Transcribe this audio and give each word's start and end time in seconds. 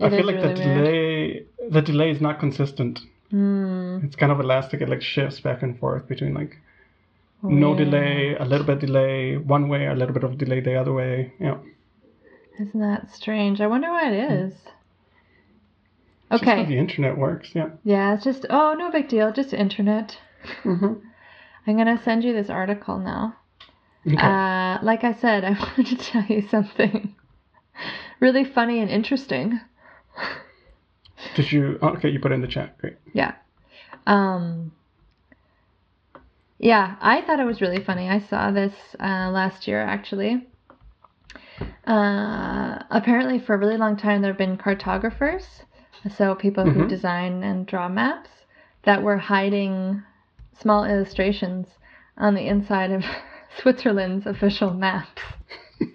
I 0.00 0.10
feel 0.10 0.20
is 0.20 0.26
like 0.26 0.40
the 0.42 0.48
really 0.48 0.64
weird. 0.64 0.84
delay 0.84 1.46
the 1.70 1.82
delay 1.82 2.10
is 2.10 2.20
not 2.20 2.38
consistent. 2.38 3.00
Hmm. 3.30 3.98
It's 4.04 4.16
kind 4.16 4.30
of 4.32 4.40
elastic. 4.40 4.80
It 4.80 4.88
like 4.88 5.02
shifts 5.02 5.40
back 5.40 5.62
and 5.62 5.78
forth 5.78 6.06
between 6.06 6.34
like 6.34 6.56
no 7.42 7.72
Weird. 7.72 7.90
delay, 7.90 8.36
a 8.38 8.44
little 8.44 8.66
bit 8.66 8.78
delay 8.80 9.36
one 9.36 9.68
way, 9.68 9.86
a 9.86 9.94
little 9.94 10.14
bit 10.14 10.24
of 10.24 10.38
delay 10.38 10.60
the 10.60 10.74
other 10.76 10.92
way. 10.92 11.32
Yeah. 11.40 11.58
Isn't 12.60 12.80
that 12.80 13.10
strange? 13.10 13.60
I 13.60 13.66
wonder 13.66 13.90
why 13.90 14.10
it 14.10 14.30
is. 14.30 14.52
Just 16.30 16.44
how 16.44 16.52
Okay. 16.52 16.64
the 16.66 16.78
internet 16.78 17.16
works. 17.16 17.50
Yeah. 17.54 17.70
Yeah, 17.84 18.14
it's 18.14 18.24
just 18.24 18.46
oh 18.50 18.74
no 18.78 18.90
big 18.90 19.08
deal, 19.08 19.32
just 19.32 19.52
internet. 19.52 20.18
hmm 20.62 20.94
I'm 21.66 21.76
gonna 21.76 22.00
send 22.02 22.22
you 22.24 22.32
this 22.32 22.50
article 22.50 22.98
now. 22.98 23.36
Okay. 24.06 24.16
Uh, 24.16 24.78
like 24.82 25.02
I 25.04 25.12
said, 25.14 25.44
I 25.50 25.50
wanted 25.50 25.86
to 25.86 25.96
tell 25.96 26.24
you 26.26 26.46
something 26.48 27.14
really 28.20 28.44
funny 28.44 28.78
and 28.80 28.90
interesting. 28.90 29.60
Did 31.34 31.50
you? 31.52 31.78
oh, 31.82 31.88
okay, 31.90 32.08
you 32.08 32.20
put 32.20 32.32
it 32.32 32.36
in 32.36 32.40
the 32.40 32.46
chat. 32.46 32.76
Great. 32.78 32.96
Yeah. 33.12 33.34
Um, 34.06 34.72
yeah, 36.58 36.96
I 37.00 37.22
thought 37.22 37.40
it 37.40 37.44
was 37.44 37.60
really 37.60 37.82
funny. 37.82 38.08
I 38.08 38.20
saw 38.20 38.50
this 38.50 38.74
uh, 39.00 39.30
last 39.30 39.66
year, 39.68 39.80
actually. 39.82 40.46
Uh, 41.86 42.78
apparently, 42.90 43.38
for 43.38 43.54
a 43.54 43.58
really 43.58 43.76
long 43.76 43.96
time, 43.96 44.22
there 44.22 44.30
have 44.30 44.38
been 44.38 44.56
cartographers, 44.56 45.62
so 46.16 46.34
people 46.34 46.64
who 46.64 46.84
Mhm. 46.84 46.88
design 46.88 47.42
and 47.42 47.66
draw 47.66 47.88
maps, 47.88 48.30
that 48.84 49.02
were 49.02 49.16
hiding 49.18 50.02
small 50.58 50.84
illustrations 50.84 51.66
on 52.16 52.34
the 52.34 52.46
inside 52.46 52.90
of 52.92 53.04
Switzerland's 53.60 54.26
official 54.26 54.72
maps. 54.72 55.20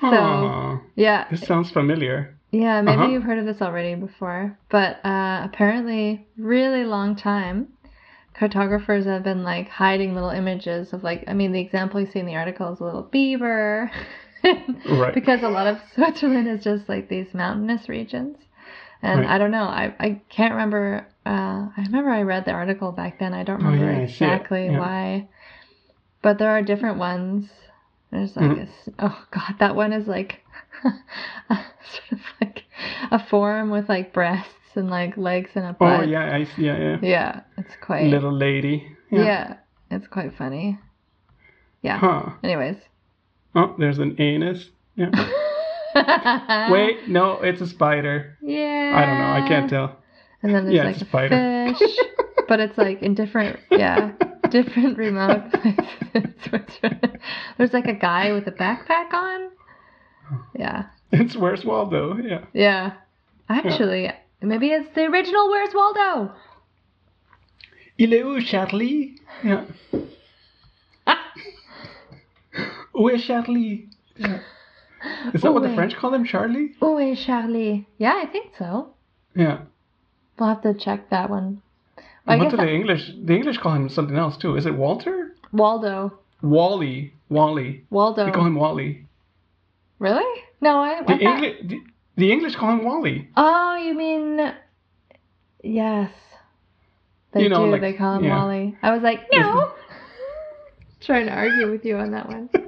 So- 0.00 0.06
Aw, 0.16 0.80
Yeah, 0.96 1.26
this 1.30 1.42
sounds 1.46 1.70
familiar. 1.70 2.34
Yeah, 2.50 2.82
maybe 2.82 3.02
Uh-huh. 3.02 3.10
you've 3.12 3.22
heard 3.22 3.38
of 3.38 3.46
this 3.46 3.62
already 3.62 3.94
before, 3.94 4.58
but 4.70 5.04
uh, 5.04 5.42
apparently, 5.44 6.26
really 6.36 6.84
long 6.84 7.14
time, 7.14 7.68
cartographers 8.34 9.04
have 9.06 9.22
been 9.22 9.44
like 9.44 9.68
hiding 9.68 10.14
little 10.14 10.30
images 10.30 10.92
of 10.92 11.04
like, 11.04 11.24
I 11.28 11.32
mean, 11.34 11.52
the 11.52 11.60
example 11.60 12.00
you 12.00 12.06
see 12.06 12.18
in 12.18 12.26
the 12.26 12.34
article 12.36 12.72
is 12.72 12.80
a 12.80 12.84
little 12.84 13.02
beaver, 13.02 13.90
Right. 14.42 15.14
because 15.14 15.42
a 15.42 15.48
lot 15.48 15.66
of 15.68 15.78
Switzerland 15.94 16.48
is 16.48 16.64
just 16.64 16.88
like 16.88 17.08
these 17.08 17.32
mountainous 17.34 17.88
regions, 17.88 18.36
and 19.02 19.20
Right. 19.20 19.30
I 19.30 19.38
don't 19.38 19.52
know, 19.52 19.64
I 19.64 19.94
I 20.00 20.20
can't 20.28 20.52
remember. 20.54 21.06
Uh, 21.24 21.68
I 21.76 21.82
remember 21.86 22.10
I 22.10 22.22
read 22.22 22.46
the 22.46 22.52
article 22.52 22.90
back 22.92 23.18
then. 23.20 23.34
I 23.34 23.44
don't 23.44 23.62
Oh, 23.62 23.70
remember 23.70 23.92
yeah, 23.92 24.06
see 24.06 24.24
it. 24.24 24.32
exactly 24.32 24.70
Yeah. 24.70 24.78
why, 24.78 25.28
but 26.22 26.38
there 26.38 26.50
are 26.50 26.62
different 26.62 26.98
ones. 26.98 27.48
There's 28.10 28.36
like 28.36 28.50
Mhm. 28.50 28.68
a 28.98 29.04
oh 29.06 29.24
god, 29.30 29.54
that 29.60 29.76
one 29.76 29.92
is 29.92 30.08
like 30.08 30.40
sort 31.48 32.12
of 32.12 32.20
like 32.40 32.64
a 33.10 33.24
form 33.28 33.70
with 33.70 33.88
like 33.88 34.12
breasts 34.12 34.52
and 34.74 34.90
like 34.90 35.16
legs 35.16 35.50
and 35.54 35.64
a 35.64 35.70
oh, 35.70 35.76
butt. 35.78 36.00
Oh 36.00 36.02
yeah, 36.04 36.34
I 36.34 36.44
see. 36.44 36.62
Yeah, 36.62 36.78
yeah. 36.78 36.98
Yeah, 37.02 37.40
it's 37.58 37.74
quite 37.80 38.06
Little 38.06 38.32
lady. 38.32 38.96
yeah. 39.10 39.56
it's 39.90 40.06
quite 40.08 40.34
funny. 40.36 40.78
Yeah. 41.82 41.98
Huh. 41.98 42.30
Anyways. 42.42 42.76
Oh, 43.54 43.74
there's 43.78 43.98
an 43.98 44.16
anus. 44.20 44.68
Yeah. 44.96 45.10
Wait, 46.70 47.08
no, 47.08 47.40
it's 47.42 47.60
a 47.60 47.66
spider. 47.66 48.36
Yeah. 48.42 48.92
I 48.94 49.06
don't 49.06 49.18
know. 49.18 49.44
I 49.44 49.48
can't 49.48 49.70
tell. 49.70 49.96
And 50.42 50.54
then 50.54 50.64
there's 50.64 50.76
Yeah, 50.76 50.84
like 50.84 50.96
a 50.96 51.00
spider. 51.00 51.74
fish, 51.78 51.96
but 52.48 52.60
it's 52.60 52.78
like 52.78 53.02
in 53.02 53.14
different, 53.14 53.58
yeah, 53.70 54.12
different 54.50 54.96
remote 54.96 55.50
places. 55.52 55.86
There's 57.58 57.72
like 57.72 57.86
a 57.86 57.92
guy 57.94 58.32
with 58.32 58.46
a 58.46 58.52
backpack 58.52 59.12
on. 59.12 59.50
Yeah, 60.56 60.86
It's 61.12 61.36
Where's 61.36 61.64
Waldo? 61.64 62.16
Yeah. 62.16 62.44
yeah. 62.52 62.92
Actually, 63.48 64.10
maybe 64.40 64.68
it's 64.68 64.94
the 64.94 65.02
original 65.06 65.50
Where's 65.50 65.74
Waldo? 65.74 66.32
Il 67.98 68.12
est 68.12 68.24
où, 68.24 68.40
Charlie? 68.40 69.16
Yeah. 69.44 69.64
Où 72.94 73.08
est 73.10 73.18
Charlie? 73.26 73.88
Yeah. 74.16 74.40
Is 75.32 75.42
that 75.42 75.52
what 75.52 75.62
the 75.62 75.74
French 75.74 75.94
call 75.96 76.12
him, 76.14 76.24
Charlie? 76.24 76.74
Où 76.80 76.98
est 77.00 77.16
Charlie? 77.24 77.86
Yeah, 77.98 78.14
I 78.22 78.26
think 78.26 78.52
so. 78.58 78.90
Yeah. 79.34 79.60
We'll 80.38 80.48
have 80.48 80.62
to 80.62 80.74
check 80.74 81.10
that 81.10 81.30
one. 81.30 81.62
I 82.26 82.36
what 82.36 82.50
do 82.50 82.56
the 82.56 82.62
I- 82.64 82.68
English? 82.68 83.10
The 83.24 83.34
English 83.34 83.58
call 83.58 83.74
him 83.74 83.88
something 83.88 84.16
else 84.16 84.36
too. 84.36 84.56
Is 84.56 84.66
it 84.66 84.74
Walter? 84.74 85.34
Waldo. 85.52 86.18
Wally. 86.42 87.12
Wally. 87.28 87.84
Waldo. 87.90 88.26
They 88.26 88.32
call 88.32 88.46
him 88.46 88.54
Wally. 88.54 89.06
Really? 90.00 90.42
No, 90.60 90.78
I. 90.80 91.02
The 91.02 91.06
thought-. 91.22 91.68
The, 91.68 91.80
the 92.16 92.32
English 92.32 92.56
call 92.56 92.70
him 92.72 92.84
Wally. 92.84 93.28
Oh, 93.36 93.76
you 93.76 93.94
mean 93.94 94.40
yes. 95.62 96.10
They 97.32 97.42
You 97.44 97.48
know, 97.48 97.64
do. 97.66 97.70
like, 97.70 97.80
they 97.80 97.92
call 97.92 98.16
him 98.16 98.24
yeah. 98.24 98.36
Wally. 98.36 98.76
I 98.82 98.90
was 98.90 99.02
like, 99.02 99.20
no. 99.30 99.70
Trying 101.00 101.26
to 101.26 101.32
argue 101.32 101.70
with 101.70 101.84
you 101.84 101.96
on 101.96 102.10
that 102.10 102.26
one. 102.28 102.50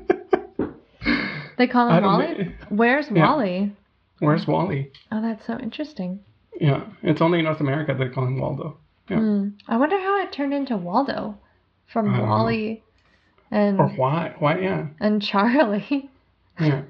They 1.58 1.66
call 1.66 1.90
him 1.90 2.02
Wally. 2.02 2.54
Where's 2.70 3.06
Yeah. 3.12 3.22
Wally? 3.30 3.76
Where's 4.20 4.46
Wally? 4.46 4.90
Oh, 5.12 5.20
that's 5.20 5.46
so 5.46 5.58
interesting. 5.58 6.20
Yeah, 6.58 6.84
it's 7.02 7.20
only 7.20 7.38
in 7.40 7.44
North 7.44 7.60
America 7.60 7.94
they 7.96 8.08
call 8.08 8.24
him 8.24 8.40
Waldo. 8.40 8.78
Yeah. 9.08 9.18
Hmm. 9.18 9.48
I 9.68 9.76
wonder 9.76 9.98
how 10.00 10.22
it 10.22 10.32
turned 10.32 10.54
into 10.54 10.76
Waldo 10.76 11.36
from 11.92 12.06
don't 12.06 12.16
know. 12.16 12.24
Wally 12.24 12.82
and 13.50 13.78
Or 13.78 13.88
why? 13.90 14.34
Why? 14.38 14.58
Yeah. 14.60 14.86
and 14.98 15.20
Charlie. 15.22 16.08
Yeah. 16.58 16.82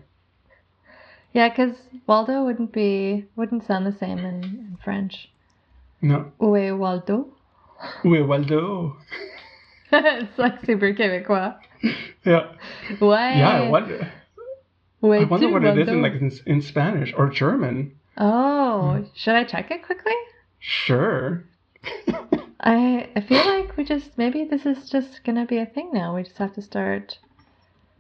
Yeah, 1.32 1.48
because 1.48 1.76
Waldo 2.06 2.44
wouldn't 2.44 2.72
be 2.72 3.26
wouldn't 3.36 3.64
sound 3.64 3.86
the 3.86 3.92
same 3.92 4.18
in, 4.18 4.44
in 4.44 4.78
French. 4.82 5.30
No. 6.00 6.32
Où 6.40 6.56
est 6.56 6.76
Waldo? 6.76 7.28
Où 8.04 8.16
est 8.16 8.26
Waldo? 8.26 8.96
it's 9.92 10.38
like 10.38 10.64
super 10.64 10.92
québécois. 10.92 11.56
Yeah. 12.24 12.52
Ouais. 13.00 13.36
Yeah. 13.38 13.62
I 13.62 13.68
wonder. 13.68 14.12
Où 15.02 15.20
I 15.20 15.24
wonder 15.24 15.48
what 15.50 15.64
it 15.64 15.78
is 15.78 15.88
in 15.88 16.02
like 16.02 16.14
in, 16.14 16.30
in 16.46 16.62
Spanish 16.62 17.12
or 17.16 17.28
German. 17.28 17.96
Oh, 18.16 18.96
hmm. 18.96 19.04
should 19.14 19.34
I 19.34 19.44
check 19.44 19.70
it 19.70 19.84
quickly? 19.84 20.14
Sure. 20.58 21.44
I 22.60 23.08
I 23.16 23.20
feel 23.20 23.44
like 23.44 23.76
we 23.76 23.84
just 23.84 24.16
maybe 24.16 24.44
this 24.44 24.66
is 24.66 24.88
just 24.88 25.24
gonna 25.24 25.46
be 25.46 25.58
a 25.58 25.66
thing 25.66 25.90
now. 25.92 26.14
We 26.14 26.22
just 26.22 26.38
have 26.38 26.54
to 26.54 26.62
start 26.62 27.18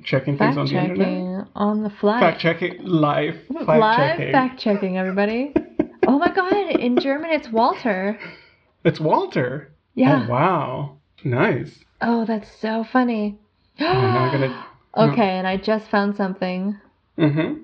Checking 0.04 0.36
things 0.36 0.56
fact 0.56 0.58
on 0.58 0.66
the 0.66 0.78
internet. 0.78 0.98
checking 1.06 1.46
on 1.54 1.82
the 1.82 1.90
fly. 1.90 2.20
Fact 2.20 2.40
checking 2.40 2.84
live. 2.84 3.36
Fact 3.48 3.68
Live 3.68 4.16
checking. 4.16 4.32
fact 4.32 4.60
checking, 4.60 4.98
everybody. 4.98 5.54
oh 6.06 6.18
my 6.18 6.32
god! 6.32 6.52
In 6.80 6.98
German, 6.98 7.30
it's 7.30 7.48
Walter. 7.50 8.18
It's 8.84 9.00
Walter. 9.00 9.72
Yeah. 9.94 10.26
Oh 10.26 10.30
wow. 10.30 10.96
Nice. 11.24 11.84
Oh, 12.00 12.24
that's 12.24 12.50
so 12.60 12.84
funny. 12.92 13.38
Oh, 13.80 13.86
I'm 13.86 14.32
gonna. 14.32 14.66
okay, 15.12 15.38
and 15.38 15.46
I 15.46 15.56
just 15.56 15.88
found 15.88 16.16
something. 16.16 16.78
Mm-hmm. 17.18 17.62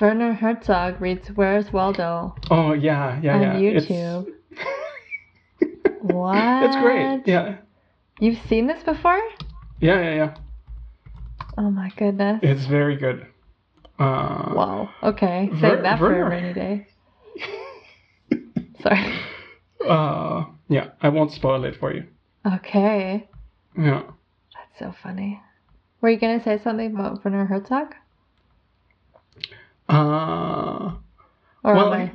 Werner 0.00 0.32
Herzog 0.32 1.00
reads 1.00 1.28
"Where's 1.28 1.72
Waldo" 1.72 2.34
Oh 2.50 2.72
yeah, 2.72 3.20
yeah, 3.22 3.34
on 3.34 3.42
yeah. 3.62 3.70
It's- 3.70 3.86
YouTube. 3.86 4.32
What? 6.00 6.36
It's 6.64 6.76
great. 6.76 7.22
Yeah. 7.26 7.56
You've 8.18 8.38
seen 8.48 8.66
this 8.66 8.82
before? 8.82 9.20
Yeah, 9.80 10.00
yeah, 10.00 10.14
yeah. 10.14 10.34
Oh 11.58 11.70
my 11.70 11.90
goodness. 11.96 12.40
It's 12.42 12.66
very 12.66 12.96
good. 12.96 13.26
Uh, 13.98 14.52
Wow. 14.54 14.88
Okay. 15.02 15.48
Save 15.52 15.60
Ver- 15.60 15.82
that 15.82 15.98
for 15.98 16.20
a 16.22 16.28
rainy 16.30 16.52
day. 16.54 16.86
Sorry. 18.82 19.12
Uh, 19.86 20.44
yeah, 20.68 20.90
I 21.02 21.08
won't 21.08 21.32
spoil 21.32 21.64
it 21.64 21.76
for 21.76 21.92
you. 21.94 22.04
Okay. 22.46 23.28
Yeah. 23.76 24.02
That's 24.54 24.78
so 24.78 24.94
funny. 25.02 25.40
Were 26.00 26.08
you 26.10 26.18
gonna 26.18 26.42
say 26.42 26.58
something 26.62 26.94
about 26.94 27.22
Werner 27.24 27.44
Herzog? 27.44 27.94
Uh, 29.88 30.94
Or 31.64 31.74
well, 31.74 31.92
I? 31.92 32.12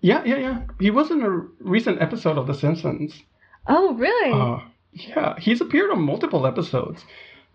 yeah, 0.00 0.22
yeah, 0.24 0.36
yeah. 0.36 0.62
He 0.78 0.90
was 0.90 1.10
in 1.10 1.22
a 1.22 1.28
recent 1.60 2.00
episode 2.00 2.38
of 2.38 2.46
The 2.46 2.54
Simpsons. 2.54 3.22
Oh, 3.66 3.94
really? 3.94 4.32
Uh, 4.32 4.60
yeah, 4.92 5.38
he's 5.38 5.60
appeared 5.60 5.90
on 5.90 6.02
multiple 6.02 6.46
episodes. 6.46 7.04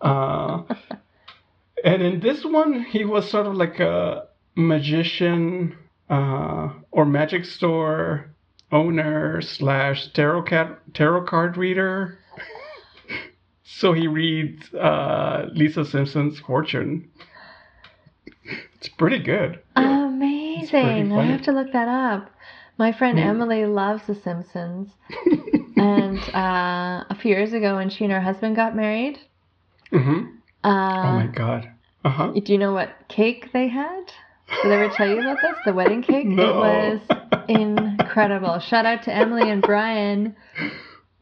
Uh, 0.02 0.64
and 1.84 2.02
in 2.02 2.20
this 2.20 2.44
one, 2.46 2.82
he 2.84 3.06
was 3.06 3.30
sort 3.30 3.48
of 3.48 3.56
like 3.56 3.80
a 3.80 4.28
magician 4.56 5.78
uh, 6.10 6.70
or 6.92 7.06
magic 7.06 7.46
store 7.46 8.32
owner 8.72 9.42
slash 9.42 10.08
tarot 10.14 10.44
cat 10.44 10.80
tarot 10.94 11.26
card 11.26 11.58
reader. 11.58 12.18
so 13.64 13.94
he 13.94 14.08
reads 14.08 14.74
uh, 14.74 15.48
Lisa 15.54 15.86
Simpson's 15.86 16.40
fortune. 16.40 17.10
It's 18.76 18.90
pretty 18.90 19.20
good. 19.20 19.60
Amazing. 19.76 21.12
I 21.12 21.26
have 21.26 21.42
to 21.44 21.52
look 21.52 21.72
that 21.74 21.88
up. 21.88 22.30
My 22.78 22.92
friend 22.92 23.18
Yeah. 23.18 23.30
Emily 23.30 23.66
loves 23.66 24.06
The 24.06 24.16
Simpsons. 24.16 24.92
and 25.78 26.20
uh, 26.36 27.06
a 27.10 27.18
few 27.22 27.32
years 27.32 27.54
ago, 27.54 27.76
when 27.78 27.90
she 27.90 28.04
and 28.04 28.14
her 28.14 28.22
husband 28.22 28.56
got 28.56 28.76
married, 28.76 29.20
hmm 30.00 30.26
uh, 30.64 31.04
oh 31.06 31.14
my 31.14 31.28
god. 31.28 31.72
Uh 32.04 32.10
huh. 32.10 32.32
do 32.32 32.52
you 32.52 32.58
know 32.58 32.74
what 32.74 32.90
cake 33.08 33.52
they 33.54 33.68
had? 33.68 34.12
Did 34.64 34.72
I 34.72 34.76
ever 34.76 34.94
tell 34.96 35.08
you 35.08 35.20
about 35.20 35.38
this? 35.42 35.56
The 35.66 35.74
wedding 35.74 36.02
cake? 36.02 36.26
No. 36.26 36.64
It 36.64 37.00
was 37.00 37.02
incredible. 37.48 38.60
Shout 38.60 38.86
out 38.86 39.04
to 39.04 39.14
Emily 39.14 39.50
and 39.50 39.62
Brian. 39.62 40.36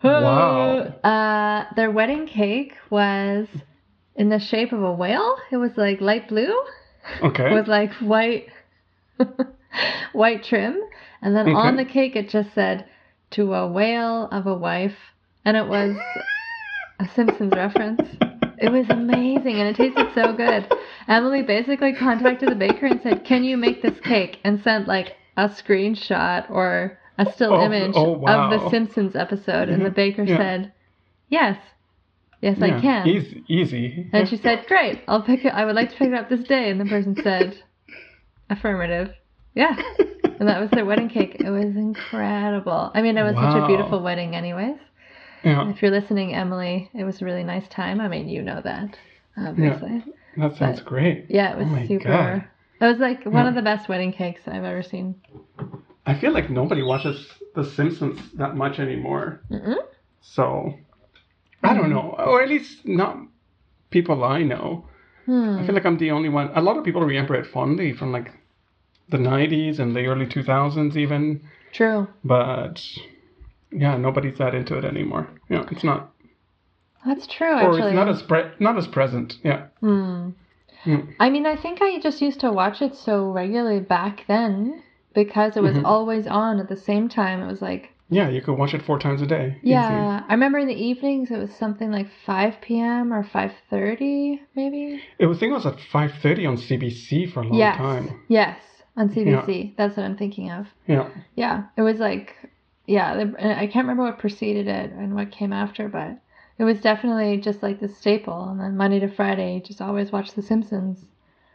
Wow. 0.04 0.80
Uh, 0.80 1.74
their 1.78 1.90
wedding 1.90 2.28
cake 2.28 2.74
was 2.90 3.48
in 4.18 4.28
the 4.28 4.40
shape 4.40 4.74
of 4.74 4.84
a 4.84 4.92
whale. 4.92 5.38
It 5.50 5.56
was 5.56 5.72
like 5.78 6.02
light 6.02 6.28
blue 6.28 6.54
Okay. 7.22 7.54
with 7.54 7.70
like 7.70 7.94
white 8.02 8.48
white 10.12 10.44
trim. 10.44 10.78
And 11.22 11.34
then 11.34 11.56
on 11.56 11.78
the 11.78 11.86
cake 11.86 12.18
it 12.18 12.28
just 12.28 12.54
said 12.54 12.86
to 13.32 13.54
a 13.54 13.66
whale 13.66 14.28
of 14.30 14.46
a 14.46 14.54
wife. 14.54 14.98
And 15.46 15.56
it 15.56 15.68
was 15.68 15.96
a 17.00 17.08
Simpsons 17.16 17.54
reference. 17.56 18.02
It 18.60 18.72
was 18.72 18.90
amazing 18.90 19.60
and 19.60 19.70
it 19.70 19.76
tasted 19.76 20.08
so 20.14 20.34
good. 20.34 20.72
Emily 21.08 21.42
basically 21.44 21.94
contacted 21.94 22.50
the 22.50 22.56
baker 22.56 22.86
and 22.88 23.02
said, 23.02 23.24
Can 23.26 23.44
you 23.44 23.58
make 23.58 23.82
this 23.82 24.00
cake? 24.02 24.40
And 24.44 24.62
sent 24.62 24.88
like 24.88 25.16
a 25.38 25.50
screenshot 25.50 26.50
or 26.50 26.98
a 27.18 27.32
still 27.32 27.54
Oh, 27.54 27.62
image 27.66 27.94
oh, 27.96 28.12
wow. 28.18 28.52
of 28.52 28.62
the 28.62 28.70
Simpsons 28.70 29.16
episode. 29.16 29.70
And 29.70 29.84
the 29.86 29.90
Mhm. 29.90 29.96
baker 29.96 30.24
Yeah. 30.24 30.38
said, 30.38 30.72
Yes. 31.30 31.58
Yes, 32.42 32.58
Yeah, 32.60 32.78
I 32.78 32.82
can. 32.82 33.08
Easy. 33.08 33.44
easy. 33.48 34.10
And 34.12 34.28
she 34.28 34.36
said, 34.36 34.66
"Great, 34.68 35.00
I'll 35.08 35.22
pick 35.22 35.46
it. 35.46 35.54
I 35.54 35.64
would 35.64 35.76
like 35.76 35.92
to 35.92 35.96
pick 35.96 36.10
it 36.10 36.14
up 36.14 36.28
this 36.28 36.44
day." 36.44 36.70
And 36.70 36.78
the 36.80 36.84
person 36.86 37.16
said, 37.16 37.56
"Affirmative." 38.50 39.14
Yeah, 39.56 39.76
and 40.40 40.50
that 40.50 40.60
was 40.60 40.70
their 40.72 40.84
wedding 40.84 41.08
cake. 41.10 41.38
It 41.40 41.50
was 41.50 41.76
incredible. 41.78 42.92
I 42.94 43.02
mean, 43.02 43.18
it 43.18 43.24
was 43.24 43.36
such 43.36 43.56
a 43.56 43.66
beautiful 43.68 44.02
wedding, 44.02 44.36
anyways. 44.36 44.76
Yeah, 45.44 45.70
If 45.70 45.82
you're 45.82 45.92
listening, 45.92 46.34
Emily, 46.34 46.90
it 46.94 47.04
was 47.04 47.22
a 47.22 47.26
really 47.26 47.44
nice 47.44 47.68
time. 47.68 48.00
I 48.00 48.08
mean, 48.08 48.28
you 48.30 48.42
know 48.42 48.62
that, 48.64 48.98
obviously. 49.38 50.04
that 50.38 50.56
sounds 50.58 50.82
great. 50.82 51.26
Yeah, 51.30 51.52
it 51.54 51.58
was 51.58 51.68
Oh 51.68 51.72
my 51.72 51.88
super. 51.88 52.08
God. 52.10 52.44
It 52.82 52.86
was 52.92 53.00
like 53.00 53.26
one 53.26 53.44
Yeah. 53.46 53.50
of 53.50 53.56
the 53.56 53.62
best 53.62 53.88
wedding 53.90 54.12
cakes 54.12 54.42
I've 54.48 54.64
ever 54.64 54.84
seen. 54.84 55.16
I 56.06 56.14
feel 56.16 56.32
like 56.34 56.50
nobody 56.50 56.82
watches 56.84 57.28
The 57.56 57.64
Simpsons 57.64 58.20
that 58.34 58.56
much 58.56 58.80
anymore. 58.80 59.42
Mm-mm. 59.50 59.78
So 60.22 60.74
I 61.64 61.74
don't 61.74 61.90
know, 61.90 62.16
or 62.18 62.42
at 62.42 62.50
least 62.50 62.86
not 62.86 63.18
people 63.90 64.24
I 64.24 64.44
know. 64.44 64.86
Hmm. 65.26 65.58
I 65.60 65.66
feel 65.66 65.76
like 65.76 65.86
I'm 65.86 65.98
the 65.98 66.12
only 66.12 66.28
one. 66.30 66.52
A 66.56 66.62
lot 66.62 66.78
of 66.78 66.84
people 66.84 67.02
remember 67.02 67.36
it 67.36 67.48
fondly 67.48 67.94
from 67.94 68.12
like 68.12 68.32
the 69.10 69.18
90s 69.18 69.80
and 69.80 69.96
the 69.96 70.06
early 70.08 70.26
2000s, 70.26 70.98
even. 70.98 71.42
True. 71.72 72.08
But 72.26 72.86
yeah, 73.76 73.98
nobody's 73.98 74.38
that 74.38 74.56
into 74.56 74.78
it 74.78 74.86
anymore. 74.86 75.28
Yeah, 75.50 75.66
it's 75.72 75.84
not, 75.84 76.14
That's 77.06 77.28
true. 77.28 77.48
or 77.52 77.72
Actually. 77.74 77.82
it's 77.92 77.96
not 77.96 78.10
as 78.10 78.22
pre- 78.22 78.52
not 78.60 78.78
as 78.78 78.88
present. 78.88 79.36
Yeah. 79.44 79.68
Hmm. 79.82 80.30
Hmm. 80.84 81.00
I 81.20 81.30
mean, 81.30 81.46
I 81.46 81.56
think 81.56 81.82
I 81.82 82.00
just 82.00 82.22
used 82.22 82.40
to 82.42 82.52
watch 82.52 82.82
it 82.82 82.96
so 82.96 83.32
regularly 83.32 83.80
back 83.80 84.26
then 84.28 84.82
because 85.14 85.56
it 85.56 85.64
was 85.64 85.76
Mhm. 85.76 85.86
always 85.86 86.28
on 86.28 86.60
at 86.60 86.68
the 86.70 86.76
same 86.76 87.08
time. 87.08 87.42
It 87.42 87.48
was 87.48 87.62
like, 87.62 87.90
Yeah, 88.10 88.30
you 88.30 88.42
could 88.42 88.58
watch 88.58 88.74
it 88.74 88.82
four 88.82 89.00
times 89.00 89.22
a 89.22 89.26
day. 89.26 89.58
Easy. 89.64 89.72
yeah. 89.72 90.24
I 90.28 90.34
remember 90.34 90.60
in 90.60 90.68
the 90.68 90.76
evenings 90.90 91.32
it 91.32 91.38
was 91.38 91.54
something 91.56 91.90
like 91.92 92.10
5 92.26 92.60
p.m. 92.62 93.14
or 93.14 93.24
5:30 93.24 94.40
maybe. 94.56 95.02
It 95.20 95.26
was, 95.26 95.38
I 95.38 95.40
think 95.40 95.52
it 95.52 95.56
was 95.56 95.66
at 95.66 95.78
5:30 95.80 96.46
on 96.48 96.58
CBC 96.58 97.32
for 97.32 97.42
a 97.42 97.48
long 97.48 97.58
yes. 97.58 97.78
time. 97.78 98.20
Yes, 98.28 98.58
on 98.98 99.10
CBC. 99.10 99.76
That's 99.78 99.96
what 99.98 100.06
I'm 100.06 100.18
thinking 100.18 100.52
of. 100.52 100.68
Yeah. 100.88 101.08
Yeah, 101.36 101.64
it 101.78 101.82
was 101.82 102.00
like, 102.00 102.36
yeah. 102.86 103.16
the- 103.24 103.60
I 103.60 103.68
can't 103.68 103.86
remember 103.88 104.04
what 104.04 104.20
preceded 104.20 104.68
it 104.68 104.92
and 104.92 105.16
what 105.16 105.32
came 105.32 105.54
after, 105.54 105.88
but 105.90 106.18
it 106.58 106.64
was 106.64 106.80
definitely 106.82 107.38
just 107.38 107.64
like 107.64 107.80
the 107.80 107.88
staple. 107.88 108.50
And 108.50 108.60
then 108.60 108.78
Monday 108.78 109.00
to 109.00 109.08
Friday, 109.08 109.62
just 109.66 109.82
always 109.82 110.12
watch 110.12 110.34
The 110.34 110.42
Simpsons, 110.42 111.06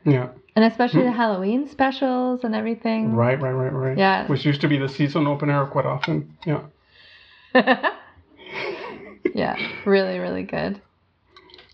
Yeah. 0.04 0.28
and 0.56 0.64
especially 0.64 1.02
the 1.04 1.12
Halloween 1.12 1.68
specials 1.68 2.42
and 2.44 2.54
everything. 2.54 3.14
Right, 3.14 3.40
right, 3.40 3.52
right, 3.52 3.72
right. 3.72 3.98
Yeah. 3.98 4.26
Which 4.26 4.44
used 4.44 4.60
to 4.62 4.68
be 4.68 4.76
the 4.78 4.88
season 4.88 5.26
opener 5.26 5.66
quite 5.66 5.86
often. 5.86 6.36
Yeah. 6.46 6.62
yeah, 9.34 9.56
really, 9.84 10.18
really 10.18 10.42
good. 10.42 10.80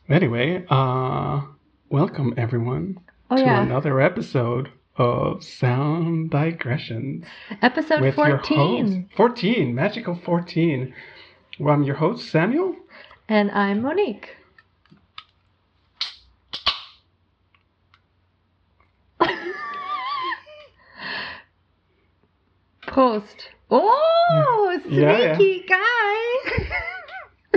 Anyway, 0.08 0.64
uh 0.68 1.40
welcome 1.88 2.34
everyone 2.36 2.98
Oh 3.30 3.36
to 3.36 3.42
yeah, 3.42 3.62
another 3.62 4.00
episode 4.00 4.70
of 4.96 5.42
Sound 5.42 6.30
Digressions 6.30 7.24
episode 7.62 8.00
with 8.00 8.16
your 8.16 8.38
fourteen, 8.38 9.02
host 9.02 9.16
14, 9.16 9.74
magical 9.74 10.14
14. 10.24 10.94
Well, 11.58 11.74
I'm 11.74 11.82
your 11.82 11.96
host 11.96 12.28
Samuel. 12.30 12.76
and 13.28 13.50
I'm 13.50 13.82
Monique. 13.82 14.36
Post. 22.86 23.48
Oh, 23.70 24.78
mm. 24.86 24.90
Yeah, 24.90 25.36
sneaky 25.36 25.64
guy! 25.66 26.68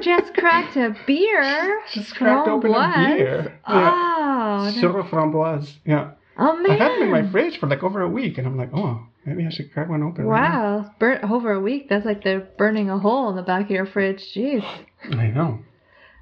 Just 0.01 0.33
cracked 0.35 0.77
a 0.77 0.95
beer. 1.05 1.81
Just 1.91 2.15
cracked 2.15 2.47
open 2.47 2.73
a 2.73 2.93
beer. 3.15 3.59
Yeah. 3.67 4.67
Oh, 4.67 4.71
Sur 4.79 5.03
framboise. 5.03 5.73
Yeah. 5.85 6.11
Oh 6.37 6.55
man! 6.57 6.71
I've 6.71 6.79
had 6.79 6.91
them 6.93 7.01
in 7.03 7.11
my 7.11 7.29
fridge 7.31 7.59
for 7.59 7.67
like 7.67 7.83
over 7.83 8.01
a 8.01 8.09
week, 8.09 8.37
and 8.37 8.45
I'm 8.47 8.57
like, 8.57 8.69
oh, 8.73 9.05
maybe 9.25 9.45
I 9.45 9.49
should 9.49 9.71
crack 9.73 9.89
one 9.89 10.03
open. 10.03 10.25
right. 10.25 10.49
Wow, 10.51 10.91
burnt 10.99 11.23
over 11.29 11.51
a 11.51 11.59
week. 11.59 11.87
That's 11.89 12.05
like 12.05 12.23
they're 12.23 12.47
burning 12.57 12.89
a 12.89 12.97
hole 12.99 13.29
in 13.29 13.35
the 13.35 13.41
back 13.43 13.65
of 13.65 13.71
your 13.71 13.85
fridge. 13.85 14.23
Jeez. 14.35 14.63
I 15.11 15.27
know. 15.27 15.59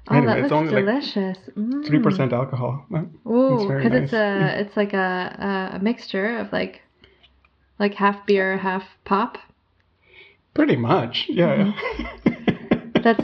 Oh, 0.08 0.14
Anyway, 0.16 0.34
that 0.34 0.38
it's 0.44 0.52
looks 0.52 0.70
only 0.72 0.82
delicious. 0.82 1.38
Mm. 1.56 1.84
Three 1.86 1.98
percent 2.00 2.32
alcohol. 2.32 2.84
Well, 2.90 3.08
Ooh, 3.26 3.66
because 3.68 3.92
it's 3.92 4.12
nice. 4.12 4.54
a 4.56 4.60
it's 4.60 4.76
like 4.76 4.92
a, 4.92 5.72
a 5.74 5.78
mixture 5.82 6.38
of 6.38 6.52
like 6.52 6.82
like 7.78 7.94
half 7.94 8.24
beer, 8.26 8.56
half 8.56 8.84
pop. 9.04 9.38
Pretty 10.54 10.76
much. 10.76 11.26
Yeah. 11.28 11.72
Mm-hmm. 11.74 13.00
That's 13.02 13.22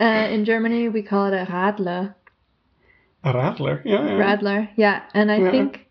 uh, 0.00 0.04
in 0.34 0.44
Germany 0.44 0.88
we 0.88 1.02
call 1.02 1.32
it 1.32 1.34
a 1.34 1.46
Radler. 1.50 2.14
a 3.24 3.32
rattler. 3.32 3.80
Yeah. 3.84 4.04
yeah. 4.04 4.10
Radler, 4.12 4.68
yeah. 4.76 5.02
And 5.14 5.30
I 5.32 5.38
Yeah. 5.38 5.50
think, 5.50 5.86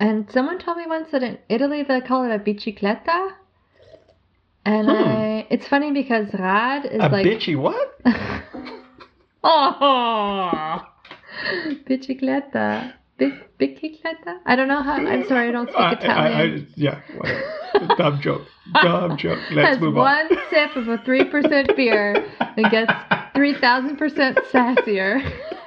and 0.00 0.30
someone 0.30 0.58
told 0.58 0.76
me 0.78 0.84
once 0.86 1.10
that 1.12 1.22
in 1.22 1.38
Italy 1.48 1.82
they 1.82 2.00
call 2.00 2.24
it 2.24 2.34
a 2.34 2.38
bicicletta. 2.38 3.32
And 4.66 4.86
Hmm. 4.88 4.92
I, 4.92 5.46
it's 5.50 5.68
funny 5.68 5.92
because 5.92 6.32
rad 6.34 6.86
is 6.86 7.00
a 7.02 7.08
like 7.08 7.26
bitchy 7.26 7.56
what? 7.56 8.00
oh, 9.44 10.80
bicicletta, 11.86 12.92
bicicletta. 13.20 14.38
I 14.46 14.56
don't 14.56 14.68
know 14.68 14.82
how. 14.82 14.94
I'm 14.94 15.26
sorry, 15.26 15.48
I 15.48 15.52
don't 15.52 15.68
speak 15.68 15.78
I, 15.80 15.90
I, 15.90 15.92
Italian. 15.92 16.66
I, 16.70 16.72
yeah. 16.76 17.00
Whatever. 17.16 17.94
Dumb 17.98 18.20
joke. 18.22 18.42
Dumb 18.82 19.16
joke. 19.18 19.38
Let's 19.52 19.80
move 19.80 19.98
on. 19.98 20.28
one 20.28 20.38
sip 20.50 20.76
of 20.76 20.88
a 20.88 20.98
three 21.04 21.24
percent 21.24 21.76
beer 21.76 22.24
and 22.56 22.70
gets 22.70 22.92
three 23.34 23.54
thousand 23.54 23.96
percent 23.96 24.38
sassier. 24.52 25.20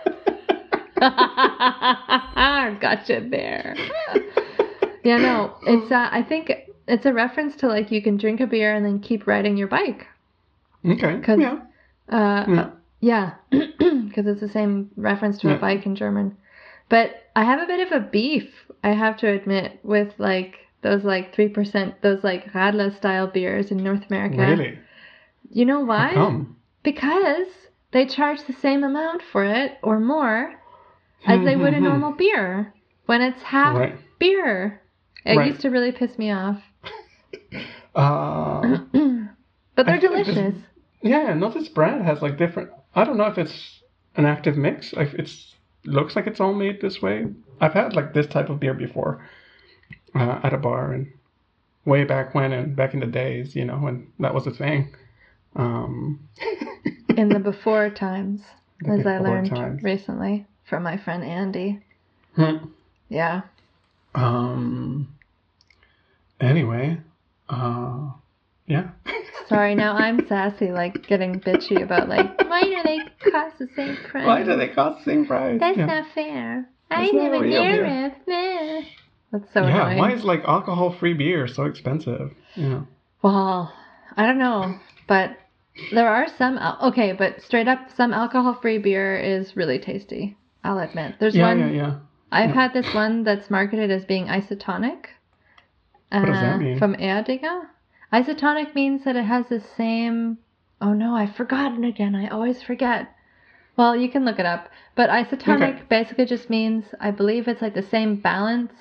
gotcha 2.82 3.26
there. 3.30 3.76
Yeah, 5.04 5.18
no, 5.18 5.56
it's. 5.66 5.92
Uh, 5.92 6.10
I 6.12 6.24
think 6.24 6.52
it's 6.88 7.06
a 7.06 7.14
reference 7.14 7.56
to 7.58 7.68
like 7.68 7.92
you 7.92 8.02
can 8.02 8.18
drink 8.18 8.40
a 8.42 8.48
beer 8.48 8.74
and 8.74 8.86
then 8.86 9.00
keep 9.00 9.28
riding 9.28 9.58
your 9.58 9.68
bike. 9.68 10.06
Okay. 10.86 11.20
'Cause- 11.22 11.40
Yeah. 11.40 11.60
Uh, 12.10 12.46
Yeah. 12.48 12.70
yeah, 13.02 13.34
because 13.50 14.28
it's 14.28 14.40
the 14.42 14.48
same 14.50 14.90
reference 14.96 15.38
to 15.40 15.50
Yeah. 15.50 15.56
a 15.56 15.60
bike 15.60 15.86
in 15.86 15.96
German. 15.96 16.38
But 16.90 17.24
I 17.36 17.44
have 17.44 17.60
a 17.62 17.66
bit 17.68 17.86
of 17.86 17.92
a 17.92 18.00
beef, 18.06 18.50
I 18.84 18.92
have 18.92 19.18
to 19.18 19.28
admit, 19.28 19.80
with 19.84 20.14
like 20.18 20.56
those 20.82 21.04
like 21.04 21.34
three 21.34 21.50
percent, 21.50 22.02
those 22.02 22.24
like 22.24 22.52
Radler 22.54 22.96
style 22.96 23.28
beers 23.28 23.72
in 23.72 23.78
North 23.84 24.06
America. 24.10 24.38
Really? 24.38 24.80
You 25.50 25.66
know 25.66 25.82
why? 25.82 26.14
Because 26.84 27.48
they 27.92 28.06
charge 28.06 28.44
the 28.46 28.54
same 28.54 28.84
amount 28.84 29.22
for 29.22 29.44
it 29.44 29.78
or 29.84 30.00
more 30.00 30.54
as 31.26 31.44
they 31.46 31.56
would 31.56 31.74
a 31.74 31.80
normal 31.80 32.12
beer 32.12 32.74
when 33.06 33.22
it's 33.22 33.42
half 33.42 33.76
Right. 33.78 33.98
beer. 34.20 34.82
It 35.26 35.36
Right. 35.38 35.48
used 35.48 35.62
to 35.62 35.70
really 35.70 35.92
piss 35.92 36.18
me 36.18 36.32
off. 36.32 36.62
Uh, 37.96 38.78
but 39.76 39.86
they're 39.86 40.00
like 40.00 40.02
this- 40.02 40.26
delicious. 40.36 40.56
yeah. 41.02 41.34
No, 41.34 41.50
this 41.50 41.70
brand 41.70 42.04
has 42.06 42.22
like 42.22 42.38
different. 42.38 42.70
I 42.96 43.04
don't 43.04 43.18
know 43.18 43.28
if 43.28 43.38
it's 43.38 43.82
an 44.16 44.26
active 44.26 44.58
mix. 44.58 44.94
Like 44.94 45.14
it's 45.14 45.56
looks 45.86 46.16
like 46.16 46.28
it's 46.28 46.40
all 46.40 46.54
made 46.54 46.82
this 46.82 47.02
way. 47.02 47.26
I've 47.60 47.74
had 47.74 47.94
like 47.94 48.14
this 48.14 48.28
type 48.28 48.50
of 48.50 48.60
beer 48.60 48.74
before 48.74 49.26
uh, 50.16 50.40
at 50.44 50.54
a 50.54 50.58
bar 50.58 50.92
and 50.94 51.08
way 51.86 52.04
back 52.04 52.36
when 52.36 52.52
and 52.54 52.76
back 52.76 52.94
in 52.94 53.00
the 53.00 53.06
days, 53.08 53.56
you 53.56 53.66
know, 53.66 53.78
when 53.78 54.08
that 54.20 54.34
was 54.34 54.46
a 54.48 54.52
thing. 54.52 54.94
Um, 55.56 56.28
in 57.18 57.30
the 57.30 57.40
before 57.40 57.90
times, 57.90 58.42
The 58.82 58.92
as 58.92 59.06
I 59.08 59.18
learned 59.20 59.50
times. 59.50 59.82
recently 59.84 60.46
from 60.70 60.84
my 60.84 60.98
friend 60.98 61.24
Andy. 61.24 61.80
hmm. 62.36 62.58
Yeah. 63.10 63.42
Um. 64.16 65.08
Anyway, 66.40 66.98
uh, 67.50 68.10
yeah. 68.68 68.90
Sorry, 69.48 69.76
now 69.76 69.96
I'm 69.96 70.28
sassy, 70.28 70.72
like 70.72 71.08
getting 71.08 71.40
bitchy 71.40 71.82
about 71.82 72.10
like 72.10 72.48
why 72.50 72.64
do 72.64 72.78
they 72.84 73.00
cost 73.32 73.58
the 73.60 73.68
same 73.76 73.96
price? 74.10 74.26
Why 74.26 74.44
do 74.44 74.58
they 74.58 74.68
cost 74.68 75.06
the 75.06 75.12
same 75.12 75.26
price? 75.26 75.60
That's 75.60 75.78
Yeah. 75.78 75.86
not 75.86 76.06
fair. 76.14 76.70
I 76.92 77.02
That's 77.04 77.14
not 77.14 77.24
never 77.32 77.44
beer. 77.44 77.86
it. 78.28 78.86
That's 79.32 79.54
so 79.54 79.62
yeah, 79.64 79.82
annoying. 79.88 79.98
why 79.98 80.14
is 80.14 80.24
like 80.24 80.44
alcohol-free 80.46 81.14
beer 81.14 81.48
so 81.48 81.66
expensive? 81.66 82.32
Yeah. 82.56 82.82
Well, 83.22 83.74
I 84.16 84.26
don't 84.26 84.38
know, 84.40 84.78
but 85.08 85.38
there 85.94 86.08
are 86.08 86.28
some. 86.38 86.58
Al- 86.58 86.90
okay, 86.90 87.14
but 87.14 87.42
straight 87.42 87.68
up, 87.68 87.80
some 87.96 88.14
alcohol-free 88.14 88.78
beer 88.80 89.18
is 89.18 89.56
really 89.56 89.80
tasty. 89.80 90.36
I'll 90.68 90.80
admit. 90.80 91.16
There's 91.20 91.36
Yeah, 91.36 91.48
one. 91.48 91.60
yeah, 91.60 91.70
yeah. 91.70 91.94
I've 92.32 92.50
Yeah. 92.50 92.56
had 92.56 92.74
this 92.74 92.94
one 92.94 93.24
that's 93.24 93.50
marketed 93.50 93.90
as 93.90 94.04
being 94.04 94.28
isotonic. 94.28 95.06
Uh, 96.12 96.26
does 96.26 96.42
that 96.42 96.60
mean? 96.60 96.78
From 96.78 96.96
Erdinger. 96.96 97.68
Isotonic 98.12 98.76
means 98.76 99.04
that 99.06 99.16
it 99.16 99.24
has 99.24 99.48
the 99.48 99.62
same. 99.62 100.38
Oh 100.82 100.94
no, 100.94 101.16
I've 101.16 101.36
forgotten 101.36 101.84
again. 101.86 102.16
I 102.16 102.28
always 102.28 102.62
forget. 102.62 103.16
Well, 103.78 103.96
you 103.96 104.10
can 104.10 104.26
look 104.26 104.40
it 104.40 104.46
up. 104.46 104.70
But 104.96 105.10
isotonic 105.10 105.76
Okay. 105.76 105.84
basically 105.88 106.26
just 106.26 106.50
means, 106.50 106.84
I 107.00 107.12
believe 107.12 107.48
it's 107.48 107.62
like 107.62 107.74
the 107.74 107.82
same 107.82 108.16
balance 108.16 108.74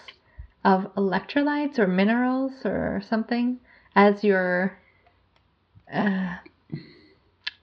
of 0.65 0.93
electrolytes 0.97 1.79
or 1.79 1.87
minerals 1.87 2.65
or 2.65 3.01
something 3.09 3.61
as 3.95 4.25
your. 4.25 4.77
Uh, 5.93 6.37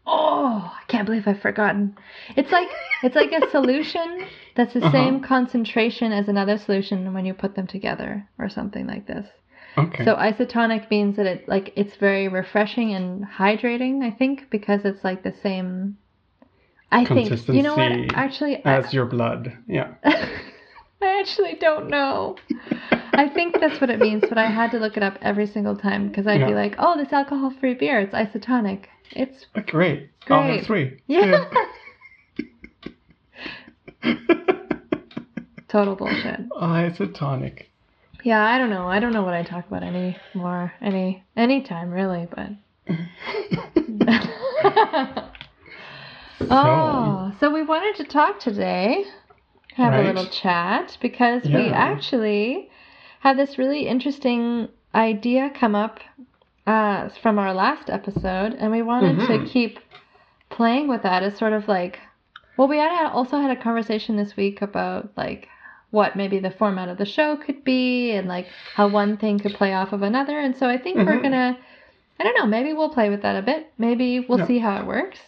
oh, 0.06 0.72
I 0.80 0.84
can't 0.88 1.06
believe 1.06 1.28
I've 1.28 1.42
forgotten. 1.42 1.96
It's 2.36 2.52
like 2.52 2.68
it's 3.04 3.16
like 3.16 3.32
a 3.32 3.50
solution 3.52 4.26
that's 4.56 4.74
the 4.74 4.80
Uh-huh. 4.82 4.92
same 4.92 5.20
concentration 5.22 6.12
as 6.12 6.28
another 6.28 6.58
solution 6.58 7.14
when 7.14 7.26
you 7.26 7.34
put 7.34 7.56
them 7.56 7.68
together 7.68 8.28
or 8.38 8.50
something 8.50 8.86
like 8.88 9.08
this. 9.08 9.28
Okay. 9.78 10.04
So 10.06 10.16
isotonic 10.16 10.90
means 10.92 11.16
that 11.16 11.26
it 11.26 11.48
like 11.48 11.74
it's 11.76 11.96
very 11.96 12.28
refreshing 12.28 12.94
and 12.94 13.26
hydrating, 13.26 14.04
I 14.04 14.12
think, 14.12 14.50
because 14.50 14.86
it's 14.86 15.04
like 15.04 15.24
the 15.24 15.34
same 15.42 15.98
I 16.92 17.06
think 17.06 17.32
you 17.48 17.64
know 17.64 17.76
what? 17.76 17.92
Consistency 17.92 18.14
Actually 18.14 18.66
I, 18.66 18.78
As 18.78 18.94
your 18.94 19.06
blood. 19.08 19.58
Yeah. 19.68 19.96
I 20.04 21.20
actually 21.20 21.56
don't 21.56 21.90
know. 21.90 22.38
I 23.16 23.28
think 23.30 23.60
that's 23.60 23.82
what 23.82 23.90
it 23.90 24.00
means, 24.00 24.24
but 24.30 24.38
I 24.38 24.50
had 24.50 24.72
to 24.72 24.80
look 24.80 24.96
it 24.98 25.04
up 25.04 25.18
every 25.22 25.48
single 25.48 25.76
time 25.76 26.08
because 26.08 26.28
I'd 26.28 26.46
be 26.46 26.54
like, 26.54 26.76
"Oh, 26.80 26.96
this 26.98 27.12
alcohol-free 27.12 27.76
beer, 27.76 28.00
it's 28.00 28.14
isotonic." 28.14 28.86
It's 29.12 29.46
Oh, 29.56 29.62
Great. 29.62 30.10
I'll 30.30 30.44
Great. 30.44 30.58
have 30.58 30.66
three. 30.66 31.00
yeah, 31.08 31.44
total 35.68 35.96
bullshit. 35.96 36.42
Ah, 36.56 36.82
it's 36.82 37.00
a 37.00 37.08
tonic 37.08 37.70
Yeah, 38.24 38.44
I 38.44 38.58
don't 38.58 38.70
know. 38.70 38.88
I 38.88 39.00
don't 39.00 39.14
know 39.14 39.24
what 39.24 39.34
I 39.34 39.44
talk 39.44 39.68
about 39.68 39.84
anymore. 39.84 40.74
Any 40.82 41.24
any 41.36 41.62
time 41.62 41.92
really, 41.92 42.28
but 42.34 42.50
Oh, 46.50 47.32
so 47.40 47.52
we 47.52 47.64
wanted 47.64 47.96
to 48.04 48.12
talk 48.12 48.40
today, 48.40 49.06
have 49.76 49.94
Right. 49.94 50.04
a 50.04 50.08
little 50.08 50.28
chat 50.28 50.98
because 51.02 51.44
we 51.46 51.70
actually 51.70 52.70
had 53.22 53.38
this 53.38 53.58
really 53.58 53.88
interesting 53.88 54.68
idea 54.94 55.50
come 55.56 55.74
up 55.76 56.00
uh, 56.66 57.10
from 57.22 57.40
our 57.40 57.54
last 57.54 57.90
episode, 57.90 58.54
and 58.54 58.72
we 58.72 58.82
wanted 58.82 59.20
to 59.28 59.40
Mhm. 59.40 59.48
keep 59.48 59.80
playing 60.50 60.88
with 60.88 61.04
that 61.04 61.24
as 61.24 61.36
sort 61.38 61.54
of 61.54 61.68
like. 61.68 62.00
Well, 62.56 62.68
we 62.68 62.78
had 62.78 63.08
also 63.12 63.40
had 63.40 63.52
a 63.52 63.56
conversation 63.62 64.16
this 64.16 64.38
week 64.38 64.62
about 64.62 65.10
like 65.18 65.48
what 65.90 66.16
maybe 66.16 66.40
the 66.40 66.52
format 66.52 66.88
of 66.90 66.98
the 66.98 67.06
show 67.06 67.36
could 67.36 67.64
be 67.64 68.12
and 68.12 68.28
like 68.28 68.48
how 68.76 68.88
one 68.88 69.18
thing 69.18 69.40
could 69.40 69.54
play 69.54 69.74
off 69.74 69.92
of 69.94 70.02
another. 70.04 70.40
And 70.40 70.56
so 70.56 70.68
I 70.70 70.78
think 70.78 70.98
we're 70.98 71.18
Mhm. 71.18 71.24
gonna, 71.24 71.58
I 72.20 72.24
don't 72.24 72.36
know, 72.38 72.46
maybe 72.46 72.74
we'll 72.74 72.90
play 72.90 73.10
with 73.10 73.22
that 73.24 73.36
a 73.36 73.42
bit. 73.42 73.72
Maybe 73.78 74.20
we'll 74.20 74.40
Yeah. 74.40 74.46
see 74.46 74.60
how 74.60 74.78
it 74.80 74.86
works. 74.86 75.20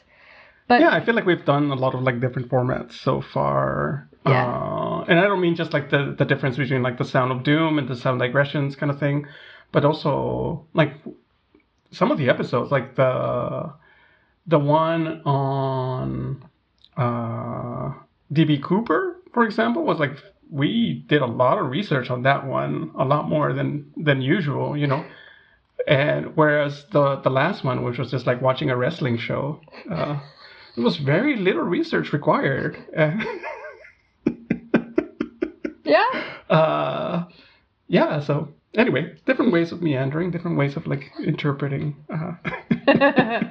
But 0.67 0.81
yeah, 0.81 0.89
I 0.93 0.99
feel 1.01 1.13
like 1.15 1.25
we've 1.25 1.45
done 1.45 1.69
a 1.71 1.75
lot 1.75 1.93
of 1.95 2.01
like 2.03 2.19
different 2.19 2.49
formats 2.49 2.93
so 2.93 3.21
far. 3.21 4.07
Yeah. 4.25 4.45
Uh, 4.45 5.05
and 5.07 5.19
I 5.19 5.23
don't 5.23 5.41
mean 5.41 5.55
just 5.55 5.73
like 5.73 5.89
the, 5.91 6.15
the 6.17 6.25
difference 6.25 6.57
between 6.57 6.81
like 6.83 6.97
the 6.97 7.05
sound 7.05 7.31
of 7.31 7.43
doom 7.43 7.77
and 7.77 7.87
the 7.87 7.95
sound 7.95 8.19
digressions 8.19 8.75
kind 8.75 8.91
of 8.91 8.99
thing, 8.99 9.27
but 9.71 9.85
also 9.85 10.65
like 10.73 10.93
some 11.95 12.11
of 12.11 12.17
the 12.17 12.29
episodes, 12.29 12.71
like 12.71 12.95
the 12.95 13.73
the 14.47 14.59
one 14.59 15.21
on 15.25 16.43
uh, 16.97 17.93
DB 18.31 18.61
Cooper, 18.61 19.17
for 19.33 19.43
example, 19.45 19.83
was 19.83 19.99
like 19.99 20.17
we 20.51 21.05
did 21.07 21.21
a 21.21 21.25
lot 21.25 21.57
of 21.57 21.69
research 21.69 22.09
on 22.09 22.23
that 22.23 22.45
one, 22.45 22.91
a 22.97 23.05
lot 23.05 23.27
more 23.29 23.53
than 23.53 23.91
than 23.97 24.21
usual, 24.21 24.77
you 24.77 24.87
know. 24.87 25.05
And 25.87 26.35
whereas 26.35 26.85
the 26.91 27.17
the 27.17 27.29
last 27.29 27.63
one, 27.63 27.83
which 27.83 27.97
was 27.97 28.11
just 28.11 28.25
like 28.27 28.41
watching 28.41 28.69
a 28.69 28.77
wrestling 28.77 29.17
show, 29.17 29.61
uh, 29.89 30.19
there 30.75 30.83
was 30.83 30.97
very 30.97 31.37
little 31.37 31.63
research 31.63 32.11
required. 32.13 32.77
yeah, 35.83 36.23
uh, 36.49 37.25
yeah. 37.87 38.19
So 38.19 38.54
anyway, 38.77 39.15
different 39.25 39.51
ways 39.51 39.71
of 39.71 39.81
meandering, 39.81 40.31
different 40.31 40.57
ways 40.57 40.75
of 40.75 40.87
like 40.87 41.11
interpreting. 41.23 41.95
Uh, 42.09 42.33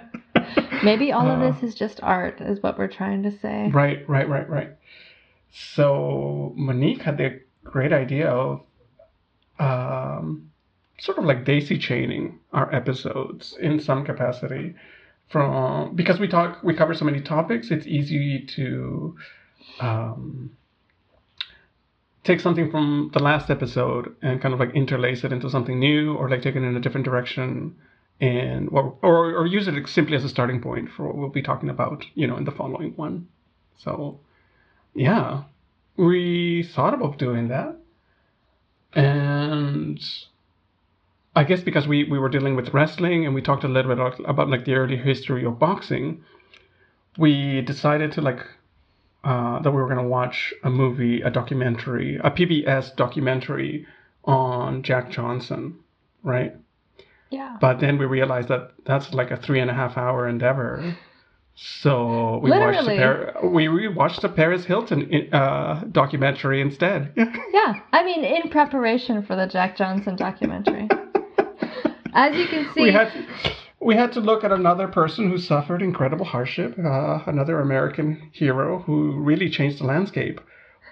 maybe 0.83 1.13
all 1.13 1.29
of 1.29 1.41
Uh, 1.41 1.51
this 1.51 1.63
is 1.63 1.75
just 1.75 2.01
art, 2.03 2.41
is 2.41 2.63
what 2.63 2.79
we're 2.79 2.89
trying 2.89 3.23
to 3.23 3.31
say. 3.39 3.71
right, 3.73 4.09
right, 4.09 4.29
right, 4.29 4.49
right. 4.49 4.71
So 5.51 6.53
Monique 6.57 7.03
had 7.03 7.19
the 7.19 7.41
great 7.65 7.93
idea 7.93 8.29
of 8.29 8.63
um, 9.59 10.51
sort 10.99 11.19
of 11.19 11.25
like 11.25 11.45
daisy 11.45 11.79
chaining 11.79 12.41
our 12.53 12.73
episodes 12.75 13.57
in 13.61 13.81
some 13.81 14.05
capacity 14.05 14.75
from 15.29 15.95
because 15.95 16.21
we 16.21 16.29
talk 16.29 16.63
we 16.63 16.75
cover 16.75 16.95
so 16.95 17.05
many 17.05 17.21
topics 17.21 17.71
it's 17.71 17.87
easy 17.87 18.41
to 18.41 19.17
um, 19.81 20.51
take 22.25 22.41
something 22.41 22.71
from 22.71 23.11
the 23.13 23.21
last 23.21 23.51
episode 23.51 24.15
and 24.23 24.41
kind 24.41 24.55
of 24.55 24.61
like 24.61 24.75
interlace 24.75 25.25
it 25.25 25.33
into 25.33 25.49
something 25.51 25.79
new 25.79 26.15
or 26.15 26.29
like 26.29 26.43
take 26.43 26.57
it 26.57 26.63
in 26.63 26.77
a 26.77 26.81
different 26.81 27.05
direction 27.05 27.77
and 28.21 28.69
or, 28.71 28.97
or, 29.03 29.47
use 29.47 29.67
it 29.69 29.89
simply 29.89 30.17
as 30.17 30.25
a 30.25 30.29
starting 30.29 30.61
point 30.61 30.89
for 30.89 31.07
what 31.07 31.17
we'll 31.17 31.29
be 31.29 31.43
talking 31.43 31.69
about 31.69 32.05
you 32.15 32.27
know 32.27 32.37
in 32.37 32.45
the 32.45 32.53
following 32.53 32.93
one. 32.97 33.29
So 33.77 34.21
yeah. 34.95 35.45
We 35.97 36.69
thought 36.75 36.95
about 36.95 37.19
doing 37.19 37.49
that. 37.49 37.77
And 38.95 40.01
I 41.37 41.45
guess 41.45 41.61
because 41.61 41.87
we, 41.87 42.05
we 42.05 42.19
were 42.19 42.29
dealing 42.29 42.57
with 42.57 42.73
wrestling 42.73 43.27
and 43.27 43.35
we 43.35 43.43
talked 43.43 43.65
a 43.65 43.69
little 43.69 43.95
bit 43.95 44.21
about 44.25 44.49
like 44.49 44.65
the 44.65 44.75
early 44.75 44.97
history 44.97 45.45
of 45.45 45.59
boxing, 45.59 46.23
we 47.19 47.61
decided 47.61 48.13
to 48.13 48.21
like 48.21 48.41
uh, 49.25 49.61
that 49.63 49.71
we 49.71 49.77
were 49.77 49.89
gonna 49.89 50.07
watch 50.07 50.53
a 50.63 50.71
movie, 50.71 51.23
a 51.23 51.31
documentary, 51.31 52.17
a 52.23 52.31
PBS 52.31 52.95
documentary 52.97 53.87
on 54.25 54.83
Jack 54.83 55.11
Johnson, 55.11 55.79
right? 56.23 56.55
Yeah. 57.31 57.57
But 57.61 57.81
then 57.81 57.99
we 57.99 58.05
realized 58.05 58.49
that 58.49 58.73
that's 58.85 59.13
like 59.13 59.31
a 59.31 59.37
three 59.37 59.61
and 59.61 59.71
a 59.71 59.75
half 59.75 59.97
hour 59.97 60.29
endeavor. 60.29 60.97
So 61.57 62.41
we 62.43 62.51
watched 62.51 62.85
the 62.85 62.97
Par- 62.97 63.49
we 63.49 63.67
rewatched 63.67 64.21
the 64.23 64.29
Paris 64.29 64.65
Hilton 64.65 65.33
uh, 65.33 65.85
documentary 65.91 66.61
instead. 66.61 67.13
Yeah. 67.53 67.81
I 67.93 68.05
mean, 68.05 68.25
in 68.25 68.51
preparation 68.51 69.23
for 69.25 69.37
the 69.37 69.47
Jack 69.47 69.77
Johnson 69.77 70.17
documentary. 70.17 70.89
As 72.13 72.37
you 72.37 72.47
can 72.47 72.73
see, 72.75 72.83
we 72.83 72.93
had 72.93 73.13
we 73.85 73.95
had 73.95 74.13
to 74.13 74.21
look 74.21 74.45
at 74.45 74.51
another 74.51 74.89
person 74.89 75.31
who 75.31 75.37
suffered 75.37 75.83
incredible 75.83 76.25
hardship, 76.25 76.75
uh, 76.79 77.21
another 77.27 77.61
American 77.61 78.31
hero 78.33 78.81
who 78.81 79.21
really 79.21 79.51
changed 79.51 79.79
the 79.79 79.85
landscape 79.85 80.41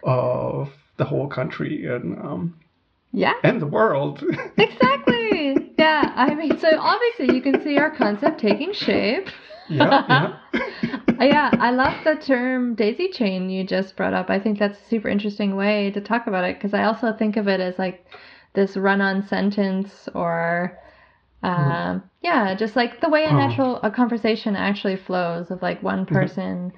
of 0.02 0.70
the 0.98 1.04
whole 1.04 1.26
country 1.26 1.86
and 1.86 2.18
um, 2.18 2.60
yeah, 3.12 3.32
and 3.42 3.62
the 3.62 3.66
world. 3.66 4.22
exactly. 4.58 5.72
Yeah. 5.78 6.12
I 6.14 6.34
mean, 6.34 6.58
so 6.58 6.68
obviously 6.78 7.34
you 7.34 7.40
can 7.40 7.62
see 7.62 7.78
our 7.78 7.90
concept 7.90 8.40
taking 8.40 8.72
shape. 8.72 9.28
yeah, 9.68 10.38
yeah. 10.52 10.98
Yeah, 11.20 11.50
I 11.52 11.70
love 11.70 11.94
the 12.04 12.16
term 12.16 12.74
daisy 12.74 13.08
chain 13.08 13.48
you 13.48 13.64
just 13.64 13.96
brought 13.96 14.12
up. 14.12 14.28
I 14.28 14.40
think 14.40 14.58
that's 14.58 14.78
a 14.78 14.88
super 14.88 15.08
interesting 15.08 15.54
way 15.56 15.90
to 15.92 16.00
talk 16.00 16.26
about 16.26 16.44
it 16.44 16.56
because 16.56 16.74
I 16.74 16.84
also 16.84 17.12
think 17.12 17.36
of 17.36 17.48
it 17.48 17.60
as 17.60 17.78
like 17.78 18.04
this 18.54 18.76
run 18.76 19.00
on 19.00 19.26
sentence 19.26 20.08
or 20.14 20.76
Mm-hmm. 21.42 21.70
um, 21.70 22.02
yeah, 22.22 22.54
just 22.54 22.76
like 22.76 23.00
the 23.00 23.08
way 23.08 23.24
a 23.24 23.32
natural 23.32 23.80
a 23.82 23.90
conversation 23.90 24.54
actually 24.54 24.96
flows 24.96 25.50
of 25.50 25.60
like 25.60 25.82
one 25.82 26.04
mm-hmm. 26.04 26.14
person 26.14 26.72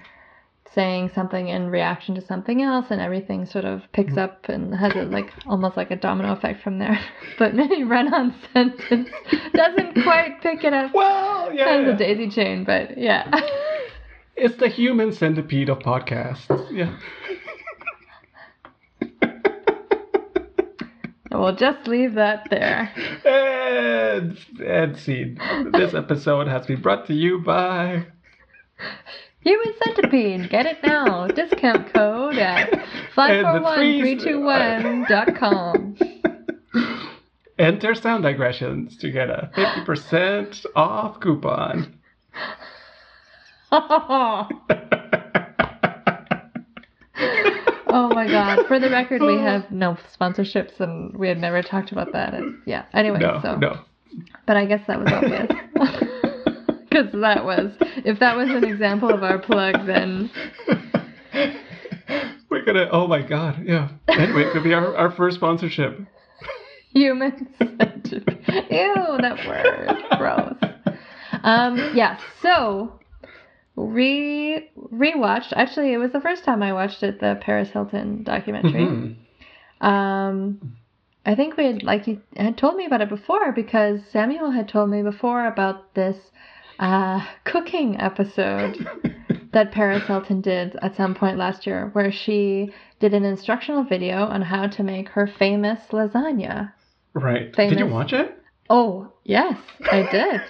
saying 0.75 1.11
something 1.14 1.49
in 1.49 1.68
reaction 1.68 2.14
to 2.16 2.21
something 2.21 2.62
else 2.62 2.87
and 2.90 3.00
everything 3.00 3.47
sort 3.47 3.64
of 3.64 3.83
picks 3.92 4.14
mm-hmm. 4.14 4.21
up 4.21 4.49
and 4.49 4.75
has 4.75 4.92
a 4.97 5.02
like 5.02 5.33
almost 5.47 5.76
like 5.76 5.90
a 5.90 5.97
domino 5.97 6.33
effect 6.33 6.62
from 6.62 6.78
there. 6.78 6.99
But 7.38 7.54
run 7.87 8.12
on 8.12 8.35
sentence 8.52 9.09
doesn't 9.52 10.02
quite 10.02 10.40
pick 10.40 10.64
it 10.64 10.73
up 10.73 10.94
Well, 10.94 11.52
yeah, 11.52 11.66
as 11.66 11.87
yeah. 11.87 11.94
a 11.94 11.97
daisy 11.97 12.30
chain, 12.30 12.64
but 12.64 12.97
yeah. 12.97 13.30
it's 14.37 14.56
the 14.56 14.68
human 14.68 15.12
centipede 15.12 15.68
of 15.68 15.80
podcasts. 15.80 16.49
Yeah. 16.73 16.97
We'll 21.38 21.57
just 21.57 21.87
leave 21.88 22.14
that 22.14 22.47
there. 22.50 22.93
and, 23.25 24.38
and 24.64 24.97
scene. 24.97 25.41
This 25.73 25.95
episode 25.95 26.47
has 26.47 26.64
been 26.67 26.81
brought 26.81 27.07
to 27.09 27.14
you 27.14 27.41
by. 27.41 28.07
Human 29.41 29.75
Centipede, 29.85 30.49
get 30.49 30.67
it 30.67 30.79
now. 30.85 31.26
Discount 31.26 31.93
code 31.93 32.38
at 32.38 32.71
541321.com. 33.14 35.97
enter 37.59 37.95
sound 37.95 38.23
digressions 38.23 38.97
to 38.99 39.11
get 39.11 39.29
a 39.29 39.50
50% 39.55 40.64
off 40.75 41.21
coupon. 41.21 41.99
Oh 47.95 48.09
my 48.09 48.27
god. 48.27 48.67
For 48.67 48.79
the 48.79 48.91
record, 48.91 49.23
we 49.23 49.39
have 49.39 49.71
no 49.71 49.97
sponsorships 50.21 50.79
and 50.81 51.17
we 51.17 51.29
had 51.29 51.39
never 51.39 51.63
talked 51.63 51.93
about 51.93 52.13
that. 52.13 52.35
And 52.35 52.59
yeah. 52.67 52.85
Anyway, 52.93 53.21
no, 53.21 53.41
so 53.43 53.57
no. 53.57 53.81
but 54.47 54.57
I 54.57 54.67
guess 54.67 54.81
that 54.89 54.99
was 54.99 55.11
obvious. 55.11 55.47
Cuz 56.93 57.13
that 57.21 57.45
was 57.45 57.73
if 58.05 58.19
that 58.19 58.37
was 58.37 58.51
an 58.51 58.65
example 58.65 59.11
of 59.11 59.23
our 59.23 59.39
plug 59.39 59.87
then 59.87 60.31
We're 62.51 62.65
gonna. 62.65 62.89
Oh 62.93 63.07
my 63.07 63.23
god. 63.23 63.63
Yeah. 63.65 63.89
Anyway, 64.09 64.43
it 64.43 64.53
could 64.53 64.63
be 64.63 64.75
our, 64.75 64.97
our 64.97 65.11
first 65.11 65.37
sponsorship. 65.37 65.99
human 66.93 67.49
centipede. 67.59 68.39
Ew, 68.71 69.19
that 69.21 69.45
word. 69.47 70.19
Gross. 70.19 70.55
Um 71.43 71.93
yeah, 71.95 72.19
so 72.43 73.01
re 73.76 74.71
rewatched. 74.93 75.52
Actually, 75.54 75.93
it 75.93 75.99
was 75.99 76.12
the 76.12 76.21
first 76.21 76.45
time 76.45 76.62
I 76.62 76.73
watched 76.73 77.02
it, 77.02 77.21
the 77.21 77.38
Paris 77.40 77.71
Hilton 77.71 78.23
documentary. 78.23 78.87
Mhm. 78.87 79.16
Um, 79.81 80.76
I 81.26 81.35
think 81.35 81.57
we 81.57 81.66
had 81.66 81.83
like 81.83 82.07
you 82.07 82.21
had 82.37 82.57
told 82.57 82.76
me 82.76 82.87
about 82.87 83.00
it 83.00 83.09
before 83.09 83.52
because 83.52 84.00
Samuel 84.11 84.50
had 84.50 84.69
told 84.69 84.90
me 84.90 85.02
before 85.02 85.47
about 85.47 85.95
this 85.95 86.16
uh, 86.78 87.25
cooking 87.45 88.00
episode 88.00 88.87
that 89.52 89.73
Paris 89.73 90.07
Hilton 90.07 90.40
did 90.40 90.76
at 90.83 90.97
some 90.97 91.14
point 91.14 91.38
last 91.38 91.66
year, 91.66 91.90
where 91.93 92.12
she 92.12 92.73
did 93.00 93.14
an 93.14 93.25
instructional 93.25 93.85
video 93.85 94.25
on 94.25 94.43
how 94.43 94.66
to 94.66 94.83
make 94.83 95.09
her 95.11 95.26
famous 95.26 95.81
lasagna. 95.90 96.73
Right. 97.14 97.52
Did 97.52 97.78
you 97.78 97.87
watch 97.87 98.12
it? 98.12 98.38
Oh 98.69 99.12
yes, 99.25 99.59
I 99.90 100.09
did. 100.11 100.43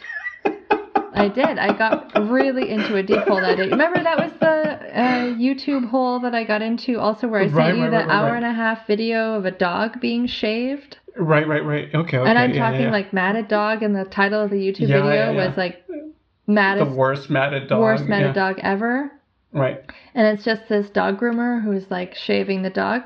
I 1.14 1.28
did. 1.28 1.58
I 1.58 1.76
got 1.76 2.12
really 2.28 2.70
into 2.70 2.96
a 2.96 3.02
deep 3.02 3.22
hole 3.22 3.40
that 3.40 3.56
day. 3.56 3.68
Remember 3.68 4.02
that 4.02 4.18
was 4.18 4.32
the 4.40 5.00
uh, 5.00 5.24
YouTube 5.36 5.88
hole 5.88 6.20
that 6.20 6.34
I 6.34 6.44
got 6.44 6.60
into 6.62 6.98
also 6.98 7.28
where 7.28 7.40
I 7.40 7.44
sent 7.44 7.56
Right, 7.56 7.76
you 7.76 7.82
right, 7.82 7.90
the 7.90 7.96
right, 7.98 8.08
hour 8.10 8.34
and 8.34 8.44
a 8.44 8.52
half 8.52 8.86
video 8.86 9.34
of 9.34 9.44
a 9.44 9.50
dog 9.50 10.00
being 10.00 10.26
shaved. 10.26 10.98
Right, 11.16 11.46
right, 11.46 11.64
right. 11.64 11.94
Okay, 11.94 12.18
okay. 12.18 12.28
and 12.28 12.38
I'm 12.38 12.52
yeah, 12.52 12.58
talking 12.70 12.86
yeah, 12.86 12.90
like 12.90 13.12
matted 13.12 13.46
dog 13.48 13.82
and 13.84 13.94
the 13.94 14.04
title 14.04 14.42
of 14.42 14.50
the 14.50 14.56
YouTube 14.56 14.88
Yeah, 14.88 15.02
video 15.02 15.34
was 15.34 15.56
like 15.56 15.86
the 15.86 16.12
maddest 16.48 16.90
worst 16.90 17.30
matted 17.30 17.68
dog. 17.68 17.80
worst 17.80 18.04
matted 18.06 18.34
dog 18.34 18.58
ever. 18.62 19.12
Right. 19.52 19.80
And 20.14 20.26
it's 20.26 20.44
just 20.44 20.68
this 20.68 20.90
dog 20.90 21.20
groomer 21.20 21.62
who's 21.62 21.88
like 21.90 22.16
shaving 22.16 22.62
the 22.62 22.70
dog. 22.70 23.02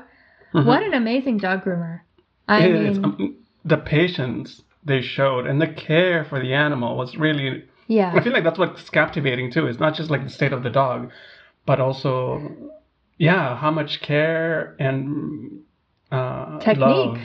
Mhm. 0.55 0.65
What 0.65 0.81
an 0.81 0.95
amazing 0.95 1.37
dog 1.37 1.63
groomer. 1.63 1.99
I 2.47 2.63
It 2.65 2.73
mean 2.73 2.85
is, 2.87 2.97
um, 2.97 3.35
the 3.63 3.77
patience 3.77 4.63
they 4.83 5.01
showed 5.01 5.45
and 5.45 5.61
the 5.61 5.67
care 5.67 6.23
for 6.23 6.39
the 6.39 6.55
animal 6.55 6.97
was 6.97 7.15
really. 7.15 7.65
I 7.89 8.21
feel 8.21 8.33
like 8.33 8.43
that's 8.43 8.59
what's 8.59 8.89
captivating 8.89 9.51
too. 9.51 9.67
It's 9.67 9.79
not 9.79 9.95
just 9.95 10.09
like 10.09 10.23
the 10.23 10.29
state 10.29 10.53
of 10.53 10.63
the 10.63 10.69
dog, 10.69 11.11
but 11.65 11.79
also, 11.79 12.41
yeah, 13.17 13.57
how 13.57 13.71
much 13.71 14.01
care 14.01 14.75
and 14.79 15.61
uh, 16.11 16.59
Technique. 16.59 16.77
love 16.79 17.17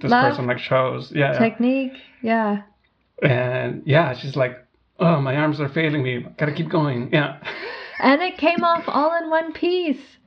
this 0.00 0.10
Love. 0.10 0.30
person 0.30 0.46
like 0.46 0.58
shows. 0.58 1.10
Yeah, 1.14 1.32
yeah. 1.32 1.38
Technique. 1.38 1.92
Yeah. 2.22 2.62
and 3.22 3.82
yeah, 3.86 4.12
she's 4.14 4.36
like, 4.36 4.62
oh, 5.00 5.20
my 5.20 5.34
arms 5.36 5.60
are 5.60 5.68
failing 5.70 6.02
me. 6.02 6.26
Gotta 6.38 6.52
keep 6.52 6.68
going. 6.68 7.10
Yeah. 7.12 7.38
And 7.98 8.20
it 8.20 8.36
came 8.36 8.62
off 8.62 8.84
all 8.88 9.16
in 9.16 9.30
one 9.30 9.54
piece. 9.54 10.18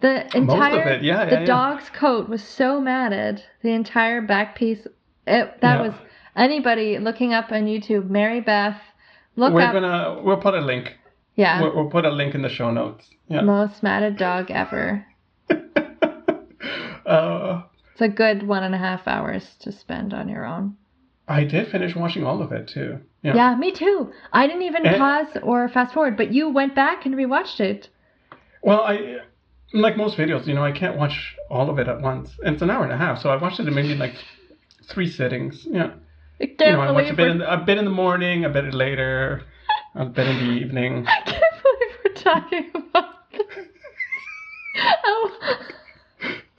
The 0.00 0.26
entire 0.36 0.98
yeah, 1.00 1.24
the 1.24 1.30
yeah, 1.36 1.40
yeah. 1.40 1.44
dog's 1.46 1.88
coat 1.88 2.28
was 2.28 2.42
so 2.44 2.82
matted. 2.82 3.42
The 3.62 3.70
entire 3.70 4.20
back 4.20 4.56
piece. 4.56 4.80
It, 5.26 5.58
that 5.62 5.62
Yeah. 5.62 5.80
was 5.80 5.94
anybody 6.36 6.98
looking 6.98 7.32
up 7.32 7.50
on 7.50 7.64
YouTube. 7.64 8.10
Mary 8.10 8.42
Beth, 8.42 8.78
look 9.36 9.52
We're 9.52 9.60
up. 9.62 9.72
gonna 9.72 10.22
we'll 10.22 10.36
put 10.40 10.54
a 10.54 10.60
link. 10.60 10.94
yeah, 11.36 11.60
We'll, 11.60 11.74
we'll 11.74 11.90
put 11.90 12.04
a 12.04 12.10
link 12.10 12.34
in 12.34 12.42
the 12.42 12.48
show 12.48 12.70
notes. 12.70 13.06
Yeah. 13.28 13.42
most 13.42 13.82
matted 13.82 14.16
dog 14.16 14.50
ever. 14.50 15.06
uh, 17.06 17.62
It's 17.92 18.00
a 18.00 18.08
good 18.08 18.46
one 18.46 18.62
and 18.62 18.74
a 18.74 18.78
half 18.78 19.06
hours 19.06 19.54
to 19.60 19.72
spend 19.72 20.12
on 20.14 20.28
your 20.28 20.44
own. 20.44 20.76
I 21.26 21.44
did 21.44 21.68
finish 21.68 21.96
watching 21.96 22.24
all 22.24 22.42
of 22.42 22.52
it 22.52 22.68
too. 22.68 22.98
Yeah. 23.22 23.34
Yeah, 23.34 23.56
me 23.56 23.72
too. 23.72 24.12
I 24.32 24.46
didn't 24.46 24.62
even 24.62 24.84
Eh. 24.86 24.98
pause 24.98 25.28
or 25.42 25.68
fast 25.68 25.94
forward, 25.94 26.16
but 26.16 26.32
you 26.32 26.50
went 26.50 26.74
back 26.74 27.06
and 27.06 27.14
rewatched 27.14 27.60
it. 27.60 27.88
Well, 28.62 28.82
I 28.82 29.18
like 29.72 29.96
most 29.96 30.16
videos, 30.18 30.46
you 30.46 30.54
know, 30.54 30.62
I 30.64 30.72
can't 30.72 30.96
watch 30.98 31.34
all 31.50 31.70
of 31.70 31.78
it 31.78 31.88
at 31.88 32.00
once. 32.02 32.30
And 32.44 32.54
it's 32.54 32.62
an 32.62 32.70
hour 32.70 32.84
and 32.84 32.92
a 32.92 32.96
half, 32.98 33.20
so 33.20 33.30
I 33.30 33.36
watched 33.36 33.58
it 33.60 33.66
in 33.66 33.74
maybe 33.74 33.94
like 33.94 34.14
three 34.88 35.08
sittings. 35.10 35.66
Yeah. 35.70 35.92
I 36.40 36.44
You 36.44 36.56
can't 36.56 36.76
know, 36.78 36.80
I 36.96 37.02
a 37.02 37.14
bit 37.14 37.18
we're 37.18 37.28
in 37.30 37.38
the, 37.38 37.52
a 37.52 37.56
bit 37.58 37.78
in 37.78 37.84
the 37.84 37.90
morning, 37.90 38.44
a 38.44 38.48
bit 38.48 38.74
later, 38.74 39.42
a 39.94 40.04
bit 40.06 40.26
in 40.26 40.36
the 40.38 40.52
evening. 40.52 41.06
I 41.08 41.20
can't 41.22 41.42
believe 41.62 41.96
we're 42.04 42.14
talking 42.14 42.70
about 42.74 43.04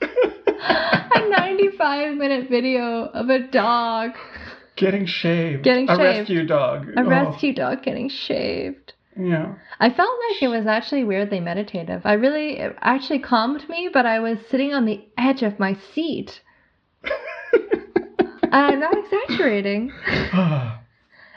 a 0.00 1.28
95 1.28 2.16
minute 2.16 2.48
video 2.48 3.04
of 3.06 3.28
a 3.28 3.38
dog, 3.48 4.12
Getting 4.76 5.06
shaved. 5.06 5.62
Getting 5.64 5.88
a 5.88 5.96
shaved. 5.96 6.00
rescue 6.28 6.46
dog. 6.46 6.86
a 6.96 7.00
Oh, 7.00 7.04
rescue 7.04 7.54
dog 7.54 7.82
getting 7.82 8.10
shaved. 8.10 8.92
Yeah. 9.18 9.54
I 9.80 9.88
felt 9.88 10.10
like 10.30 10.42
it 10.42 10.48
was 10.48 10.66
actually 10.66 11.02
weirdly 11.04 11.40
meditative. 11.40 12.02
I 12.04 12.12
really, 12.12 12.58
it 12.58 12.76
actually 12.82 13.20
calmed 13.20 13.66
me, 13.70 13.88
but 13.90 14.04
I 14.04 14.18
was 14.20 14.36
sitting 14.50 14.74
on 14.74 14.84
the 14.84 15.02
edge 15.16 15.42
of 15.42 15.58
my 15.58 15.78
seat. 15.94 16.42
I'm 18.52 18.80
not 18.80 18.94
exaggerating. 18.98 19.92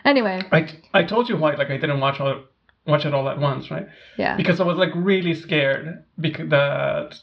Anyway, 0.06 0.41
I, 0.52 0.65
I 0.93 1.04
told 1.04 1.28
you 1.28 1.36
why 1.38 1.56
like 1.56 1.69
I 1.69 1.78
didn't 1.78 2.00
watch 2.00 2.22
all 2.22 2.43
watch 2.88 3.06
it 3.06 3.13
all 3.13 3.28
at 3.30 3.38
once, 3.38 3.69
right? 3.69 3.86
yeah. 4.17 4.38
Because 4.38 4.60
I 4.62 4.63
was 4.63 4.78
like 4.78 4.91
really 4.95 5.36
scared 5.36 6.06
because 6.19 6.50
that 6.50 7.15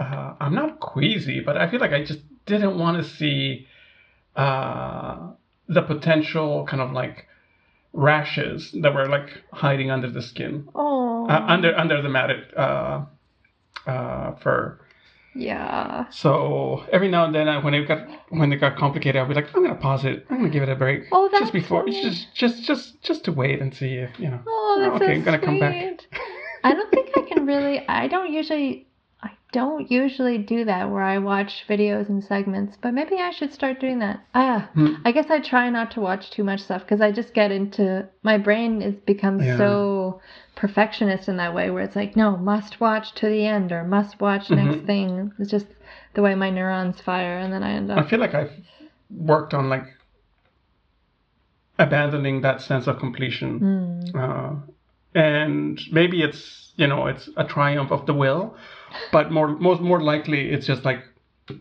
uh, 0.00 0.34
I'm 0.40 0.54
not 0.54 0.80
queasy, 0.80 1.40
but 1.40 1.58
I 1.58 1.70
feel 1.70 1.78
like 1.78 1.92
I 1.92 2.02
just 2.04 2.20
didn't 2.46 2.78
want 2.78 2.96
to 3.04 3.08
see 3.08 3.66
uh, 4.34 5.32
the 5.68 5.82
potential 5.82 6.66
kind 6.66 6.80
of 6.82 6.92
like 6.92 7.26
rashes 7.92 8.74
that 8.80 8.94
were 8.94 9.06
like 9.06 9.28
hiding 9.52 9.90
under 9.90 10.10
the 10.10 10.22
skin, 10.22 10.68
Oh. 10.74 11.26
uh, 11.28 11.44
under 11.48 11.76
under 11.76 12.00
the 12.00 12.08
matted 12.08 12.54
uh, 12.56 13.04
uh, 13.86 14.32
fur. 14.36 14.80
Yeah. 15.34 16.08
So 16.10 16.84
every 16.92 17.08
now 17.08 17.24
and 17.24 17.34
then, 17.34 17.48
I, 17.48 17.58
when 17.58 17.74
it 17.74 17.86
got 17.86 18.06
when 18.30 18.52
it 18.52 18.56
got 18.56 18.76
complicated, 18.76 19.20
I'd 19.20 19.28
be 19.28 19.34
like, 19.34 19.54
I'm 19.54 19.62
gonna 19.62 19.74
pause 19.76 20.04
it. 20.04 20.26
I'm 20.30 20.38
gonna 20.38 20.48
give 20.50 20.62
it 20.62 20.68
a 20.68 20.74
break. 20.76 21.04
Oh, 21.12 21.28
that's 21.30 21.42
just 21.42 21.52
before, 21.52 21.86
just 21.88 22.34
just 22.34 22.64
just 22.64 23.00
just 23.02 23.24
to 23.24 23.32
wait 23.32 23.60
and 23.60 23.74
see 23.74 23.94
if 23.94 24.10
you 24.18 24.28
know. 24.28 24.40
Oh, 24.46 24.78
that's 24.80 24.96
okay, 25.02 25.06
so 25.06 25.12
I'm 25.12 25.22
gonna 25.24 25.38
sweet. 25.38 25.44
come 25.46 25.60
back. 25.60 26.00
I 26.64 26.74
don't 26.74 26.90
think 26.90 27.10
I 27.16 27.22
can 27.22 27.46
really. 27.46 27.86
I 27.88 28.08
don't 28.08 28.32
usually. 28.32 28.86
I 29.22 29.30
don't 29.52 29.90
usually 29.90 30.38
do 30.38 30.64
that 30.64 30.90
where 30.90 31.02
I 31.02 31.18
watch 31.18 31.64
videos 31.68 32.08
and 32.08 32.24
segments, 32.24 32.78
but 32.80 32.94
maybe 32.94 33.16
I 33.16 33.30
should 33.32 33.52
start 33.52 33.78
doing 33.78 33.98
that. 33.98 34.20
Ah, 34.34 34.70
Hmm. 34.74 34.94
I 35.04 35.12
guess 35.12 35.28
I 35.30 35.40
try 35.40 35.68
not 35.70 35.90
to 35.92 36.00
watch 36.00 36.30
too 36.30 36.42
much 36.42 36.60
stuff 36.60 36.82
because 36.82 37.00
I 37.02 37.12
just 37.12 37.34
get 37.34 37.50
into 37.52 38.08
my 38.22 38.38
brain 38.38 38.80
is 38.80 38.94
becomes 38.94 39.44
Yeah. 39.44 39.58
so 39.58 40.20
perfectionist 40.60 41.26
in 41.26 41.38
that 41.38 41.54
way 41.54 41.70
where 41.70 41.82
it's 41.82 41.96
like 41.96 42.14
no 42.16 42.36
must 42.36 42.80
watch 42.82 43.14
to 43.14 43.26
the 43.26 43.46
end 43.46 43.72
or 43.72 43.82
must 43.82 44.20
watch 44.20 44.48
Mhm. 44.48 44.56
next 44.56 44.84
thing. 44.86 45.32
It's 45.38 45.50
just 45.50 45.66
the 46.14 46.20
way 46.20 46.34
my 46.34 46.50
neurons 46.50 47.00
fire, 47.00 47.38
and 47.38 47.50
then 47.52 47.62
I 47.62 47.70
end 47.72 47.90
up 47.90 47.98
I 47.98 48.02
feel 48.08 48.20
like 48.20 48.34
I've 48.34 48.52
worked 49.10 49.54
on 49.54 49.70
like 49.70 49.86
abandoning 51.78 52.42
that 52.42 52.60
sense 52.60 52.86
of 52.86 52.98
completion. 52.98 53.58
Hmm. 54.12 54.18
Uh, 54.20 54.52
and 55.14 55.80
maybe 55.90 56.22
it's 56.22 56.72
you 56.76 56.86
know 56.86 57.06
it's 57.06 57.28
a 57.38 57.44
triumph 57.44 57.90
of 57.90 58.04
the 58.04 58.12
will, 58.14 58.54
but 59.12 59.32
more 59.32 59.48
most 59.48 59.80
more 59.80 60.00
likely 60.02 60.50
it's 60.50 60.66
just 60.66 60.84
like 60.84 61.00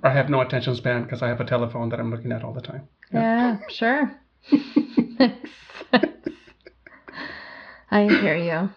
I 0.03 0.11
have 0.11 0.29
no 0.29 0.41
attention 0.41 0.75
span 0.75 1.03
because 1.03 1.21
I 1.21 1.29
have 1.29 1.39
a 1.39 1.45
telephone 1.45 1.87
that 1.89 1.99
I'm 2.01 2.11
looking 2.11 2.33
at 2.33 2.43
all 2.43 2.53
the 2.53 2.61
time. 2.61 2.87
Yeah, 3.13 3.57
sure. 3.69 4.11
Makes 4.51 5.49
sense. 5.91 6.27
I 7.91 8.03
hear 8.03 8.35
you. 8.35 8.69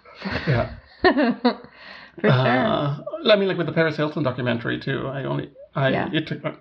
Yeah. 0.46 0.74
For 1.02 2.28
sure. 2.28 2.30
Uh, 2.30 2.98
I 3.26 3.36
mean, 3.36 3.48
like 3.48 3.56
with 3.56 3.66
the 3.66 3.72
Paris 3.72 3.96
Hilton 3.96 4.22
documentary 4.22 4.78
too. 4.78 5.06
I 5.08 5.24
only 5.24 5.50
I 5.74 5.88
Yeah. 5.88 6.10
it 6.12 6.26
took 6.26 6.44
uh, 6.44 6.52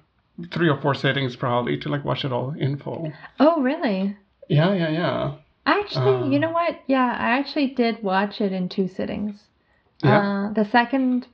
three 0.52 0.69
or 0.69 0.80
four 0.82 0.95
sittings 0.95 1.36
probably 1.36 1.78
to 1.80 1.89
like 1.89 2.06
watch 2.06 2.24
it 2.26 2.32
all 2.32 2.52
in 2.58 2.78
full. 2.78 3.12
Oh, 3.39 3.62
really? 3.62 4.15
Yeah, 4.47 4.74
yeah, 4.74 4.89
yeah. 4.89 5.32
Actually, 5.65 6.30
you 6.30 6.38
Uh. 6.38 6.39
know 6.39 6.52
what? 6.52 6.80
Yeah, 6.88 7.06
I 7.06 7.32
actually 7.38 7.67
did 7.67 8.02
watch 8.02 8.39
it 8.41 8.52
in 8.52 8.69
two 8.69 8.88
sittings. 8.88 9.43
Yeah. 10.04 10.47
Uh, 10.50 10.54
the 10.54 10.65
second, 10.65 11.28